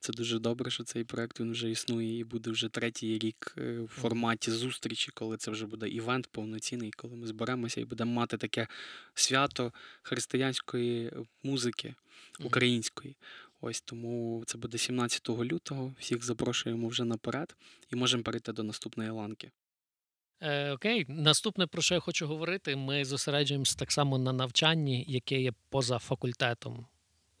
Це 0.00 0.12
дуже 0.12 0.38
добре, 0.38 0.70
що 0.70 0.84
цей 0.84 1.04
проект 1.04 1.40
він 1.40 1.52
вже 1.52 1.70
існує 1.70 2.18
і 2.18 2.24
буде 2.24 2.50
вже 2.50 2.68
третій 2.68 3.18
рік 3.18 3.54
е, 3.58 3.80
в 3.80 3.88
форматі 3.88 4.50
зустрічі, 4.50 5.10
коли 5.14 5.36
це 5.36 5.50
вже 5.50 5.66
буде 5.66 5.88
івент 5.88 6.26
повноцінний, 6.26 6.90
коли 6.90 7.16
ми 7.16 7.26
зберемося 7.26 7.80
і 7.80 7.84
будемо 7.84 8.12
мати 8.12 8.36
таке 8.36 8.66
свято 9.14 9.72
християнської 10.02 11.12
музики 11.42 11.94
української. 12.40 13.16
Ось 13.60 13.80
тому 13.80 14.42
це 14.46 14.58
буде 14.58 14.78
17 14.78 15.28
лютого. 15.28 15.94
Всіх 15.98 16.24
запрошуємо 16.24 16.88
вже 16.88 17.04
наперед 17.04 17.56
і 17.92 17.96
можемо 17.96 18.22
перейти 18.22 18.52
до 18.52 18.62
наступної 18.62 19.10
ланки. 19.10 19.50
Е, 20.40 20.70
Окей, 20.70 21.06
наступне 21.08 21.66
про 21.66 21.82
що 21.82 21.94
я 21.94 22.00
хочу 22.00 22.26
говорити. 22.26 22.76
Ми 22.76 23.04
зосереджуємося 23.04 23.76
так 23.78 23.92
само 23.92 24.18
на 24.18 24.32
навчанні, 24.32 25.04
яке 25.08 25.40
є 25.40 25.52
поза 25.68 25.98
факультетом 25.98 26.86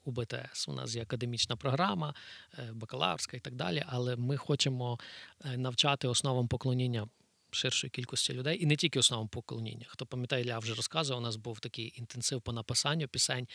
у 0.04 0.10
БТС. 0.10 0.68
У 0.68 0.72
нас 0.72 0.96
є 0.96 1.02
академічна 1.02 1.56
програма, 1.56 2.14
е, 2.58 2.70
бакалаврська 2.72 3.36
і 3.36 3.40
так 3.40 3.54
далі. 3.54 3.84
Але 3.86 4.16
ми 4.16 4.36
хочемо 4.36 4.98
е, 5.44 5.56
навчати 5.56 6.08
основам 6.08 6.48
поклоніння 6.48 7.08
ширшої 7.54 7.90
кількості 7.90 8.32
людей, 8.32 8.62
і 8.62 8.66
не 8.66 8.76
тільки 8.76 8.98
основам 8.98 9.28
поклоніння. 9.28 9.86
Хто 9.88 10.06
пам'ятає, 10.06 10.44
я 10.44 10.58
вже 10.58 10.74
розказував, 10.74 11.22
у 11.22 11.24
нас 11.24 11.36
був 11.36 11.60
такий 11.60 11.92
інтенсив 11.96 12.42
по 12.42 12.52
написанню 12.52 13.08
пісень. 13.08 13.48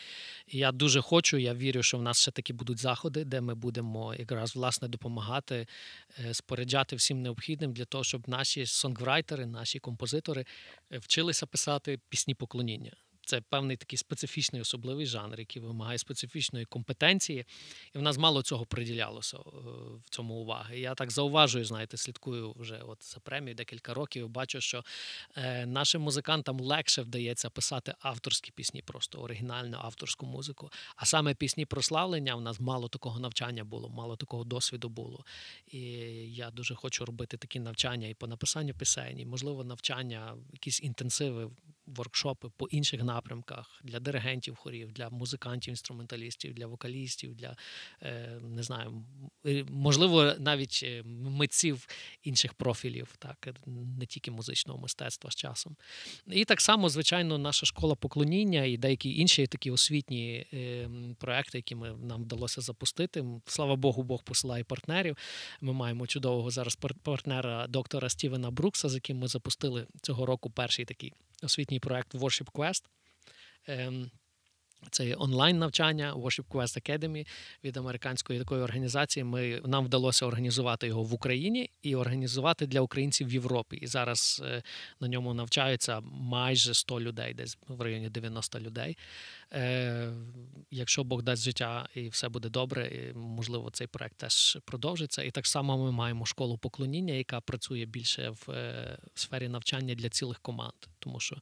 І 0.46 0.58
я 0.58 0.72
дуже 0.72 1.00
хочу, 1.00 1.36
я 1.36 1.54
вірю, 1.54 1.82
що 1.82 1.98
в 1.98 2.02
нас 2.02 2.20
ще 2.20 2.30
такі 2.30 2.52
будуть 2.52 2.78
заходи, 2.78 3.24
де 3.24 3.40
ми 3.40 3.54
будемо 3.54 4.14
якраз 4.14 4.56
власне 4.56 4.88
допомагати, 4.88 5.66
е, 6.18 6.34
споряджати 6.34 6.96
всім 6.96 7.22
необхідним 7.22 7.72
для 7.72 7.84
того, 7.84 8.04
щоб 8.04 8.28
наші 8.28 8.66
сонгврайтери, 8.66 9.46
наші 9.46 9.78
композитори 9.78 10.46
е, 10.92 10.98
вчилися 10.98 11.46
писати 11.46 12.00
пісні 12.08 12.34
поклоніння. 12.34 12.92
Це 13.26 13.40
певний 13.40 13.76
такий 13.76 13.96
специфічний 13.96 14.62
особливий 14.62 15.06
жанр, 15.06 15.38
який 15.38 15.62
вимагає 15.62 15.98
специфічної 15.98 16.64
компетенції, 16.64 17.44
і 17.94 17.98
в 17.98 18.02
нас 18.02 18.18
мало 18.18 18.42
цього 18.42 18.66
приділялося 18.66 19.36
е, 19.36 19.40
в 20.06 20.10
цьому 20.10 20.34
уваги. 20.34 20.80
Я 20.80 20.94
так 20.94 21.10
зауважую, 21.10 21.64
знаєте, 21.64 21.96
слідкую 21.96 22.52
вже 22.56 22.78
от 22.86 23.04
за 23.04 23.20
премію 23.20 23.54
декілька 23.54 23.94
років. 23.94 24.28
Бачу, 24.28 24.60
що 24.60 24.84
е, 25.36 25.66
нашим 25.66 26.02
музикантам 26.02 26.60
легше 26.60 27.02
вдається 27.02 27.50
писати 27.50 27.94
авторські 28.00 28.52
пісні, 28.52 28.82
просто 28.82 29.18
оригінальну 29.18 29.78
авторську 29.80 30.26
музику. 30.26 30.70
А 30.96 31.04
саме 31.04 31.34
пісні 31.34 31.66
прославлення 31.66 32.34
в 32.34 32.40
нас 32.40 32.60
мало 32.60 32.88
такого 32.88 33.20
навчання 33.20 33.64
було, 33.64 33.88
мало 33.88 34.16
такого 34.16 34.44
досвіду 34.44 34.88
було. 34.88 35.24
І 35.66 35.80
я 36.32 36.50
дуже 36.50 36.74
хочу 36.74 37.04
робити 37.04 37.36
такі 37.36 37.60
навчання 37.60 38.08
і 38.08 38.14
по 38.14 38.26
написанню 38.26 38.74
пісень, 38.74 39.18
і, 39.18 39.26
можливо, 39.26 39.64
навчання, 39.64 40.36
якісь 40.52 40.82
інтенсиви 40.82 41.50
воркшопи 41.86 42.48
по 42.56 42.66
інших 42.66 43.02
напрямках 43.02 43.80
для 43.84 44.00
диригентів 44.00 44.56
хорів, 44.56 44.92
для 44.92 45.10
музикантів, 45.10 45.72
інструменталістів, 45.72 46.54
для 46.54 46.66
вокалістів, 46.66 47.34
для 47.34 47.56
е, 48.02 48.40
не 48.42 48.62
знаю, 48.62 49.04
можливо, 49.68 50.32
навіть 50.38 50.80
е, 50.82 51.02
митців 51.04 51.88
інших 52.22 52.54
профілів, 52.54 53.14
так 53.18 53.48
не 53.98 54.06
тільки 54.06 54.30
музичного 54.30 54.80
мистецтва 54.80 55.30
з 55.30 55.34
часом. 55.34 55.76
І 56.26 56.44
так 56.44 56.60
само, 56.60 56.88
звичайно, 56.88 57.38
наша 57.38 57.66
школа 57.66 57.94
поклоніння 57.94 58.64
і 58.64 58.76
деякі 58.76 59.20
інші 59.20 59.46
такі 59.46 59.70
освітні 59.70 60.46
е, 60.52 60.88
проекти, 61.18 61.58
які 61.58 61.74
ми 61.74 61.90
нам 61.90 62.22
вдалося 62.22 62.60
запустити. 62.60 63.24
Слава 63.46 63.76
Богу, 63.76 64.02
Бог 64.02 64.22
посилає 64.22 64.64
партнерів. 64.64 65.16
Ми 65.60 65.72
маємо 65.72 66.06
чудового 66.06 66.50
зараз 66.50 66.76
партнера 67.02 67.66
доктора 67.66 68.08
Стівена 68.08 68.50
Брукса, 68.50 68.88
з 68.88 68.94
яким 68.94 69.18
ми 69.18 69.28
запустили 69.28 69.86
цього 70.02 70.26
року 70.26 70.50
перший 70.50 70.84
такий 70.84 71.12
освітній 71.42 71.75
проект 71.78 72.14
Worship 72.14 72.50
Quest. 72.52 72.82
Ем, 73.66 74.10
це 74.90 75.14
онлайн 75.18 75.58
навчання 75.58 76.14
Worship 76.14 76.44
Quest 76.44 76.90
Academy 76.90 77.26
від 77.64 77.76
американської 77.76 78.38
такої 78.38 78.62
організації. 78.62 79.24
Ми 79.24 79.60
нам 79.64 79.84
вдалося 79.84 80.26
організувати 80.26 80.86
його 80.86 81.02
в 81.02 81.14
Україні 81.14 81.70
і 81.82 81.96
організувати 81.96 82.66
для 82.66 82.80
українців 82.80 83.28
в 83.28 83.32
Європі. 83.32 83.76
І 83.76 83.86
зараз 83.86 84.42
е, 84.44 84.62
на 85.00 85.08
ньому 85.08 85.34
навчаються 85.34 86.00
майже 86.10 86.74
100 86.74 87.00
людей, 87.00 87.34
десь 87.34 87.58
в 87.68 87.80
районі 87.80 88.08
90 88.08 88.60
людей. 88.60 88.96
Е, 89.52 90.12
Якщо 90.70 91.04
Бог 91.04 91.22
дасть 91.22 91.42
життя 91.42 91.88
і 91.94 92.08
все 92.08 92.28
буде 92.28 92.48
добре, 92.48 92.86
і, 92.86 93.18
можливо, 93.18 93.70
цей 93.70 93.86
проект 93.86 94.16
теж 94.16 94.58
продовжиться. 94.64 95.22
І 95.22 95.30
так 95.30 95.46
само 95.46 95.78
ми 95.78 95.92
маємо 95.92 96.26
школу 96.26 96.58
поклоніння, 96.58 97.14
яка 97.14 97.40
працює 97.40 97.84
більше 97.84 98.30
в, 98.30 98.50
е, 98.50 98.98
сфері 99.14 99.48
навчання 99.48 99.94
для 99.94 100.08
цілих 100.08 100.40
команд, 100.40 100.74
тому 100.98 101.20
що 101.20 101.36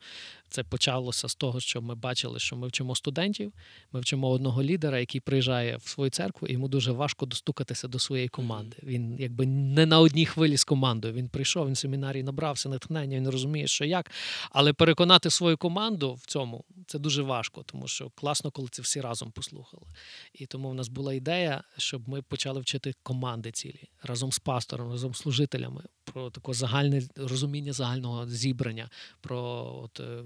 це 0.49 0.65
почалося 0.65 1.29
з 1.29 1.35
того, 1.35 1.61
що 1.61 1.83
ми 1.83 1.95
бачили, 1.95 2.39
що 2.39 2.57
ми 2.57 2.69
вчимо 2.69 2.95
студентів, 2.95 3.53
ми 3.93 4.01
вчимо 4.01 4.31
одного 4.31 4.63
лідера, 4.63 4.99
який 4.99 5.21
приїжджає 5.21 5.77
в 5.77 5.89
свою 5.89 6.11
церкву, 6.11 6.49
і 6.49 6.53
йому 6.53 6.69
дуже 6.69 6.93
важко 6.93 7.27
достукатися 7.27 7.89
до 7.89 7.99
своєї 7.99 8.29
команди. 8.29 8.77
Він 8.83 9.17
якби 9.19 9.47
не 9.47 9.87
на 9.87 10.01
одній 10.01 10.27
хвилі 10.27 10.57
з 10.57 10.65
командою. 10.65 11.15
Він 11.15 11.29
прийшов, 11.29 11.67
він 11.67 11.75
в 11.75 11.79
семінарії 11.79 12.23
набрався 12.23 12.69
натхнення, 12.69 13.17
він 13.17 13.29
розуміє, 13.29 13.67
що 13.67 13.85
як, 13.85 14.11
але 14.51 14.73
переконати 14.73 15.31
свою 15.31 15.57
команду 15.57 16.15
в 16.15 16.27
цьому 16.27 16.65
це 16.87 16.99
дуже 16.99 17.23
важко, 17.23 17.63
тому 17.63 17.89
що 17.89 17.94
класно, 18.15 18.51
коли 18.51 18.69
це 18.69 18.83
всі 18.83 19.01
разом 19.01 19.31
послухали. 19.31 19.87
І 20.33 20.47
тому 20.47 20.71
в 20.71 20.75
нас 20.75 20.89
була 20.89 21.15
ідея, 21.15 21.65
щоб 21.77 22.09
ми 22.09 22.23
почали 22.23 22.61
вчити 22.61 22.95
команди 23.03 23.53
цілі 23.53 23.89
разом 24.03 24.33
з 24.33 24.39
пастором, 24.39 24.91
разом 24.91 25.15
з 25.15 25.19
служителями 25.19 25.85
про 26.05 26.31
таке 26.31 26.53
загальне 26.53 27.03
розуміння 27.17 27.73
загального 27.73 28.29
зібрання, 28.29 28.91
про 29.21 29.41
от, 29.85 30.01
е, 30.01 30.25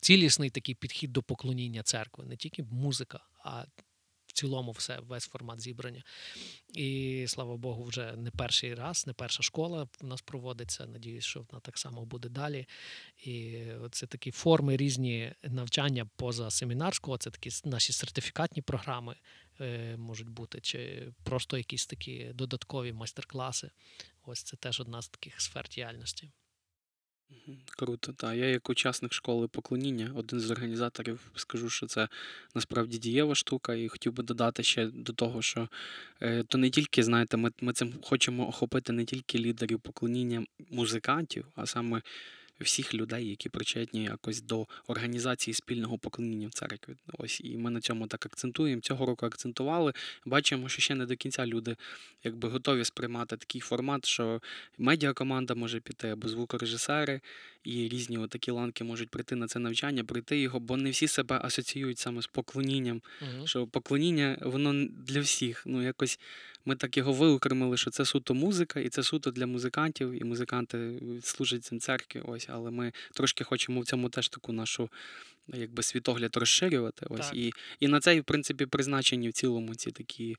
цілісний 0.00 0.50
такий 0.50 0.74
підхід 0.74 1.12
до 1.12 1.22
поклоніння 1.22 1.82
церкви, 1.82 2.24
не 2.24 2.36
тільки 2.36 2.62
музика, 2.62 3.20
а 3.44 3.64
цілому 4.38 4.72
все, 4.72 4.98
весь 5.00 5.26
формат 5.26 5.60
зібрання. 5.60 6.02
І 6.74 7.24
слава 7.28 7.56
Богу, 7.56 7.84
вже 7.84 8.16
не 8.16 8.30
перший 8.30 8.74
раз, 8.74 9.06
не 9.06 9.12
перша 9.12 9.42
школа 9.42 9.88
в 10.00 10.04
нас 10.04 10.22
проводиться. 10.22 10.86
Надіюсь, 10.86 11.24
що 11.24 11.40
вона 11.50 11.60
так 11.60 11.78
само 11.78 12.04
буде 12.04 12.28
далі. 12.28 12.66
І 13.24 13.62
це 13.90 14.06
такі 14.06 14.30
форми 14.30 14.76
різні 14.76 15.32
навчання 15.42 16.06
поза 16.16 16.50
семінарського, 16.50 17.18
це 17.18 17.30
такі 17.30 17.50
наші 17.64 17.92
сертифікатні 17.92 18.62
програми 18.62 19.16
е, 19.60 19.96
можуть 19.96 20.28
бути, 20.28 20.60
чи 20.60 21.12
просто 21.22 21.56
якісь 21.56 21.86
такі 21.86 22.30
додаткові 22.34 22.92
майстер-класи. 22.92 23.70
Ось 24.26 24.42
це 24.42 24.56
теж 24.56 24.80
одна 24.80 25.02
з 25.02 25.08
таких 25.08 25.40
сфер 25.40 25.68
діяльності. 25.68 26.30
Круто, 27.76 28.12
так. 28.12 28.36
Я 28.36 28.46
як 28.46 28.70
учасник 28.70 29.12
школи 29.12 29.48
поклоніння, 29.48 30.12
один 30.14 30.40
з 30.40 30.50
організаторів, 30.50 31.20
скажу, 31.34 31.70
що 31.70 31.86
це 31.86 32.08
насправді 32.54 32.98
дієва 32.98 33.34
штука, 33.34 33.74
і 33.74 33.88
хотів 33.88 34.12
би 34.12 34.22
додати 34.22 34.62
ще 34.62 34.86
до 34.86 35.12
того, 35.12 35.42
що 35.42 35.68
е, 36.20 36.42
то 36.42 36.58
не 36.58 36.70
тільки, 36.70 37.02
знаєте, 37.02 37.36
ми, 37.36 37.50
ми 37.60 37.72
цим 37.72 37.94
хочемо 38.02 38.48
охопити 38.48 38.92
не 38.92 39.04
тільки 39.04 39.38
лідерів 39.38 39.80
поклоніння 39.80 40.44
музикантів, 40.70 41.44
а 41.54 41.66
саме 41.66 42.02
всіх 42.60 42.94
людей, 42.94 43.28
які 43.28 43.48
причетні 43.48 44.04
якось 44.04 44.42
до 44.42 44.66
організації 44.86 45.54
спільного 45.54 45.98
поклоніння 45.98 46.48
в 46.48 46.52
церкві. 46.52 46.94
Ось 47.18 47.40
і 47.44 47.56
ми 47.56 47.70
на 47.70 47.80
цьому 47.80 48.06
так 48.06 48.26
акцентуємо. 48.26 48.80
Цього 48.80 49.06
року 49.06 49.26
акцентували. 49.26 49.92
Бачимо, 50.26 50.68
що 50.68 50.82
ще 50.82 50.94
не 50.94 51.06
до 51.06 51.16
кінця 51.16 51.46
люди 51.46 51.76
якби 52.24 52.48
готові 52.48 52.84
сприймати 52.84 53.36
такий 53.36 53.60
формат, 53.60 54.06
що 54.06 54.40
медіакоманда 54.78 55.54
може 55.54 55.80
піти 55.80 56.08
або 56.08 56.28
звукорежисери, 56.28 57.20
і 57.64 57.88
різні 57.88 58.28
такі 58.28 58.50
ланки 58.50 58.84
можуть 58.84 59.10
прийти 59.10 59.36
на 59.36 59.46
це 59.46 59.58
навчання, 59.58 60.04
пройти 60.04 60.40
його, 60.40 60.60
бо 60.60 60.76
не 60.76 60.90
всі 60.90 61.08
себе 61.08 61.40
асоціюють 61.42 61.98
саме 61.98 62.22
з 62.22 62.26
поклонінням. 62.26 63.02
Угу. 63.22 63.46
Що 63.46 63.66
поклоніння 63.66 64.38
воно 64.40 64.88
для 64.90 65.20
всіх. 65.20 65.62
Ну 65.66 65.82
якось 65.82 66.20
ми 66.68 66.76
так 66.76 66.96
його 66.96 67.12
виокремили, 67.12 67.76
що 67.76 67.90
це 67.90 68.04
суто 68.04 68.34
музика, 68.34 68.80
і 68.80 68.88
це 68.88 69.02
суто 69.02 69.30
для 69.30 69.46
музикантів, 69.46 70.22
і 70.22 70.24
музиканти 70.24 71.00
служать 71.22 71.64
цим 71.64 71.80
церкві. 71.80 72.22
Ось, 72.24 72.46
але 72.48 72.70
ми 72.70 72.92
трошки 73.12 73.44
хочемо 73.44 73.80
в 73.80 73.86
цьому 73.86 74.08
теж 74.08 74.28
таку 74.28 74.52
нашу 74.52 74.90
якби 75.48 75.82
світогляд 75.82 76.36
розширювати. 76.36 77.06
Ось 77.10 77.30
і 77.34 77.52
і 77.80 77.88
на 77.88 78.00
це, 78.00 78.20
в 78.20 78.24
принципі, 78.24 78.66
призначені 78.66 79.28
в 79.28 79.32
цілому 79.32 79.74
ці 79.74 79.90
такі. 79.90 80.36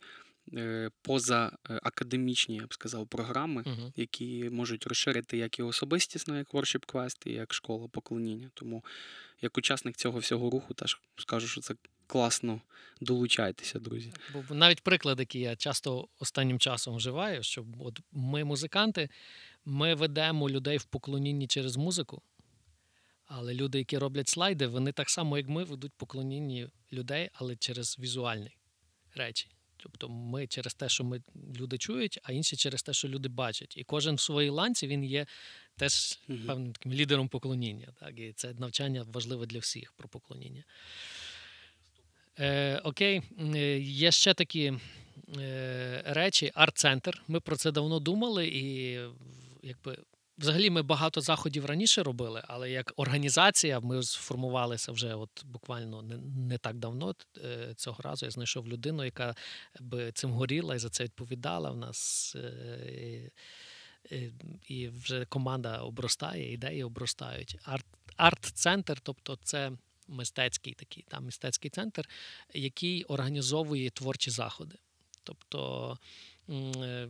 Е, 0.53 0.89
позаакадемічні, 1.01 2.55
я 2.55 2.65
б 2.65 2.73
сказав, 2.73 3.07
програми, 3.07 3.61
uh-huh. 3.61 3.91
які 3.95 4.49
можуть 4.49 4.87
розширити 4.87 5.37
як 5.37 5.59
і 5.59 5.63
особистісно, 5.63 6.37
як 6.37 6.53
Worship 6.53 6.93
Quest, 6.93 7.27
і 7.27 7.33
як 7.33 7.53
школа 7.53 7.87
поклоніння. 7.87 8.49
Тому 8.53 8.83
як 9.41 9.57
учасник 9.57 9.95
цього 9.95 10.19
всього 10.19 10.49
руху, 10.49 10.73
теж 10.73 10.99
скажу, 11.17 11.47
що 11.47 11.61
це 11.61 11.75
класно 12.09 12.61
долучайтеся, 13.01 13.79
друзі. 13.79 14.13
Бо 14.33 14.55
навіть 14.55 14.81
приклад, 14.81 15.19
який 15.19 15.41
я 15.41 15.55
часто 15.55 16.07
останнім 16.19 16.59
часом 16.59 16.95
вживаю, 16.95 17.43
що 17.43 17.65
от 17.79 17.99
ми, 18.11 18.43
музиканти, 18.43 19.09
ми 19.65 19.95
ведемо 19.95 20.49
людей 20.49 20.77
в 20.77 20.83
поклонінні 20.83 21.47
через 21.47 21.77
музику. 21.77 22.21
Але 23.25 23.53
люди, 23.53 23.77
які 23.77 23.97
роблять 23.97 24.27
слайди, 24.27 24.67
вони 24.67 24.91
так 24.91 25.09
само, 25.09 25.37
як 25.37 25.47
ми, 25.47 25.63
ведуть 25.63 25.93
поклонінні 25.97 26.67
людей, 26.93 27.29
але 27.33 27.55
через 27.55 27.99
візуальні 27.99 28.51
речі. 29.15 29.47
Тобто 29.77 30.09
ми 30.09 30.47
через 30.47 30.73
те, 30.73 30.89
що 30.89 31.03
ми 31.03 31.21
люди 31.59 31.77
чують, 31.77 32.19
а 32.23 32.31
інші 32.31 32.55
через 32.55 32.83
те, 32.83 32.93
що 32.93 33.07
люди 33.07 33.29
бачать. 33.29 33.77
І 33.77 33.83
кожен 33.83 34.15
в 34.15 34.19
своїй 34.19 34.49
ланці 34.49 34.87
він 34.87 35.03
є 35.03 35.25
теж 35.75 36.19
певним 36.27 36.73
таким 36.73 36.93
лідером 36.93 37.27
поклоніння. 37.27 37.87
Так? 37.99 38.19
І 38.19 38.33
це 38.33 38.53
навчання 38.53 39.05
важливе 39.07 39.45
для 39.45 39.59
всіх 39.59 39.91
про 39.91 40.09
поклоніння. 40.09 40.63
Е, 42.39 42.77
Окей, 42.83 43.21
е, 43.55 43.79
є 43.79 44.11
ще 44.11 44.33
такі 44.33 44.73
е, 45.37 46.03
речі, 46.05 46.51
арт-центр. 46.55 47.21
Ми 47.27 47.39
про 47.39 47.55
це 47.55 47.71
давно 47.71 47.99
думали, 47.99 48.47
і 48.47 48.99
якби. 49.63 49.97
Взагалі, 50.37 50.69
ми 50.69 50.81
багато 50.81 51.21
заходів 51.21 51.65
раніше 51.65 52.03
робили, 52.03 52.43
але 52.47 52.71
як 52.71 52.93
організація 52.95 53.79
ми 53.79 54.03
сформувалися 54.03 54.91
вже 54.91 55.15
от 55.15 55.45
буквально 55.45 56.01
не 56.01 56.17
не 56.47 56.57
так 56.57 56.77
давно. 56.77 57.15
Е, 57.37 57.73
цього 57.75 57.97
разу 58.03 58.25
я 58.25 58.31
знайшов 58.31 58.67
людину, 58.67 59.05
яка 59.05 59.35
би 59.79 60.11
цим 60.11 60.31
горіла 60.31 60.75
і 60.75 60.79
за 60.79 60.89
це 60.89 61.03
відповідала. 61.03 61.71
В 61.71 61.77
нас 61.77 62.35
е, 62.35 63.31
і 64.67 64.87
вже 64.87 65.25
команда 65.25 65.77
обростає, 65.77 66.53
ідеї 66.53 66.83
обростають. 66.83 67.57
Арт, 67.63 67.85
арт-центр, 68.17 68.99
тобто 68.99 69.37
це 69.43 69.71
мистецький 70.09 70.73
такий 70.73 71.05
там 71.07 71.25
мистецький 71.25 71.71
центр, 71.71 72.09
який 72.53 73.03
організовує 73.03 73.89
творчі 73.89 74.31
заходи. 74.31 74.75
Тобто, 75.23 75.97
е, 76.49 77.09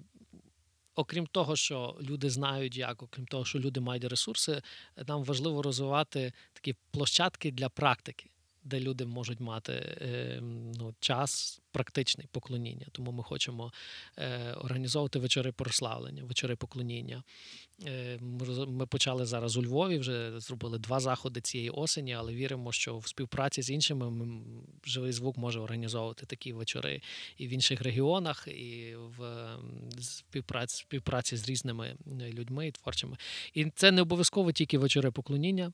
окрім 0.95 1.27
того, 1.27 1.55
що 1.55 1.97
люди 2.01 2.29
знають, 2.29 2.77
як, 2.77 3.03
окрім 3.03 3.25
того, 3.25 3.45
що 3.45 3.59
люди 3.59 3.79
мають 3.79 4.03
ресурси, 4.03 4.61
нам 5.07 5.23
важливо 5.23 5.61
розвивати 5.61 6.33
такі 6.53 6.75
площадки 6.91 7.51
для 7.51 7.69
практики 7.69 8.29
де 8.63 8.79
люди 8.79 9.05
можуть 9.05 9.39
мати 9.39 9.73
е, 9.73 10.39
ну, 10.75 10.93
час 10.99 11.61
практичний 11.71 12.27
поклоніння. 12.31 12.85
Тому 12.91 13.11
ми 13.11 13.23
хочемо 13.23 13.73
е, 14.17 14.53
організовувати 14.53 15.19
вечори 15.19 15.51
прославлення, 15.51 16.23
вечори 16.23 16.55
поклоніння. 16.55 17.23
Е, 17.85 18.19
ми 18.67 18.85
почали 18.85 19.25
зараз 19.25 19.57
у 19.57 19.63
Львові, 19.63 19.97
вже 19.97 20.39
зробили 20.39 20.79
два 20.79 20.99
заходи 20.99 21.41
цієї 21.41 21.69
осені, 21.69 22.13
але 22.13 22.33
віримо, 22.33 22.71
що 22.71 22.97
в 22.97 23.07
співпраці 23.07 23.61
з 23.61 23.69
іншими 23.69 24.11
ми, 24.11 24.41
живий 24.85 25.11
звук 25.11 25.37
може 25.37 25.59
організовувати 25.59 26.25
такі 26.25 26.53
вечори 26.53 27.01
і 27.37 27.47
в 27.47 27.49
інших 27.49 27.81
регіонах, 27.81 28.47
і 28.47 28.95
в 29.17 29.47
співпраці, 30.01 30.77
співпраці 30.77 31.37
з 31.37 31.49
різними 31.49 31.95
людьми 32.07 32.67
і 32.67 32.71
творчими. 32.71 33.17
І 33.53 33.65
це 33.65 33.91
не 33.91 34.01
обов'язково 34.01 34.51
тільки 34.51 34.77
вечори 34.77 35.11
поклоніння. 35.11 35.71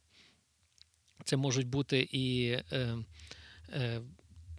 Це 1.24 1.38
можуть 1.38 1.68
бути 1.68 2.08
і 2.12 2.50
е, 2.72 2.98
е, 3.74 4.02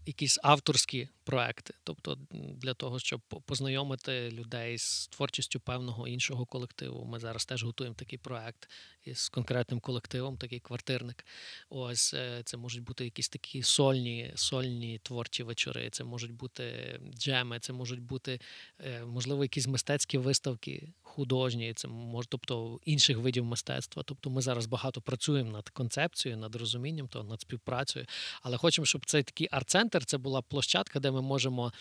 якісь 0.07 0.39
авторські 0.43 1.09
проекти, 1.27 1.75
тобто 1.85 2.19
для 2.31 2.75
того, 2.75 2.99
щоб 2.99 3.21
познайомити 3.21 4.31
людей 4.31 4.79
з 4.79 5.09
творчістю 5.09 5.61
певного 5.61 6.09
іншого 6.09 6.47
колективу. 6.47 7.05
Ми 7.05 7.19
зараз 7.19 7.45
теж 7.45 7.65
готуємо 7.65 7.95
такий 7.95 8.19
проект 8.19 8.71
із 9.05 9.29
конкретним 9.29 9.81
колективом, 9.81 10.37
такий 10.37 10.61
квартирник. 10.61 11.27
Ось 11.71 12.15
е, 12.15 12.43
це 12.45 12.57
можуть 12.57 12.83
бути 12.83 13.05
якісь 13.05 13.29
такі 13.29 13.63
сольні, 13.63 14.33
сольні 14.35 15.01
творчі 15.03 15.43
вечори. 15.43 15.91
Це 15.91 16.05
можуть 16.05 16.33
бути 16.33 16.99
джеми, 17.15 17.59
це 17.61 17.73
можуть 17.73 18.01
бути 18.01 18.41
е, 18.81 19.05
можливо 19.05 19.45
якісь 19.45 19.67
мистецькі 19.67 20.19
виставки 20.19 20.93
художні, 21.03 21.75
це 21.75 21.89
може, 21.89 22.29
тобто 22.29 22.81
інших 22.85 23.19
видів 23.19 23.45
мистецтва. 23.45 24.03
Тобто 24.07 24.31
ми 24.31 24.41
зараз 24.41 24.67
багато 24.67 25.01
працюємо 25.01 25.51
над 25.51 25.69
концепцією, 25.69 26.41
над 26.41 26.55
розумінням, 26.55 27.09
то 27.09 27.23
над 27.23 27.41
співпрацею, 27.41 28.07
але 28.43 28.57
хочемо, 28.57 28.87
щоб 28.87 29.07
цей 29.07 29.23
такий 29.23 29.49
арт-центр 29.51 30.05
це 30.05 30.19
була 30.19 30.43
площадка, 30.43 31.01
де 31.01 31.11
ми 31.11 31.16
можемо 31.23 31.73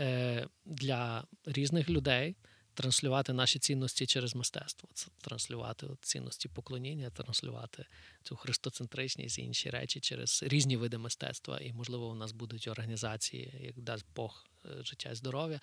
е, 0.00 0.46
для 0.64 1.24
різних 1.44 1.90
людей. 1.90 2.36
Транслювати 2.74 3.32
наші 3.32 3.58
цінності 3.58 4.06
через 4.06 4.34
мистецтво, 4.34 4.88
це 4.94 5.06
транслювати 5.20 5.86
цінності 6.02 6.48
поклоніння, 6.48 7.10
транслювати 7.10 7.84
цю 8.22 8.36
христоцентричність 8.36 9.38
і 9.38 9.42
інші 9.42 9.70
речі 9.70 10.00
через 10.00 10.42
різні 10.42 10.76
види 10.76 10.98
мистецтва. 10.98 11.58
І, 11.58 11.72
можливо, 11.72 12.08
у 12.08 12.14
нас 12.14 12.32
будуть 12.32 12.68
організації, 12.68 13.60
як 13.62 13.80
дасть 13.80 14.06
Бог 14.16 14.46
Е, 14.64 14.84
життя 14.84 15.10
і 15.10 15.14
здоров'я, 15.14 15.60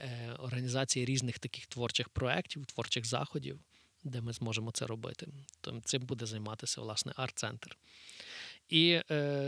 е, 0.00 0.32
організації 0.38 1.04
різних 1.04 1.38
таких 1.38 1.66
творчих 1.66 2.08
проєктів, 2.08 2.66
творчих 2.66 3.06
заходів, 3.06 3.60
де 4.04 4.20
ми 4.20 4.32
зможемо 4.32 4.72
це 4.72 4.86
робити. 4.86 5.28
То 5.60 5.80
цим 5.84 6.02
буде 6.02 6.26
займатися 6.26 6.80
власне 6.80 7.12
арт-центр. 7.16 7.78
І 8.68 9.00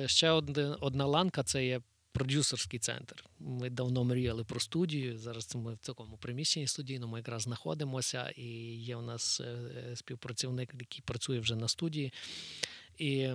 ще 0.06 0.30
одна 0.80 1.06
ланка 1.06 1.42
це 1.42 1.66
є. 1.66 1.80
Продюсерський 2.12 2.78
центр. 2.78 3.24
Ми 3.38 3.70
давно 3.70 4.04
мріяли 4.04 4.44
про 4.44 4.60
студію. 4.60 5.18
Зараз 5.18 5.54
ми 5.54 5.74
в 5.74 5.78
такому 5.78 6.16
приміщенні 6.16 6.66
студійному 6.66 7.16
якраз 7.16 7.42
знаходимося, 7.42 8.30
і 8.36 8.46
є 8.74 8.96
у 8.96 9.02
нас 9.02 9.40
співпрацівник, 9.94 10.74
який 10.80 11.02
працює 11.04 11.38
вже 11.38 11.56
на 11.56 11.68
студії. 11.68 12.12
І 12.98 13.30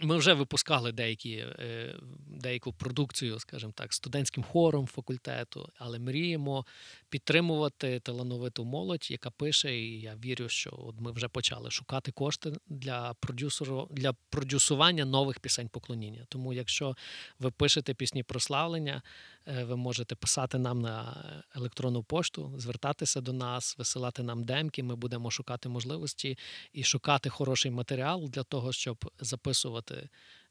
Ми 0.00 0.16
вже 0.16 0.34
випускали 0.34 0.92
деякі, 0.92 1.32
е, 1.32 1.94
деяку 2.26 2.72
продукцію, 2.72 3.38
скажімо 3.38 3.72
так, 3.76 3.94
студентським 3.94 4.42
хором 4.44 4.86
факультету, 4.86 5.68
але 5.78 5.98
мріємо 5.98 6.66
підтримувати 7.08 8.00
талановиту 8.00 8.64
молодь, 8.64 9.10
яка 9.10 9.30
пише. 9.30 9.76
І 9.76 10.00
я 10.00 10.16
вірю, 10.24 10.48
що 10.48 10.70
от 10.78 11.00
ми 11.00 11.12
вже 11.12 11.28
почали 11.28 11.70
шукати 11.70 12.12
кошти 12.12 12.52
для 12.68 13.14
продюсеру 13.20 13.88
для 13.90 14.12
продюсування 14.12 15.04
нових 15.04 15.40
пісень 15.40 15.68
поклоніння. 15.68 16.26
Тому, 16.28 16.52
якщо 16.52 16.96
ви 17.38 17.50
пишете 17.50 17.94
пісні 17.94 18.22
прославлення, 18.22 19.02
ви 19.48 19.76
можете 19.76 20.14
писати 20.14 20.58
нам 20.58 20.80
на 20.80 21.16
електронну 21.54 22.02
пошту, 22.02 22.52
звертатися 22.56 23.20
до 23.20 23.32
нас, 23.32 23.78
висилати 23.78 24.22
нам 24.22 24.44
демки. 24.44 24.82
Ми 24.82 24.96
будемо 24.96 25.30
шукати 25.30 25.68
можливості 25.68 26.38
і 26.72 26.84
шукати 26.84 27.28
хороший 27.28 27.70
матеріал 27.70 28.28
для 28.28 28.42
того, 28.42 28.72
щоб 28.72 29.10
записувати. 29.20 30.08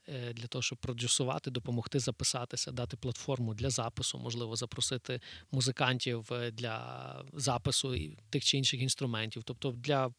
Е, 0.10 0.34
для 0.34 0.48
того, 0.48 0.62
щоб 0.62 0.78
продюсувати, 0.78 1.52
допомогти 1.52 2.00
записатися, 2.00 2.72
дати 2.72 2.98
платформу 2.98 3.54
для 3.54 3.70
запису, 3.70 4.18
можливо, 4.20 4.56
запросити 4.56 5.22
музикантів 5.52 6.34
е, 6.34 6.52
для 6.52 7.26
запису 7.34 7.95
і 7.95 8.18
тих 8.30 8.43
чи 8.43 8.58
інших 8.58 8.82
інструментів, 8.82 9.43
тобто 9.43 9.72
для 9.72 10.12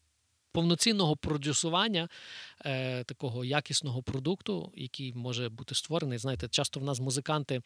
повноцінного 0.51 1.17
продюсування 1.17 2.09
е, 2.65 3.03
такого 3.03 3.45
якісного 3.45 4.03
продукту, 4.03 4.71
який 4.75 5.13
може 5.13 5.49
бути 5.49 5.75
створений. 5.75 6.17
Знаєте, 6.17 6.47
часто 6.47 6.79
в 6.79 6.83
нас 6.83 6.99
музиканти 6.99 7.61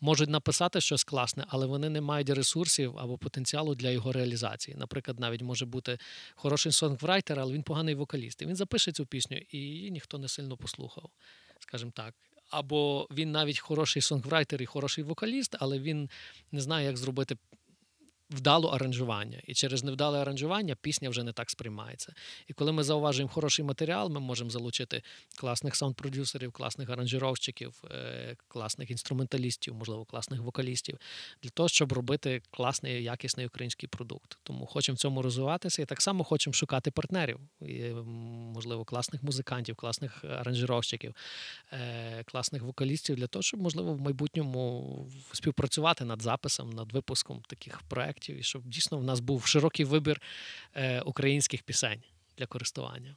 можуть 0.00 0.30
написати 0.30 0.80
щось 0.80 1.04
класне, 1.04 1.44
але 1.48 1.66
вони 1.66 1.88
не 1.88 2.00
мають 2.00 2.30
ресурсів 2.30 2.98
або 2.98 3.18
потенціалу 3.18 3.74
для 3.74 3.90
його 3.90 4.12
реалізації. 4.12 4.76
Наприклад, 4.76 5.20
навіть 5.20 5.42
може 5.42 5.66
бути 5.66 5.98
хороший 6.34 6.72
сонгврайтер, 6.72 7.40
але 7.40 7.54
він 7.54 7.62
поганий 7.62 7.94
вокаліст. 7.94 8.42
І 8.42 8.46
Він 8.46 8.56
запише 8.56 8.92
цю 8.92 9.06
пісню, 9.06 9.36
і 9.50 9.58
її 9.58 9.90
ніхто 9.90 10.18
не 10.18 10.28
сильно 10.28 10.56
послухав, 10.56 11.10
скажімо 11.60 11.92
так. 11.94 12.14
Або 12.50 13.08
він 13.10 13.32
навіть 13.32 13.58
хороший 13.58 14.02
сонгврайтер 14.02 14.62
і 14.62 14.66
хороший 14.66 15.04
вокаліст, 15.04 15.56
але 15.60 15.78
він 15.78 16.10
не 16.52 16.60
знає, 16.60 16.86
як 16.86 16.96
зробити 16.96 17.36
вдало 18.30 18.68
аранжування. 18.68 19.40
І 19.46 19.54
через 19.54 19.84
невдале 19.84 20.18
аранжування 20.18 20.74
пісня 20.74 21.10
вже 21.10 21.22
не 21.22 21.32
так 21.32 21.50
сприймається. 21.50 22.12
І 22.46 22.52
коли 22.52 22.72
ми 22.72 22.82
зауважуємо 22.82 23.32
хороший 23.32 23.64
матеріал, 23.64 24.10
ми 24.10 24.20
можемо 24.20 24.50
залучити 24.50 25.02
класних 25.36 25.74
саунд-продюсерів, 25.74 26.52
класних 26.52 26.90
аранжировщиків, 26.90 27.82
е, 27.90 28.36
класних 28.48 28.90
інструменталістів, 28.90 29.74
можливо, 29.74 30.04
класних 30.04 30.40
вокалістів, 30.40 30.98
для 31.42 31.50
того, 31.50 31.68
щоб 31.68 31.92
робити 31.92 32.42
класний 32.50 33.02
якісний 33.02 33.46
український 33.46 33.88
продукт. 33.88 34.38
Тому 34.42 34.66
хочемо 34.66 34.96
в 34.96 34.98
цьому 34.98 35.22
розвиватися 35.22 35.82
і 35.82 35.84
так 35.84 36.02
само 36.02 36.24
хочемо 36.24 36.54
шукати 36.54 36.90
партнерів, 36.90 37.40
і, 37.60 37.82
можливо, 38.54 38.84
класних 38.84 39.22
музикантів, 39.22 39.76
класних 39.76 40.24
аранжировщиків, 40.24 41.14
е, 41.72 42.24
класних 42.24 42.62
вокалістів 42.62 43.16
для 43.16 43.26
того, 43.26 43.42
щоб 43.42 43.60
можливо 43.60 43.94
в 43.94 44.00
майбутньому 44.00 45.06
співпрацювати 45.32 46.04
над 46.04 46.22
записом, 46.22 46.70
над 46.70 46.92
випуском 46.92 47.42
таких 47.48 47.82
проєктів 47.82 48.19
проєктів, 48.20 48.36
і 48.36 48.42
щоб 48.42 48.62
дійсно 48.66 48.98
в 48.98 49.04
нас 49.04 49.20
був 49.20 49.46
широкий 49.46 49.84
вибір 49.84 50.20
е, 50.74 51.00
українських 51.00 51.62
пісень 51.62 52.02
для 52.38 52.46
користування. 52.46 53.16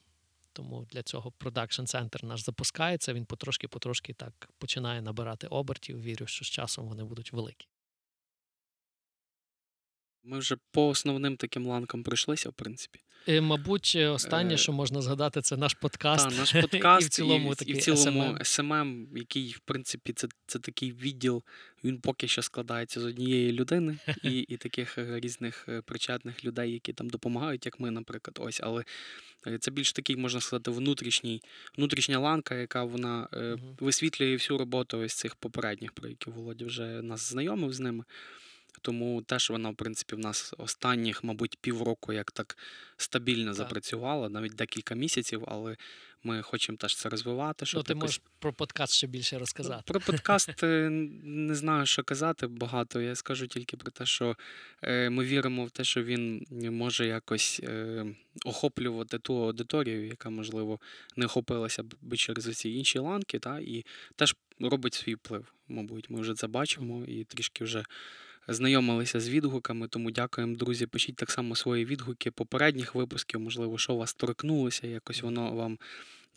Тому 0.54 0.86
для 0.92 1.04
цього 1.04 1.32
продакшн 1.32 1.86
центр 1.86 2.24
наш 2.24 2.44
запускається. 2.44 3.14
Він 3.14 3.26
потрошки-потрошки 3.26 4.14
так 4.14 4.50
починає 4.58 5.02
набирати 5.02 5.48
обертів. 5.48 6.02
Вірю, 6.02 6.28
що 6.28 6.46
з 6.46 6.48
часом 6.48 6.88
вони 6.88 7.04
будуть 7.04 7.34
великі. 7.34 7.68
Ми 10.24 10.40
вже 10.40 10.58
по 10.72 10.88
основним 10.88 11.38
таким 11.38 11.66
ланкам 11.66 12.04
пройшлися, 12.04 12.50
в 12.50 12.54
принципі. 12.54 13.00
І, 13.28 13.42
Мабуть, 13.42 13.96
останнє, 13.96 14.54
е, 14.54 14.58
що 14.58 14.72
можна 14.72 15.02
згадати, 15.02 15.42
це 15.42 15.58
наш 15.58 15.74
подкаст. 15.74 16.30
Так, 16.30 16.38
наш 16.38 16.52
подкаст 16.52 17.02
і 17.04 17.06
в 17.06 17.10
цілому, 17.10 17.54
і, 17.66 17.72
і 17.72 17.74
в 17.74 17.82
цілому 17.82 18.24
SMM, 18.24 19.06
який, 19.16 19.52
в 19.52 19.60
принципі, 19.60 20.14
це 20.14 20.28
це 20.48 20.60
такий 20.60 20.92
відділ, 20.92 21.44
він 21.84 22.02
поки 22.02 22.28
що 22.28 22.42
складається 22.42 23.00
з 23.02 23.06
однієї 23.06 23.52
людини 23.52 23.98
і 24.24 24.40
і 24.50 24.58
таких 24.58 24.98
е, 24.98 25.20
різних 25.20 25.66
е, 25.70 25.82
причетних 25.82 26.46
людей, 26.46 26.74
які 26.74 26.94
там 26.94 27.10
допомагають, 27.10 27.66
як 27.66 27.80
ми, 27.80 27.92
наприклад. 27.92 28.40
Ось, 28.42 28.62
Але 28.64 28.84
це 29.60 29.72
більш 29.72 29.94
такий, 29.94 30.16
можна 30.16 30.42
сказати, 30.42 30.72
внутрішній, 30.72 31.42
внутрішня 31.78 32.20
ланка, 32.20 32.56
яка 32.56 32.84
вона 32.84 33.28
uh 33.32 33.60
висвітлює 33.80 34.34
всю 34.34 34.58
роботу 34.58 34.98
ось 34.98 35.14
цих 35.14 35.36
попередніх, 35.36 35.92
про 35.92 36.10
які 36.10 36.30
Володя 36.30 36.66
вже 36.66 36.84
нас 36.84 37.32
знайомив 37.32 37.74
з 37.74 37.80
ними. 37.80 38.04
Тому 38.82 39.22
теж 39.22 39.50
вона, 39.50 39.70
в 39.70 39.76
принципі, 39.76 40.16
в 40.16 40.20
нас 40.20 40.54
останніх, 40.58 41.24
мабуть, 41.24 41.58
півроку 41.62 42.14
як 42.14 42.32
так 42.32 42.58
стабільно 42.98 43.46
так. 43.46 43.56
запрацювала, 43.56 44.30
навіть 44.30 44.56
декілька 44.56 44.96
місяців, 44.96 45.44
але 45.48 45.76
ми 46.24 46.42
хочемо 46.42 46.78
теж 46.78 46.96
це 46.96 47.10
розвивати. 47.10 47.66
Щоб 47.66 47.80
ну, 47.80 47.84
ти 47.84 47.94
якось... 47.94 48.02
можеш 48.02 48.22
про 48.40 48.54
подкаст 48.54 48.94
ще 48.94 49.08
більше 49.08 49.40
розказати. 49.40 49.84
Про 49.86 50.00
подкаст 50.00 50.50
е, 50.64 50.90
не 51.24 51.56
знаю, 51.56 51.86
що 51.86 52.04
казати 52.04 52.48
багато. 52.48 53.02
Я 53.02 53.16
скажу 53.16 53.48
тільки 53.48 53.78
про 53.78 53.92
те, 53.92 54.06
що 54.06 54.36
е, 54.82 55.10
ми 55.10 55.26
віримо 55.26 55.66
в 55.66 55.72
те, 55.72 55.84
що 55.84 56.04
він 56.04 56.46
може 56.52 57.08
якось 57.08 57.62
е, 57.64 58.06
охоплювати 58.46 59.20
ту 59.20 59.44
аудиторію, 59.44 60.08
яка, 60.08 60.30
можливо, 60.30 60.80
не 61.16 61.26
охопилася 61.26 61.84
б 61.84 62.18
через 62.18 62.58
ці 62.58 62.70
інші 62.70 63.00
ланки, 63.00 63.40
та, 63.40 63.60
і 63.60 63.86
теж 64.16 64.36
робить 64.60 64.94
свій 64.94 65.16
вплив. 65.16 65.54
Мабуть, 65.68 66.10
ми 66.10 66.22
вже 66.22 66.34
це 66.34 66.48
бачимо 66.48 67.06
і 67.08 67.24
трішки 67.24 67.64
вже 67.64 67.84
знайомилися 68.48 69.20
з 69.20 69.30
відгуками, 69.30 69.88
тому 69.88 70.12
дякуємо, 70.12 70.56
друзі. 70.56 70.86
Пишіть 70.86 71.16
так 71.16 71.32
само 71.32 71.56
свої 71.56 71.86
відгуки 71.86 72.32
попередніх 72.32 72.96
випусків, 72.96 73.40
можливо, 73.40 73.78
що 73.78 73.96
вас 73.96 74.14
торкнулося, 74.14 74.88
якось 74.88 75.22
воно 75.22 75.52
вам 75.52 75.78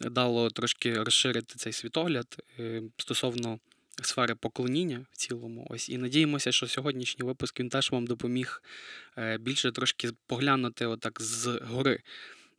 дало 0.00 0.50
трошки 0.50 1.02
розширити 1.02 1.54
цей 1.56 1.72
світогляд 1.72 2.42
е, 2.58 2.82
стосовно 2.96 3.58
сфери 4.02 4.34
поклоніння 4.34 5.06
в 5.12 5.16
цілому. 5.16 5.66
Ось 5.70 5.88
і 5.88 5.98
надіємося, 5.98 6.52
що 6.52 6.66
сьогоднішній 6.66 7.26
випуск 7.26 7.60
він 7.60 7.68
теж 7.68 7.90
вам 7.90 8.06
допоміг 8.06 8.62
е, 9.18 9.38
більше 9.38 9.72
трошки 9.72 10.10
поглянути 10.26 10.86
отак 10.86 11.22
з 11.22 11.46
гори 11.46 12.00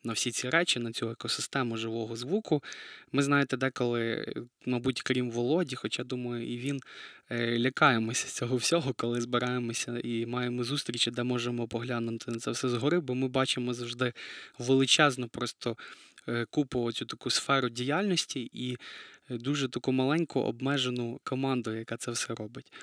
на 0.07 0.13
всі 0.13 0.31
ці 0.31 0.49
речі, 0.49 0.79
на 0.79 0.91
цю 0.91 1.09
екосистему 1.09 1.77
живого 1.77 2.15
звуку. 2.15 2.63
Ми 3.11 3.23
знаєте, 3.23 3.57
деколи, 3.57 4.33
мабуть, 4.65 5.01
крім 5.01 5.31
Володі, 5.31 5.75
хоча 5.75 6.03
думаю, 6.03 6.53
і 6.53 6.57
він 6.57 6.79
е, 7.29 7.59
лякаємося 7.59 8.27
цього 8.27 8.55
всього, 8.55 8.93
коли 8.93 9.21
збираємося 9.21 9.99
і 10.03 10.25
маємо 10.25 10.63
зустрічі, 10.63 11.11
де 11.11 11.23
можемо 11.23 11.67
поглянути 11.67 12.31
на 12.31 12.39
це 12.39 12.51
все 12.51 12.69
згори, 12.69 12.99
бо 12.99 13.15
ми 13.15 13.27
бачимо 13.27 13.73
завжди 13.73 14.13
величезну 14.59 15.27
просто 15.27 15.77
е, 16.27 16.45
купу 16.49 16.81
оцю 16.81 17.05
таку 17.05 17.29
сферу 17.29 17.69
діяльності 17.69 18.49
і 18.53 18.77
е, 19.31 19.37
дуже 19.37 19.69
таку 19.69 19.91
маленьку 19.91 20.39
обмежену 20.39 21.19
команду, 21.23 21.73
яка 21.75 21.97
це 21.97 22.11
все 22.11 22.35
робить. 22.35 22.73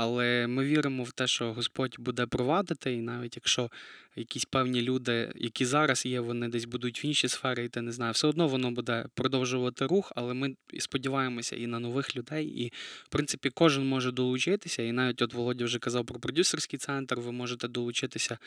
Але 0.00 0.46
ми 0.46 0.64
віримо 0.64 1.02
в 1.02 1.12
те, 1.12 1.26
що 1.26 1.52
Господь 1.52 1.96
буде 1.98 2.26
провадити, 2.26 2.94
і 2.94 3.00
навіть 3.00 3.36
якщо 3.36 3.70
якісь 4.16 4.44
певні 4.44 4.82
люди, 4.82 5.32
які 5.34 5.64
зараз 5.64 6.06
є, 6.06 6.20
вони 6.20 6.48
десь 6.48 6.64
будуть 6.64 7.04
в 7.04 7.06
інші 7.06 7.28
сфери, 7.28 7.64
йти, 7.64 7.82
не 7.82 7.92
знаю, 7.92 8.12
все 8.12 8.26
одно 8.26 8.48
воно 8.48 8.70
буде 8.70 9.06
продовжувати 9.14 9.86
рух, 9.86 10.12
але 10.16 10.34
ми 10.34 10.54
сподіваємося 10.78 11.56
і 11.56 11.66
на 11.66 11.78
нових 11.78 12.16
людей. 12.16 12.46
І, 12.46 12.72
в 13.04 13.08
принципі, 13.08 13.50
кожен 13.54 13.88
може 13.88 14.12
долучитися. 14.12 14.82
І 14.82 14.92
навіть 14.92 15.22
от 15.22 15.34
Володя 15.34 15.64
вже 15.64 15.78
казав 15.78 16.06
про 16.06 16.20
продюсерський 16.20 16.78
центр, 16.78 17.20
ви 17.20 17.32
можете 17.32 17.68
долучитися, 17.68 18.38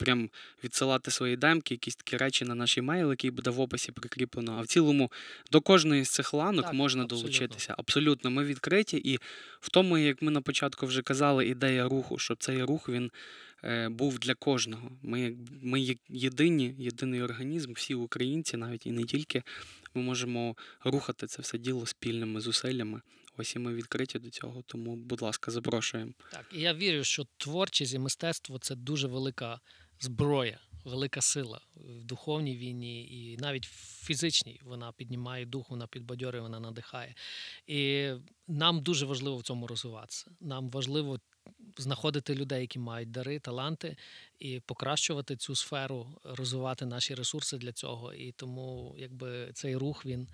прям 0.00 0.30
відсилати 0.64 1.10
свої 1.10 1.36
демки, 1.36 1.74
якісь 1.74 1.96
такі 1.96 2.16
речі 2.16 2.44
на 2.44 2.54
наш 2.54 2.78
емейл, 2.78 3.10
який 3.10 3.30
буде 3.30 3.50
в 3.50 3.60
описі 3.60 3.92
прикріплено. 3.92 4.56
А 4.58 4.60
в 4.62 4.66
цілому 4.66 5.12
до 5.52 5.60
кожної 5.60 6.04
з 6.04 6.10
цих 6.10 6.34
ланок 6.34 6.64
так, 6.64 6.74
можна 6.74 7.02
абсолютно. 7.02 7.28
долучитися. 7.28 7.74
Абсолютно, 7.78 8.30
ми 8.30 8.44
відкриті. 8.44 9.00
І 9.04 9.18
в 9.60 9.68
тому, 9.68 9.98
як 9.98 10.22
ми 10.22 10.30
на 10.30 10.40
початку 10.40 10.86
вже 10.86 11.02
казали, 11.02 11.46
ідея 11.46 11.88
руху, 11.88 12.18
щоб 12.18 12.36
цей 12.38 12.62
рух 12.62 12.88
він. 12.88 13.10
Е, 13.64 13.88
був 13.88 14.18
для 14.18 14.34
кожного. 14.34 14.90
Ми 15.02 15.36
ми 15.62 15.96
єдині, 16.08 16.74
єдиний 16.78 17.22
організм, 17.22 17.72
всі 17.72 17.94
українці, 17.94 18.56
навіть 18.56 18.86
і 18.86 18.90
не 18.90 19.04
тільки, 19.04 19.42
ми 19.94 20.02
можемо 20.02 20.56
рухати 20.84 21.26
це 21.26 21.42
все 21.42 21.58
діло 21.58 21.86
спільними 21.86 22.40
зусиллями. 22.40 23.00
Ось 23.36 23.56
і 23.56 23.58
ми 23.58 23.74
відкриті 23.74 24.18
до 24.20 24.30
цього, 24.30 24.62
тому, 24.66 24.96
будь 24.96 25.22
ласка, 25.22 25.50
запрошуємо. 25.50 26.12
Так, 26.32 26.46
і 26.52 26.60
я 26.60 26.74
вірю, 26.74 27.04
що 27.04 27.26
творчість 27.36 27.94
і 27.94 27.98
мистецтво 27.98 28.58
це 28.58 28.74
дуже 28.74 29.08
велика 29.08 29.60
зброя, 30.00 30.58
велика 30.84 31.20
сила 31.20 31.60
в 31.74 32.04
духовній 32.04 32.56
війні 32.56 33.02
і 33.02 33.36
навіть 33.36 33.66
в 33.66 34.04
фізичній. 34.06 34.60
Вона 34.64 34.92
піднімає 34.92 35.46
дух, 35.46 35.70
вона 35.70 35.86
підбадьорює, 35.86 36.40
вона 36.40 36.60
надихає. 36.60 37.14
І 37.66 38.10
нам 38.48 38.82
дуже 38.82 39.06
важливо 39.06 39.36
в 39.36 39.42
цьому 39.42 39.66
розвиватися. 39.66 40.30
Нам 40.40 40.70
важливо 40.70 41.20
знаходити 41.78 42.34
людей, 42.34 42.60
які 42.60 42.78
мають 42.78 43.10
дари, 43.10 43.38
таланти, 43.38 43.96
і 44.38 44.60
покращувати 44.60 45.36
цю 45.36 45.54
сферу, 45.54 46.20
розвивати 46.24 46.86
наші 46.86 47.14
ресурси 47.14 47.58
для 47.58 47.72
цього. 47.72 48.14
І 48.14 48.32
тому, 48.32 48.94
якби 48.98 49.50
цей 49.54 49.76
рух 49.76 50.06
він 50.06 50.28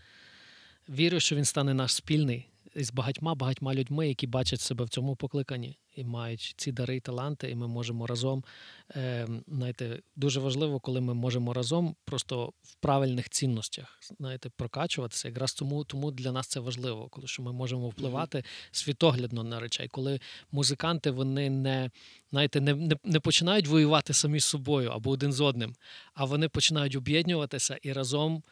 вірю, 0.88 1.20
що 1.20 1.36
він 1.36 1.44
стане 1.44 1.74
наш 1.74 1.94
спільний 1.94 2.48
з 2.85 2.93
багатьма 2.93 3.35
багатьма 3.35 3.74
людьми, 3.74 4.09
які 4.09 4.27
бачать 4.27 4.61
себе 4.61 4.85
в 4.85 4.89
цьому 4.89 5.16
покликанні 5.16 5.79
і 5.97 6.05
мають 6.05 6.55
ці 6.57 6.72
дари 6.72 6.97
і 6.97 7.01
таланти, 7.01 7.51
і 7.51 7.55
ми 7.55 7.68
можемо 7.68 8.07
разом. 8.07 8.45
Е, 8.97 9.29
знаєте, 9.49 10.03
дуже 10.16 10.41
важливо, 10.41 10.81
коли 10.81 11.01
ми 11.01 11.14
можемо 11.14 11.53
разом 11.53 11.97
просто 12.05 12.53
в 12.62 12.74
правильних 12.74 13.29
цінностях 13.29 13.99
знаєте, 14.18 14.51
прокачуватися. 14.57 15.29
Якраз 15.29 15.55
тому 15.55 15.85
тому 15.85 16.11
для 16.11 16.33
нас 16.33 16.47
це 16.47 16.61
важливо, 16.61 17.09
коли 17.09 17.27
що 17.27 17.43
ми 17.43 17.53
можемо 17.53 17.89
впливати 17.89 18.45
світоглядно 18.70 19.43
на 19.43 19.61
речей, 19.61 19.89
коли 19.89 20.20
музиканти 20.53 21.11
вони 21.11 21.51
не 21.51 21.91
знаєте, 22.31 22.61
не, 22.61 22.74
не, 22.74 22.97
не 23.05 23.20
починають 23.20 23.66
воювати 23.66 24.14
самі 24.14 24.41
з 24.41 24.45
собою 24.45 24.91
або 24.91 25.11
один 25.11 25.33
з 25.33 25.41
одним, 25.41 25.74
а 26.14 26.24
вони 26.24 26.49
починають 26.49 26.97
об'єднуватися 26.97 27.79
і 27.83 27.93
разом. 27.93 28.43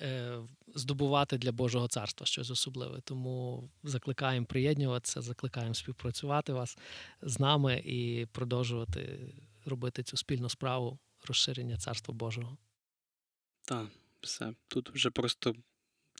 Е, 0.00 0.38
здобувати 0.74 1.38
для 1.38 1.52
Божого 1.52 1.88
царства 1.88 2.26
щось 2.26 2.50
особливе. 2.50 3.00
Тому 3.00 3.70
закликаємо 3.82 4.46
приєднуватися, 4.46 5.22
закликаємо 5.22 5.74
співпрацювати 5.74 6.52
вас 6.52 6.78
з 7.22 7.40
нами 7.40 7.82
і 7.84 8.26
продовжувати 8.26 9.34
робити 9.64 10.02
цю 10.02 10.16
спільну 10.16 10.48
справу 10.48 10.98
розширення 11.28 11.76
царства 11.76 12.14
Божого. 12.14 12.56
Так, 13.64 13.88
все. 14.20 14.54
Тут 14.68 14.90
вже 14.90 15.10
просто 15.10 15.54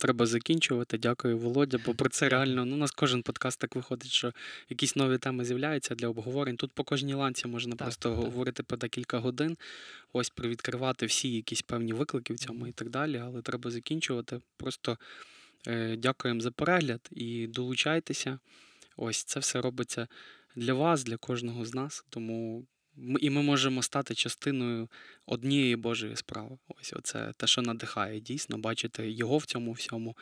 треба 0.04 0.26
закінчувати. 0.26 0.98
Дякую, 0.98 1.38
Володя. 1.38 1.78
Бо 1.86 1.94
про 1.94 2.08
це 2.08 2.28
реально 2.28 2.64
ну, 2.64 2.74
у 2.74 2.78
нас 2.78 2.90
кожен 2.90 3.22
подкаст 3.22 3.60
так 3.60 3.76
виходить, 3.76 4.10
що 4.10 4.32
якісь 4.68 4.96
нові 4.96 5.18
теми 5.18 5.44
з'являються 5.44 5.94
для 5.94 6.08
обговорень. 6.08 6.56
Тут 6.56 6.72
по 6.72 6.84
кожній 6.84 7.14
ланці 7.14 7.48
можна 7.48 7.76
Так, 7.76 7.78
просто 7.78 8.08
так. 8.08 8.18
говорити 8.18 8.62
по 8.62 8.76
декілька 8.76 9.18
годин, 9.18 9.56
ось 10.12 10.30
привідкривати 10.30 11.06
всі 11.06 11.32
якісь 11.32 11.62
певні 11.62 11.92
виклики 11.92 12.34
в 12.34 12.38
цьому 12.38 12.66
і 12.66 12.72
так 12.72 12.90
далі. 12.90 13.16
Але 13.18 13.42
треба 13.42 13.70
закінчувати. 13.70 14.40
Просто 14.56 14.98
е, 15.66 15.96
дякуємо 15.96 16.40
за 16.40 16.50
перегляд 16.50 17.08
і 17.10 17.46
долучайтеся. 17.46 18.38
Ось 18.96 19.24
це 19.24 19.40
все 19.40 19.60
робиться 19.60 20.08
для 20.56 20.74
вас, 20.74 21.04
для 21.04 21.16
кожного 21.16 21.64
з 21.64 21.74
нас. 21.74 22.04
Тому 22.10 22.66
і 23.20 23.30
ми 23.30 23.42
можемо 23.42 23.82
стати 23.82 24.14
частиною 24.14 24.88
однієї 25.26 25.76
Божої 25.76 26.16
справи. 26.16 26.58
Ось 26.68 26.92
оце 26.92 27.32
те, 27.36 27.46
що 27.46 27.62
надихає, 27.62 28.20
дійсно, 28.20 28.58
бачити 28.58 29.10
його 29.10 29.38
в 29.38 29.46
цьому 29.46 29.72
всьому 29.72 30.16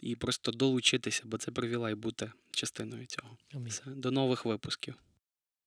і 0.00 0.16
просто 0.16 0.52
долучитися, 0.52 1.22
бо 1.24 1.38
це 1.38 1.50
привілей 1.50 1.94
бути 1.94 2.32
частиною 2.50 3.06
цього. 3.06 3.36
Все. 3.66 3.82
До 3.86 4.10
нових 4.10 4.44
випусків. 4.44 4.94